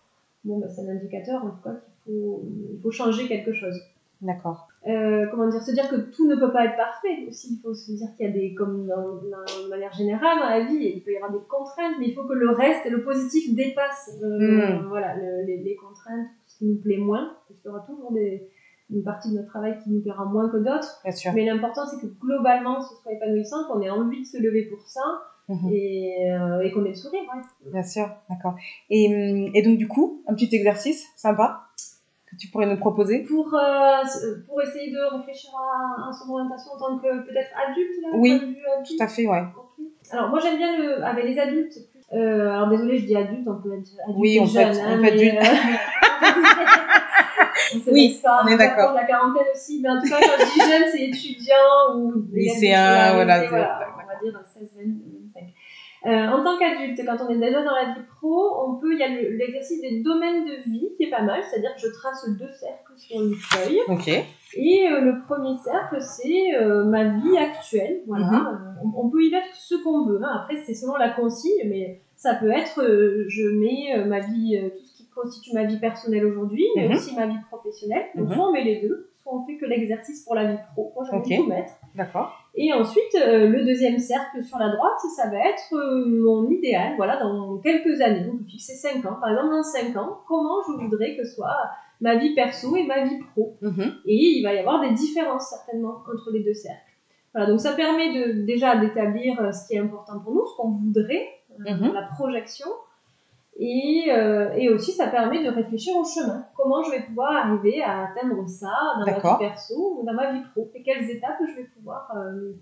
bon, 0.45 0.59
bah, 0.59 0.67
c'est 0.69 0.81
un 0.83 0.89
indicateur 0.89 1.45
en 1.45 1.51
tout 1.51 1.63
cas 1.63 1.75
qu'il 1.75 1.93
faut, 2.15 2.43
il 2.75 2.81
faut 2.81 2.91
changer 2.91 3.29
quelque 3.29 3.53
chose. 3.53 3.79
D'accord. 4.23 4.67
Euh, 4.89 5.27
comment 5.31 5.47
dire, 5.47 5.63
se 5.63 5.71
dire 5.71 5.89
que 5.89 5.97
tout 5.97 6.27
ne 6.27 6.35
peut 6.37 6.51
pas 6.51 6.65
être 6.65 6.77
parfait 6.77 7.25
aussi. 7.29 7.53
Il 7.53 7.61
faut 7.63 7.75
se 7.75 7.93
dire 7.93 8.09
qu'il 8.17 8.27
y 8.27 8.29
a 8.31 8.33
des, 8.33 8.55
comme 8.55 8.87
dans, 8.87 8.97
dans, 9.13 9.63
de 9.65 9.69
manière 9.69 9.93
générale 9.93 10.39
dans 10.39 10.49
la 10.49 10.61
vie, 10.65 10.93
il 10.97 11.03
peut 11.03 11.13
y 11.13 11.17
avoir 11.17 11.31
des 11.31 11.39
contraintes, 11.49 11.95
mais 12.01 12.07
il 12.07 12.15
faut 12.15 12.25
que 12.25 12.33
le 12.33 12.51
reste 12.51 12.85
et 12.87 12.91
le 12.91 13.03
positif 13.03 13.55
dépassent 13.55 14.17
euh, 14.23 14.79
Mm. 14.79 14.87
voilà, 14.89 15.15
le- 15.17 15.45
les, 15.47 15.59
les 15.59 15.77
contraintes, 15.77 16.27
qui 16.59 16.67
nous 16.67 16.77
plaît 16.77 16.99
moins, 16.99 17.33
parce 17.49 17.61
qu'il 17.61 17.69
y 17.71 17.75
aura 17.75 17.81
toujours 17.87 18.13
des, 18.13 18.47
une 18.91 19.03
partie 19.03 19.31
de 19.31 19.35
notre 19.37 19.49
travail 19.49 19.77
qui 19.83 19.91
nous 19.91 20.01
plaira 20.01 20.25
moins 20.25 20.49
que 20.49 20.57
d'autres. 20.57 21.01
Bien 21.05 21.13
sûr. 21.13 21.33
Mais 21.35 21.45
l'important, 21.45 21.87
c'est 21.87 22.01
que 22.01 22.11
globalement, 22.21 22.81
ce 22.81 22.95
soit 23.03 23.13
épanouissant, 23.13 23.65
qu'on 23.69 23.81
ait 23.81 23.91
envie 23.91 24.21
de 24.23 24.27
se 24.27 24.39
lever 24.39 24.63
pour 24.65 24.81
ça 24.87 25.01
Mhm. 25.49 25.71
et, 25.73 26.31
euh, 26.31 26.61
et 26.61 26.71
qu'on 26.73 26.85
ait 26.85 26.89
le 26.91 26.95
sourire. 26.95 27.23
Ouais. 27.35 27.41
Bien 27.73 27.83
sûr, 27.83 28.07
d'accord. 28.29 28.55
Et, 28.91 29.09
hum, 29.09 29.51
et 29.55 29.63
donc, 29.63 29.79
du 29.79 29.89
coup, 29.89 30.21
un 30.27 30.35
petit 30.35 30.55
exercice 30.55 31.07
sympa 31.17 31.63
que 32.31 32.37
tu 32.37 32.49
pourrais 32.49 32.67
nous 32.67 32.77
proposer? 32.77 33.21
Pour, 33.23 33.55
euh, 33.55 34.03
pour 34.47 34.61
essayer 34.61 34.91
de 34.91 35.17
réfléchir 35.17 35.51
à, 35.57 36.09
à 36.09 36.13
son 36.13 36.31
orientation 36.31 36.73
en 36.73 36.79
tant 36.79 36.99
que 36.99 37.25
peut-être 37.25 37.49
adulte, 37.57 38.03
là, 38.03 38.09
Oui, 38.19 38.33
adulte. 38.33 38.59
Tout 38.87 39.03
à 39.03 39.09
fait, 39.09 39.27
ouais. 39.27 39.43
Alors, 40.11 40.29
moi, 40.29 40.39
j'aime 40.39 40.57
bien 40.59 40.77
le, 40.79 41.03
avec 41.03 41.25
les 41.25 41.39
adultes. 41.39 41.79
Euh, 42.13 42.51
alors, 42.51 42.69
désolé, 42.69 42.99
je 42.99 43.07
dis 43.07 43.17
adulte, 43.17 43.47
on 43.49 43.57
peut 43.61 43.73
être 43.73 43.89
adulte 44.03 44.19
Oui, 44.19 44.37
et 44.37 44.41
on 44.41 44.45
peut 44.45 44.51
jeune. 44.51 44.69
être- 44.69 44.81
hein, 44.83 44.97
on 44.97 45.01
peut 45.01 45.05
être 45.07 45.15
mais, 45.15 45.39
adulte. 45.39 45.79
Euh, 46.23 47.93
Oui, 47.93 48.19
pas, 48.23 48.43
on 48.45 48.47
est 48.49 48.57
d'accord. 48.57 48.93
La 48.95 49.05
quarantaine 49.05 49.47
aussi, 49.55 49.81
mais 49.83 49.91
en 49.91 50.01
tout 50.01 50.09
cas, 50.09 50.21
quand 50.21 50.39
je 50.39 50.53
dis 50.53 50.61
jeune, 50.61 50.85
c'est 50.91 51.05
étudiant 51.07 51.97
ou 51.97 52.25
Lycéen, 52.33 53.15
voilà, 53.15 53.43
on 53.45 54.07
va 54.07 54.15
dire 54.23 54.41
16, 54.45 54.77
20, 54.77 54.83
25. 56.05 56.33
en 56.33 56.45
tant 56.45 56.59
qu'adulte, 56.59 57.01
quand 57.05 57.25
on 57.25 57.31
est 57.31 57.39
déjà 57.39 57.63
dans 57.63 57.75
la 57.75 57.95
vie 57.95 58.07
pro, 58.17 58.67
on 58.67 58.77
peut, 58.77 58.93
il 58.93 58.99
y 58.99 59.03
a 59.03 59.09
l'exercice 59.09 59.81
des 59.81 60.01
domaines 60.03 60.45
de 60.45 60.71
vie 60.71 60.89
qui 60.97 61.05
est 61.05 61.11
pas 61.11 61.23
mal, 61.23 61.43
c'est-à-dire 61.49 61.75
que 61.75 61.81
je 61.81 61.89
trace 61.93 62.29
deux 62.39 62.53
cercles 62.53 62.93
sur 62.97 63.21
une 63.21 63.35
feuille. 63.35 63.81
Ok. 63.89 64.09
Et 64.55 64.89
le 64.89 65.23
premier 65.27 65.57
cercle, 65.59 66.01
c'est 66.01 66.53
ma 66.87 67.05
vie 67.05 67.37
actuelle. 67.37 68.01
Voilà. 68.07 68.27
Mhm. 68.27 68.93
on, 68.97 69.11
peut 69.11 69.23
y 69.23 69.31
mettre 69.31 69.55
ce 69.55 69.75
qu'on 69.75 70.07
veut. 70.07 70.21
Hein. 70.23 70.41
Après, 70.43 70.57
c'est 70.65 70.75
selon 70.75 70.97
la 70.97 71.11
consigne, 71.11 71.69
mais 71.69 72.01
ça 72.17 72.35
peut 72.35 72.51
être, 72.51 72.83
je 73.29 73.49
mets 73.51 74.05
ma 74.07 74.21
vie, 74.21 74.59
tout 74.61 74.88
constitue 75.21 75.55
ma 75.55 75.65
vie 75.65 75.79
personnelle 75.79 76.25
aujourd'hui, 76.25 76.67
mais 76.77 76.89
mhm. 76.89 76.95
aussi 76.95 77.15
ma 77.15 77.27
vie 77.27 77.39
professionnelle. 77.51 78.07
Donc, 78.15 78.33
soit 78.33 78.49
on 78.49 78.53
met 78.53 78.65
les 78.65 78.81
deux, 78.81 79.11
soit 79.23 79.35
on 79.35 79.45
fait 79.45 79.57
que 79.57 79.67
l'exercice 79.67 80.25
pour 80.25 80.35
la 80.35 80.53
vie 80.53 80.59
pro. 80.73 80.93
Moi, 80.95 81.05
j'aime 81.11 81.39
tout 81.39 81.47
mettre. 81.47 81.73
D'accord. 81.95 82.33
Et 82.55 82.73
ensuite, 82.73 83.15
euh, 83.17 83.49
le 83.49 83.65
deuxième 83.65 83.99
cercle 83.99 84.43
sur 84.45 84.59
la 84.59 84.69
droite, 84.71 84.99
ça 85.17 85.29
va 85.29 85.39
être 85.39 85.75
euh, 85.75 86.05
mon 86.07 86.49
idéal, 86.51 86.95
voilà, 86.97 87.19
dans 87.19 87.59
quelques 87.59 88.01
années. 88.01 88.25
Donc, 88.25 88.47
fixer 88.47 88.75
5 88.75 89.05
ans. 89.07 89.17
Par 89.21 89.31
exemple, 89.31 89.51
dans 89.51 89.63
5 89.63 89.97
ans, 89.97 90.19
comment 90.27 90.63
je 90.67 90.85
voudrais 90.85 91.17
que 91.17 91.25
soit 91.25 91.57
ma 92.01 92.17
vie 92.17 92.35
perso 92.35 92.77
et 92.77 92.85
ma 92.85 93.05
vie 93.05 93.19
pro. 93.33 93.57
Mhm. 93.61 93.95
Et 94.07 94.15
il 94.15 94.43
va 94.43 94.55
y 94.55 94.59
avoir 94.59 94.81
des 94.81 94.93
différences, 94.93 95.51
certainement, 95.51 96.03
entre 96.11 96.31
les 96.33 96.45
deux 96.45 96.55
cercles. 96.55 96.79
Voilà, 97.35 97.51
donc 97.51 97.61
ça 97.61 97.73
permet 97.73 98.15
de, 98.15 98.47
déjà 98.47 98.77
d'établir 98.77 99.39
euh, 99.41 99.53
ce 99.53 99.69
qui 99.69 99.75
est 99.75 99.81
important 99.81 100.19
pour 100.21 100.33
nous, 100.33 100.47
ce 100.47 100.57
qu'on 100.57 100.71
voudrait, 100.71 101.29
mhm. 101.59 101.93
la 101.93 102.03
projection, 102.15 102.69
et, 103.61 104.05
euh, 104.11 104.53
et, 104.53 104.71
aussi, 104.71 104.93
ça 104.93 105.09
permet 105.09 105.43
de 105.45 105.51
réfléchir 105.51 105.97
au 105.97 106.05
chemin. 106.05 106.47
Comment 106.57 106.83
je 106.85 106.93
vais 106.93 107.01
pouvoir 107.01 107.33
arriver 107.33 107.83
à 107.83 108.05
atteindre 108.05 108.47
ça 108.49 108.73
dans 109.01 109.05
ma 109.05 109.19
vie 109.19 109.39
perso 109.41 109.99
ou 109.99 110.07
dans 110.07 110.15
ma 110.15 110.33
vie 110.33 110.43
pro? 110.53 110.71
Et 110.75 110.83
quelles 110.85 111.11
étapes 111.11 111.39
je 111.41 111.57
vais 111.57 111.69
pouvoir 111.77 112.09
euh, 112.17 112.53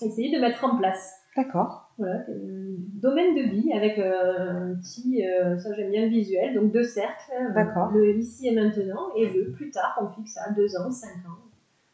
essayer 0.00 0.34
de 0.34 0.40
mettre 0.40 0.64
en 0.64 0.78
place? 0.78 1.12
D'accord. 1.36 1.92
Voilà, 1.98 2.20
euh, 2.30 2.74
domaine 2.94 3.34
de 3.34 3.42
vie 3.42 3.70
avec 3.74 3.98
un 3.98 4.74
petit, 4.80 5.22
ça 5.58 5.74
j'aime 5.74 5.90
bien 5.90 6.02
le 6.02 6.08
visuel, 6.08 6.54
donc 6.54 6.72
deux 6.72 6.84
cercles. 6.84 7.52
D'accord. 7.54 7.90
Le 7.92 8.16
ici 8.16 8.48
et 8.48 8.54
maintenant 8.54 9.12
et 9.14 9.28
le 9.28 9.52
plus 9.52 9.70
tard, 9.70 9.98
on 10.00 10.08
fixe 10.08 10.38
à 10.38 10.52
deux 10.52 10.74
ans, 10.78 10.90
cinq 10.90 11.28
ans 11.28 11.36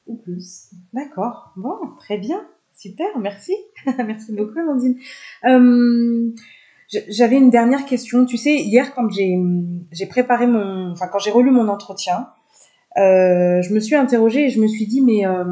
ou 0.06 0.16
plus. 0.16 0.72
D'accord. 0.92 1.52
Bon, 1.56 1.78
très 1.98 2.18
bien. 2.18 2.46
Super, 2.74 3.18
merci. 3.18 3.54
merci 3.98 4.32
beaucoup, 4.32 4.60
Amandine. 4.60 4.98
J'avais 7.08 7.36
une 7.36 7.50
dernière 7.50 7.86
question. 7.86 8.26
Tu 8.26 8.36
sais, 8.36 8.54
hier, 8.56 8.94
quand 8.94 9.08
j'ai 9.10 10.06
préparé 10.06 10.46
mon, 10.46 10.92
enfin 10.92 11.08
quand 11.08 11.18
j'ai 11.18 11.30
relu 11.30 11.50
mon 11.50 11.68
entretien, 11.68 12.28
euh, 12.98 13.62
je 13.62 13.72
me 13.72 13.80
suis 13.80 13.94
interrogée 13.94 14.46
et 14.46 14.50
je 14.50 14.60
me 14.60 14.66
suis 14.66 14.86
dit, 14.86 15.00
mais 15.00 15.26
euh, 15.26 15.44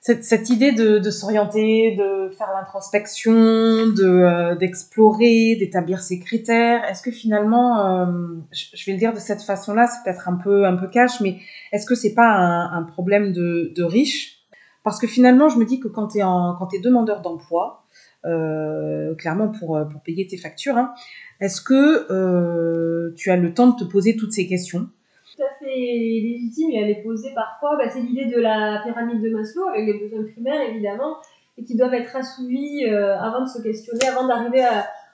cette, 0.00 0.50
idée 0.50 0.70
de, 0.70 1.10
s'orienter, 1.10 1.96
de 1.96 2.30
faire 2.36 2.50
l'introspection, 2.54 3.32
de 3.32 4.04
euh, 4.04 4.54
d'explorer, 4.54 5.56
d'établir 5.56 6.00
ses 6.00 6.20
critères, 6.20 6.84
est-ce 6.84 7.02
que 7.02 7.10
finalement, 7.10 8.06
je, 8.52 8.86
vais 8.86 8.92
le 8.92 8.98
dire 8.98 9.12
de 9.12 9.18
cette 9.18 9.42
façon-là, 9.42 9.88
c'est 9.88 10.04
peut-être 10.04 10.28
un 10.28 10.36
peu 10.36 10.64
un 10.64 10.76
peu 10.76 10.86
cash, 10.86 11.20
mais 11.20 11.38
est-ce 11.72 11.86
que 11.86 11.96
c'est 11.96 12.14
pas 12.14 12.30
un, 12.30 12.84
problème 12.84 13.32
de, 13.32 13.72
de 13.74 13.82
riche? 13.82 14.38
Parce 14.84 15.00
que 15.00 15.08
finalement, 15.08 15.48
je 15.48 15.58
me 15.58 15.64
dis 15.64 15.80
que 15.80 15.88
quand 15.88 16.12
quand 16.12 16.66
t'es 16.66 16.78
demandeur 16.78 17.20
d'emploi 17.20 17.81
euh, 18.24 19.16
clairement 19.16 19.48
pour, 19.48 19.76
euh, 19.76 19.84
pour 19.84 20.00
payer 20.00 20.26
tes 20.26 20.36
factures. 20.36 20.76
Hein. 20.76 20.94
Est-ce 21.40 21.60
que 21.60 22.06
euh, 22.12 23.12
tu 23.16 23.30
as 23.30 23.36
le 23.36 23.52
temps 23.52 23.68
de 23.68 23.76
te 23.76 23.84
poser 23.84 24.16
toutes 24.16 24.32
ces 24.32 24.46
questions? 24.46 24.88
Tout 25.34 25.42
à 25.42 25.58
fait 25.58 25.74
légitime 25.74 26.70
et 26.70 26.80
elle 26.80 26.90
est 26.90 27.02
posée 27.02 27.30
parfois. 27.34 27.76
Bah, 27.76 27.90
c'est 27.90 28.00
l'idée 28.00 28.26
de 28.26 28.40
la 28.40 28.80
pyramide 28.84 29.20
de 29.20 29.30
Maslow 29.30 29.66
avec 29.68 29.86
les 29.86 29.98
besoins 29.98 30.24
primaires 30.30 30.70
évidemment 30.70 31.16
et 31.58 31.64
qui 31.64 31.76
doivent 31.76 31.94
être 31.94 32.14
assouvis 32.14 32.86
avant 32.86 33.42
de 33.42 33.48
se 33.48 33.60
questionner, 33.60 34.06
avant 34.06 34.26
d'arriver 34.26 34.64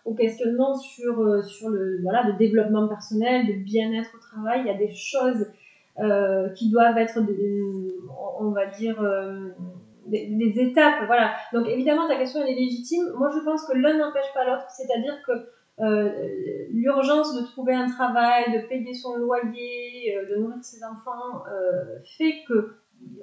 au 0.05 0.15
questionnement 0.15 0.77
sur, 0.77 1.45
sur 1.45 1.69
le, 1.71 2.01
voilà, 2.03 2.23
le 2.25 2.35
développement 2.35 2.87
personnel, 2.87 3.47
le 3.47 3.55
bien-être 3.55 4.11
au 4.15 4.19
travail. 4.19 4.61
Il 4.61 4.67
y 4.67 4.71
a 4.71 4.79
des 4.79 4.93
choses 4.95 5.47
qui 6.55 6.71
doivent 6.71 6.97
être, 6.97 7.19
on 8.39 8.51
va 8.51 8.67
dire, 8.67 9.03
des, 10.09 10.61
étapes, 10.61 11.05
voilà. 11.07 11.33
Donc 11.53 11.69
évidemment, 11.69 12.09
ta 12.09 12.17
question 12.17 12.41
elle 12.43 12.51
est 12.51 12.61
légitime. 12.61 13.05
Moi, 13.17 13.31
je 13.35 13.45
pense 13.45 13.67
que 13.67 13.77
l'un 13.77 13.97
n'empêche 13.97 14.33
pas 14.35 14.45
l'autre, 14.45 14.67
c'est-à-dire 14.71 15.23
que 15.27 15.33
euh, 15.81 16.11
l'urgence 16.71 17.35
de 17.35 17.43
trouver 17.47 17.75
un 17.75 17.89
travail, 17.89 18.53
de 18.53 18.67
payer 18.67 18.95
son 18.95 19.17
loyer, 19.17 20.17
euh, 20.17 20.29
de 20.29 20.41
nourrir 20.41 20.63
ses 20.63 20.83
enfants, 20.83 21.45
euh, 21.51 21.99
fait 22.17 22.43
que 22.49 22.75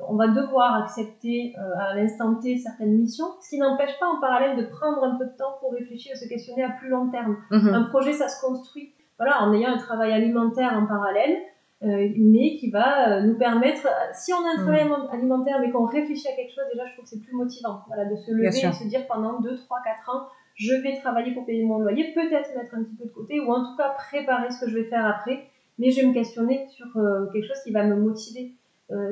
on 0.08 0.16
va 0.16 0.30
devoir 0.30 0.84
accepter 0.84 1.54
à 1.78 1.96
l'instant 1.96 2.36
T 2.36 2.58
certaines 2.58 2.98
missions, 2.98 3.26
ce 3.42 3.50
qui 3.50 3.58
n'empêche 3.58 4.00
pas 4.00 4.08
en 4.08 4.22
parallèle 4.22 4.56
de 4.56 4.64
prendre 4.64 5.04
un 5.04 5.18
peu 5.18 5.26
de 5.26 5.36
temps 5.38 5.58
pour 5.60 5.74
réfléchir 5.74 6.14
et 6.14 6.16
se 6.16 6.30
questionner 6.30 6.64
à 6.64 6.70
plus 6.70 6.88
long 6.88 7.10
terme. 7.10 7.36
Mhm. 7.52 7.74
Un 7.74 7.84
projet, 7.84 8.14
ça 8.14 8.30
se 8.30 8.40
construit 8.40 8.94
voilà, 9.18 9.44
en 9.44 9.54
ayant 9.54 9.72
un 9.74 9.78
travail 9.78 10.12
alimentaire 10.12 10.74
en 10.74 10.86
parallèle. 10.86 11.38
Euh, 11.86 12.10
mais 12.18 12.56
qui 12.56 12.72
va 12.72 13.10
euh, 13.10 13.22
nous 13.22 13.38
permettre, 13.38 13.88
si 14.14 14.34
on 14.34 14.38
a 14.38 14.60
un 14.60 14.64
travail 14.64 14.86
mm. 14.86 15.10
alimentaire 15.12 15.60
mais 15.62 15.70
qu'on 15.72 15.86
réfléchit 15.86 16.28
à 16.28 16.36
quelque 16.36 16.54
chose, 16.54 16.64
déjà 16.72 16.88
je 16.88 16.94
trouve 16.94 17.04
que 17.04 17.10
c'est 17.10 17.22
plus 17.22 17.36
motivant 17.36 17.82
voilà, 17.88 18.06
de 18.06 18.16
se 18.16 18.32
lever 18.32 18.48
et 18.48 18.52
se 18.52 18.88
dire 18.88 19.06
pendant 19.08 19.40
2, 19.40 19.56
3, 19.56 19.78
4 19.86 20.16
ans, 20.16 20.28
je 20.56 20.74
vais 20.74 20.98
travailler 20.98 21.34
pour 21.34 21.46
payer 21.46 21.64
mon 21.64 21.78
loyer, 21.80 22.12
peut-être 22.14 22.56
mettre 22.56 22.74
un 22.74 22.84
petit 22.84 22.96
peu 22.96 23.06
de 23.06 23.12
côté 23.12 23.40
ou 23.40 23.52
en 23.52 23.64
tout 23.64 23.78
cas 23.78 23.90
préparer 23.90 24.50
ce 24.50 24.66
que 24.66 24.72
je 24.72 24.80
vais 24.80 24.86
faire 24.86 25.06
après, 25.06 25.48
mais 25.78 25.92
je 25.92 26.02
vais 26.02 26.08
me 26.08 26.14
questionner 26.14 26.66
sur 26.70 26.88
euh, 26.98 27.28
quelque 27.32 27.46
chose 27.46 27.62
qui 27.64 27.72
va 27.72 27.84
me 27.84 27.96
motiver. 27.96 28.54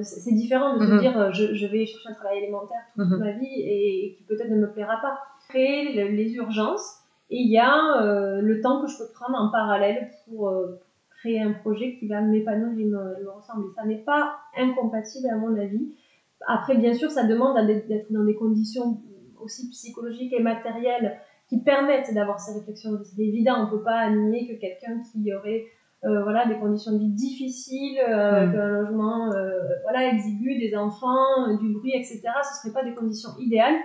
c'est 0.02 0.34
différent 0.34 0.76
de 0.76 0.84
se 0.84 0.90
mm-hmm. 0.90 1.00
dire 1.00 1.34
je, 1.34 1.54
je, 1.54 1.68
vais 1.68 1.86
chercher 1.86 2.10
un 2.10 2.14
travail 2.14 2.40
alimentaire 2.40 2.82
toute 2.96 3.06
mm-hmm. 3.06 3.18
ma 3.20 3.32
vie 3.34 3.62
et, 3.62 4.16
qui 4.18 4.24
peut-être 4.24 4.50
ne 4.50 4.58
me 4.58 4.72
plaira 4.72 5.00
pas. 5.00 5.20
Créer 5.50 6.10
les 6.10 6.34
urgences 6.36 7.04
et 7.30 7.38
il 7.38 7.52
y 7.52 7.60
a 7.60 8.02
le 8.42 8.62
temps 8.62 8.82
que 8.82 8.88
je 8.88 8.98
peux 8.98 9.12
prendre 9.14 9.38
en 9.38 9.52
parallèle 9.52 10.10
pour 10.26 10.50
créer 11.24 11.42
un 11.42 11.54
projet 11.54 11.96
qui 11.98 12.08
va 12.08 12.22
m'épanouir 12.22 12.78
et 12.78 12.86
me, 12.86 13.30
ressembler. 13.32 13.70
Ça 13.76 13.86
n'est 13.86 14.04
pas 14.04 14.36
incompatible 14.58 15.28
à 15.30 15.38
mon 15.38 15.58
avis. 15.58 15.96
Après, 16.48 16.76
bien 16.76 16.94
sûr, 16.94 17.10
ça 17.10 17.24
demande 17.24 17.56
d'être 17.66 18.12
dans 18.12 18.26
des 18.26 18.36
conditions 18.36 19.02
aussi 19.42 19.70
psychologiques 19.70 20.34
et 20.34 20.42
matérielles 20.42 21.18
qui 21.48 21.62
permettent 21.62 22.14
d'avoir 22.14 22.40
ces 22.40 22.60
réflexions. 22.60 22.92
C'est 23.04 23.22
évident, 23.22 23.56
on 23.60 23.66
ne 23.66 23.78
peut 23.78 23.84
pas 23.84 24.10
nier 24.10 24.48
que 24.48 24.60
quelqu'un 24.60 25.02
qui 25.12 25.34
aurait 25.34 25.64
euh, 26.06 26.24
voilà, 26.24 26.46
des 26.46 26.56
conditions 26.56 26.92
de 26.92 26.98
vie 26.98 27.12
difficiles, 27.12 27.98
euh, 28.00 28.46
mm. 28.46 28.60
un 28.60 28.68
logement 28.68 29.32
euh, 29.32 29.52
voilà, 29.84 30.14
exigu, 30.14 30.58
des 30.60 30.76
enfants, 30.76 31.56
du 31.62 31.72
bruit, 31.72 31.94
etc., 31.96 32.20
ce 32.22 32.28
ne 32.68 32.72
seraient 32.72 32.74
pas 32.74 32.84
des 32.84 32.94
conditions 32.94 33.30
idéales. 33.40 33.76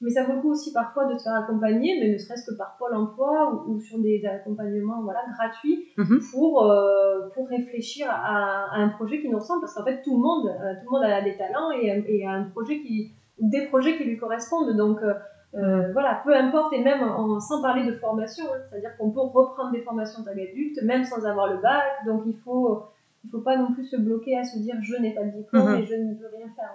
Mais 0.00 0.10
ça 0.10 0.22
vaut 0.24 0.34
le 0.34 0.40
coup 0.40 0.52
aussi 0.52 0.72
parfois 0.72 1.06
de 1.06 1.18
se 1.18 1.24
faire 1.24 1.34
accompagner, 1.34 1.98
mais 2.00 2.12
ne 2.12 2.18
serait-ce 2.18 2.48
que 2.48 2.56
par 2.56 2.76
Pôle 2.78 2.94
emploi 2.94 3.64
ou, 3.66 3.80
sur 3.80 3.98
des 3.98 4.24
accompagnements 4.24 5.02
voilà, 5.02 5.20
gratuits 5.36 5.86
mhm. 5.96 6.20
pour, 6.30 6.70
euh, 6.70 7.28
pour 7.34 7.48
réfléchir 7.48 8.06
à, 8.08 8.76
un 8.76 8.90
projet 8.90 9.20
qui 9.20 9.28
nous 9.28 9.38
ressemble. 9.38 9.60
Parce 9.60 9.74
qu'en 9.74 9.84
fait, 9.84 10.00
tout 10.02 10.14
le 10.16 10.22
monde, 10.22 10.48
euh, 10.48 10.74
tout 10.80 10.86
le 10.86 10.90
monde 10.90 11.02
a 11.02 11.20
des 11.20 11.36
talents 11.36 11.72
et, 11.72 12.04
et, 12.06 12.24
a 12.24 12.30
un 12.30 12.44
projet 12.44 12.80
qui, 12.80 13.12
des 13.40 13.66
projets 13.66 13.96
qui 13.96 14.04
lui 14.04 14.16
correspondent. 14.16 14.76
Donc 14.76 15.00
euh, 15.02 15.14
mhm. 15.54 15.92
voilà, 15.92 16.20
peu 16.24 16.32
importe, 16.32 16.72
et 16.74 16.82
même 16.82 17.02
en, 17.02 17.40
sans 17.40 17.60
parler 17.60 17.84
de 17.84 17.96
formation, 17.96 18.44
hein, 18.44 18.58
c'est-à-dire 18.70 18.96
qu'on 18.98 19.10
peut 19.10 19.20
reprendre 19.20 19.72
des 19.72 19.80
formations 19.80 20.22
tant 20.22 20.32
qu'adulte, 20.32 20.80
même 20.84 21.02
sans 21.02 21.26
avoir 21.26 21.52
le 21.52 21.60
bac. 21.60 22.06
Donc 22.06 22.22
il 22.26 22.36
faut 22.44 22.84
il 23.24 23.30
faut 23.30 23.40
pas 23.40 23.56
non 23.56 23.74
plus 23.74 23.84
se 23.84 23.96
bloquer 23.96 24.38
à 24.38 24.44
se 24.44 24.60
dire 24.60 24.76
je 24.80 24.94
n'ai 24.94 25.12
pas 25.12 25.24
de 25.24 25.30
diplôme 25.30 25.72
mhm. 25.72 25.80
et 25.80 25.86
je 25.86 25.94
ne 25.96 26.14
peux 26.14 26.28
rien 26.32 26.46
faire. 26.54 26.70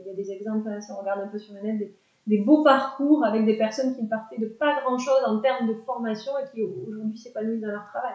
il 0.00 0.06
y 0.06 0.10
a 0.12 0.14
des 0.14 0.30
exemples, 0.30 0.68
hein, 0.68 0.80
si 0.80 0.92
on 0.92 1.00
regarde 1.00 1.22
un 1.22 1.26
peu 1.26 1.38
sur 1.38 1.54
le 1.54 1.60
net, 1.60 1.76
des, 1.76 1.92
des 2.28 2.38
beaux 2.38 2.62
parcours 2.62 3.24
avec 3.24 3.44
des 3.46 3.56
personnes 3.56 3.96
qui 3.96 4.02
ne 4.02 4.08
partaient 4.08 4.38
de 4.38 4.46
pas 4.46 4.80
grand 4.82 4.98
chose 4.98 5.20
en 5.26 5.40
termes 5.40 5.66
de 5.66 5.74
formation 5.86 6.32
et 6.38 6.48
qui 6.50 6.62
aujourd'hui 6.62 7.18
s'épanouissent 7.18 7.62
dans 7.62 7.70
leur 7.70 7.86
travail. 7.86 8.14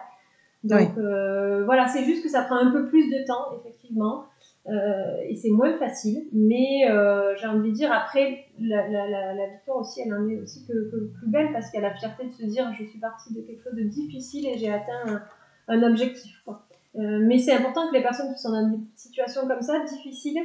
Donc 0.64 0.96
euh, 0.96 1.64
voilà, 1.64 1.88
c'est 1.88 2.04
juste 2.04 2.22
que 2.22 2.30
ça 2.30 2.42
prend 2.42 2.56
un 2.56 2.70
peu 2.70 2.88
plus 2.88 3.10
de 3.10 3.26
temps, 3.26 3.52
effectivement, 3.60 4.24
euh, 4.66 5.20
et 5.28 5.36
c'est 5.36 5.50
moins 5.50 5.76
facile. 5.76 6.26
Mais 6.32 6.88
euh, 6.88 7.34
j'ai 7.36 7.46
envie 7.46 7.70
de 7.70 7.74
dire, 7.74 7.92
après, 7.92 8.46
la, 8.58 8.88
la, 8.88 9.34
la, 9.34 9.46
victoire 9.48 9.78
aussi, 9.78 10.00
elle 10.00 10.14
en 10.14 10.26
est 10.26 10.40
aussi 10.40 10.66
que, 10.66 10.72
que 10.90 11.12
plus 11.18 11.28
belle 11.28 11.52
parce 11.52 11.70
qu'elle 11.70 11.84
a 11.84 11.90
la 11.90 11.94
fierté 11.94 12.26
de 12.26 12.32
se 12.32 12.44
dire, 12.44 12.72
je 12.78 12.84
suis 12.84 12.98
partie 12.98 13.34
de 13.34 13.42
quelque 13.42 13.62
chose 13.62 13.74
de 13.74 13.82
difficile 13.82 14.46
et 14.46 14.56
j'ai 14.56 14.72
atteint 14.72 15.20
un, 15.68 15.82
objectif. 15.82 16.42
Euh, 16.48 17.20
mais 17.26 17.38
c'est 17.38 17.52
important 17.52 17.88
que 17.88 17.94
les 17.94 18.02
personnes 18.02 18.32
qui 18.32 18.40
sont 18.40 18.52
dans 18.52 18.68
des 18.68 18.78
situations 18.94 19.46
comme 19.46 19.60
ça, 19.60 19.80
difficiles, 19.84 20.40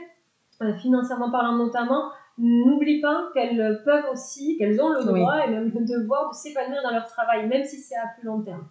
financièrement 0.81 1.31
parlant 1.31 1.55
notamment, 1.55 2.11
n'oublient 2.39 3.01
pas 3.01 3.29
qu'elles 3.33 3.81
peuvent 3.83 4.05
aussi, 4.11 4.57
qu'elles 4.57 4.81
ont 4.81 4.89
le 4.89 5.03
droit 5.03 5.45
et 5.45 5.49
même 5.49 5.71
le 5.73 5.85
devoir 5.85 6.29
de 6.29 6.35
s'épanouir 6.35 6.81
dans 6.83 6.91
leur 6.91 7.05
travail, 7.05 7.47
même 7.47 7.65
si 7.65 7.77
c'est 7.77 7.95
à 7.95 8.07
plus 8.17 8.25
long 8.25 8.41
terme. 8.41 8.65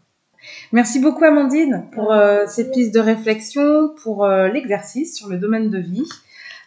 Merci 0.72 1.00
beaucoup 1.00 1.24
Amandine 1.24 1.86
pour 1.92 2.12
euh, 2.12 2.44
ces 2.46 2.70
pistes 2.70 2.94
de 2.94 3.00
réflexion, 3.00 3.90
pour 4.02 4.24
euh, 4.24 4.48
l'exercice 4.48 5.16
sur 5.16 5.28
le 5.28 5.36
domaine 5.36 5.70
de 5.70 5.78
vie. 5.78 6.08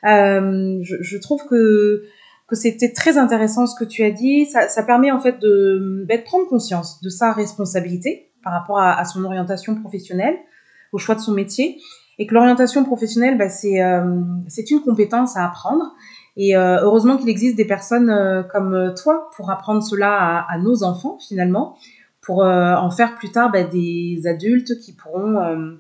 Euh, 0.04 0.80
je, 0.82 0.96
je, 1.00 1.18
trouve 1.18 1.46
que 1.48 2.04
que 2.48 2.56
c'était 2.56 2.92
très 2.92 3.18
intéressant 3.18 3.68
ce 3.68 3.80
que 3.80 3.86
tu 3.86 4.04
as 4.04 4.12
dit. 4.12 4.46
Ça, 4.46 4.68
ça 4.68 4.84
permet 4.84 5.12
en 5.12 5.20
fait 5.20 5.40
de, 5.40 6.06
de, 6.10 6.18
prendre 6.24 6.48
conscience 6.48 7.02
de 7.02 7.10
sa 7.10 7.32
responsabilité 7.32 8.32
par 8.44 8.54
rapport 8.54 8.80
à, 8.80 9.00
à, 9.00 9.06
son 9.06 9.24
orientation 9.24 9.76
professionnelle, 9.76 10.36
au 10.92 10.98
choix 10.98 11.16
de 11.16 11.22
son 11.22 11.32
métier, 11.32 11.80
et 12.18 12.28
que 12.28 12.34
l'orientation 12.34 12.84
professionnelle, 12.84 13.38
bah, 13.38 13.50
c'est 13.50 13.80
c'est 14.48 14.70
une 14.70 14.82
compétence 14.82 15.38
à 15.38 15.46
apprendre 15.46 15.96
et 16.38 16.56
euh, 16.56 16.80
heureusement 16.82 17.18
qu'il 17.18 17.30
existe 17.30 17.58
des 17.58 17.66
personnes 17.66 18.10
euh, 18.10 18.44
comme 18.44 18.74
euh, 18.74 18.94
toi 18.94 19.30
pour 19.36 19.52
apprendre 19.52 19.84
cela 19.84 20.46
à, 20.48 20.58
nos 20.58 20.84
enfants 20.84 21.18
finalement, 21.20 21.78
pour 22.22 22.44
en 22.44 22.92
faire 22.92 23.16
plus 23.16 23.32
tard 23.32 23.52
bah, 23.52 23.64
des 23.64 24.22
adultes 24.26 24.80
qui 24.80 24.94
pourront 24.94 25.80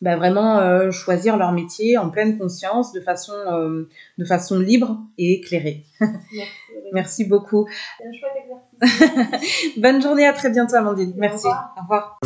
bah, 0.00 0.16
vraiment 0.16 0.90
choisir 0.90 1.36
leur 1.36 1.52
métier 1.52 1.98
en 1.98 2.08
pleine 2.08 2.38
conscience, 2.38 2.92
de 2.92 3.00
façon, 3.00 3.34
de 4.16 4.24
façon 4.24 4.58
libre 4.58 4.98
et 5.18 5.34
éclairée. 5.34 5.84
Merci, 6.00 6.50
Merci 6.94 7.24
beaucoup. 7.26 7.68
Un 8.02 8.10
exercice. 8.80 9.76
Bonne 9.76 10.00
journée, 10.00 10.26
à 10.26 10.32
très 10.32 10.48
bientôt 10.48 10.76
Amandine. 10.76 11.12
Merci. 11.18 11.48
Au 11.48 11.82
revoir. 11.82 12.18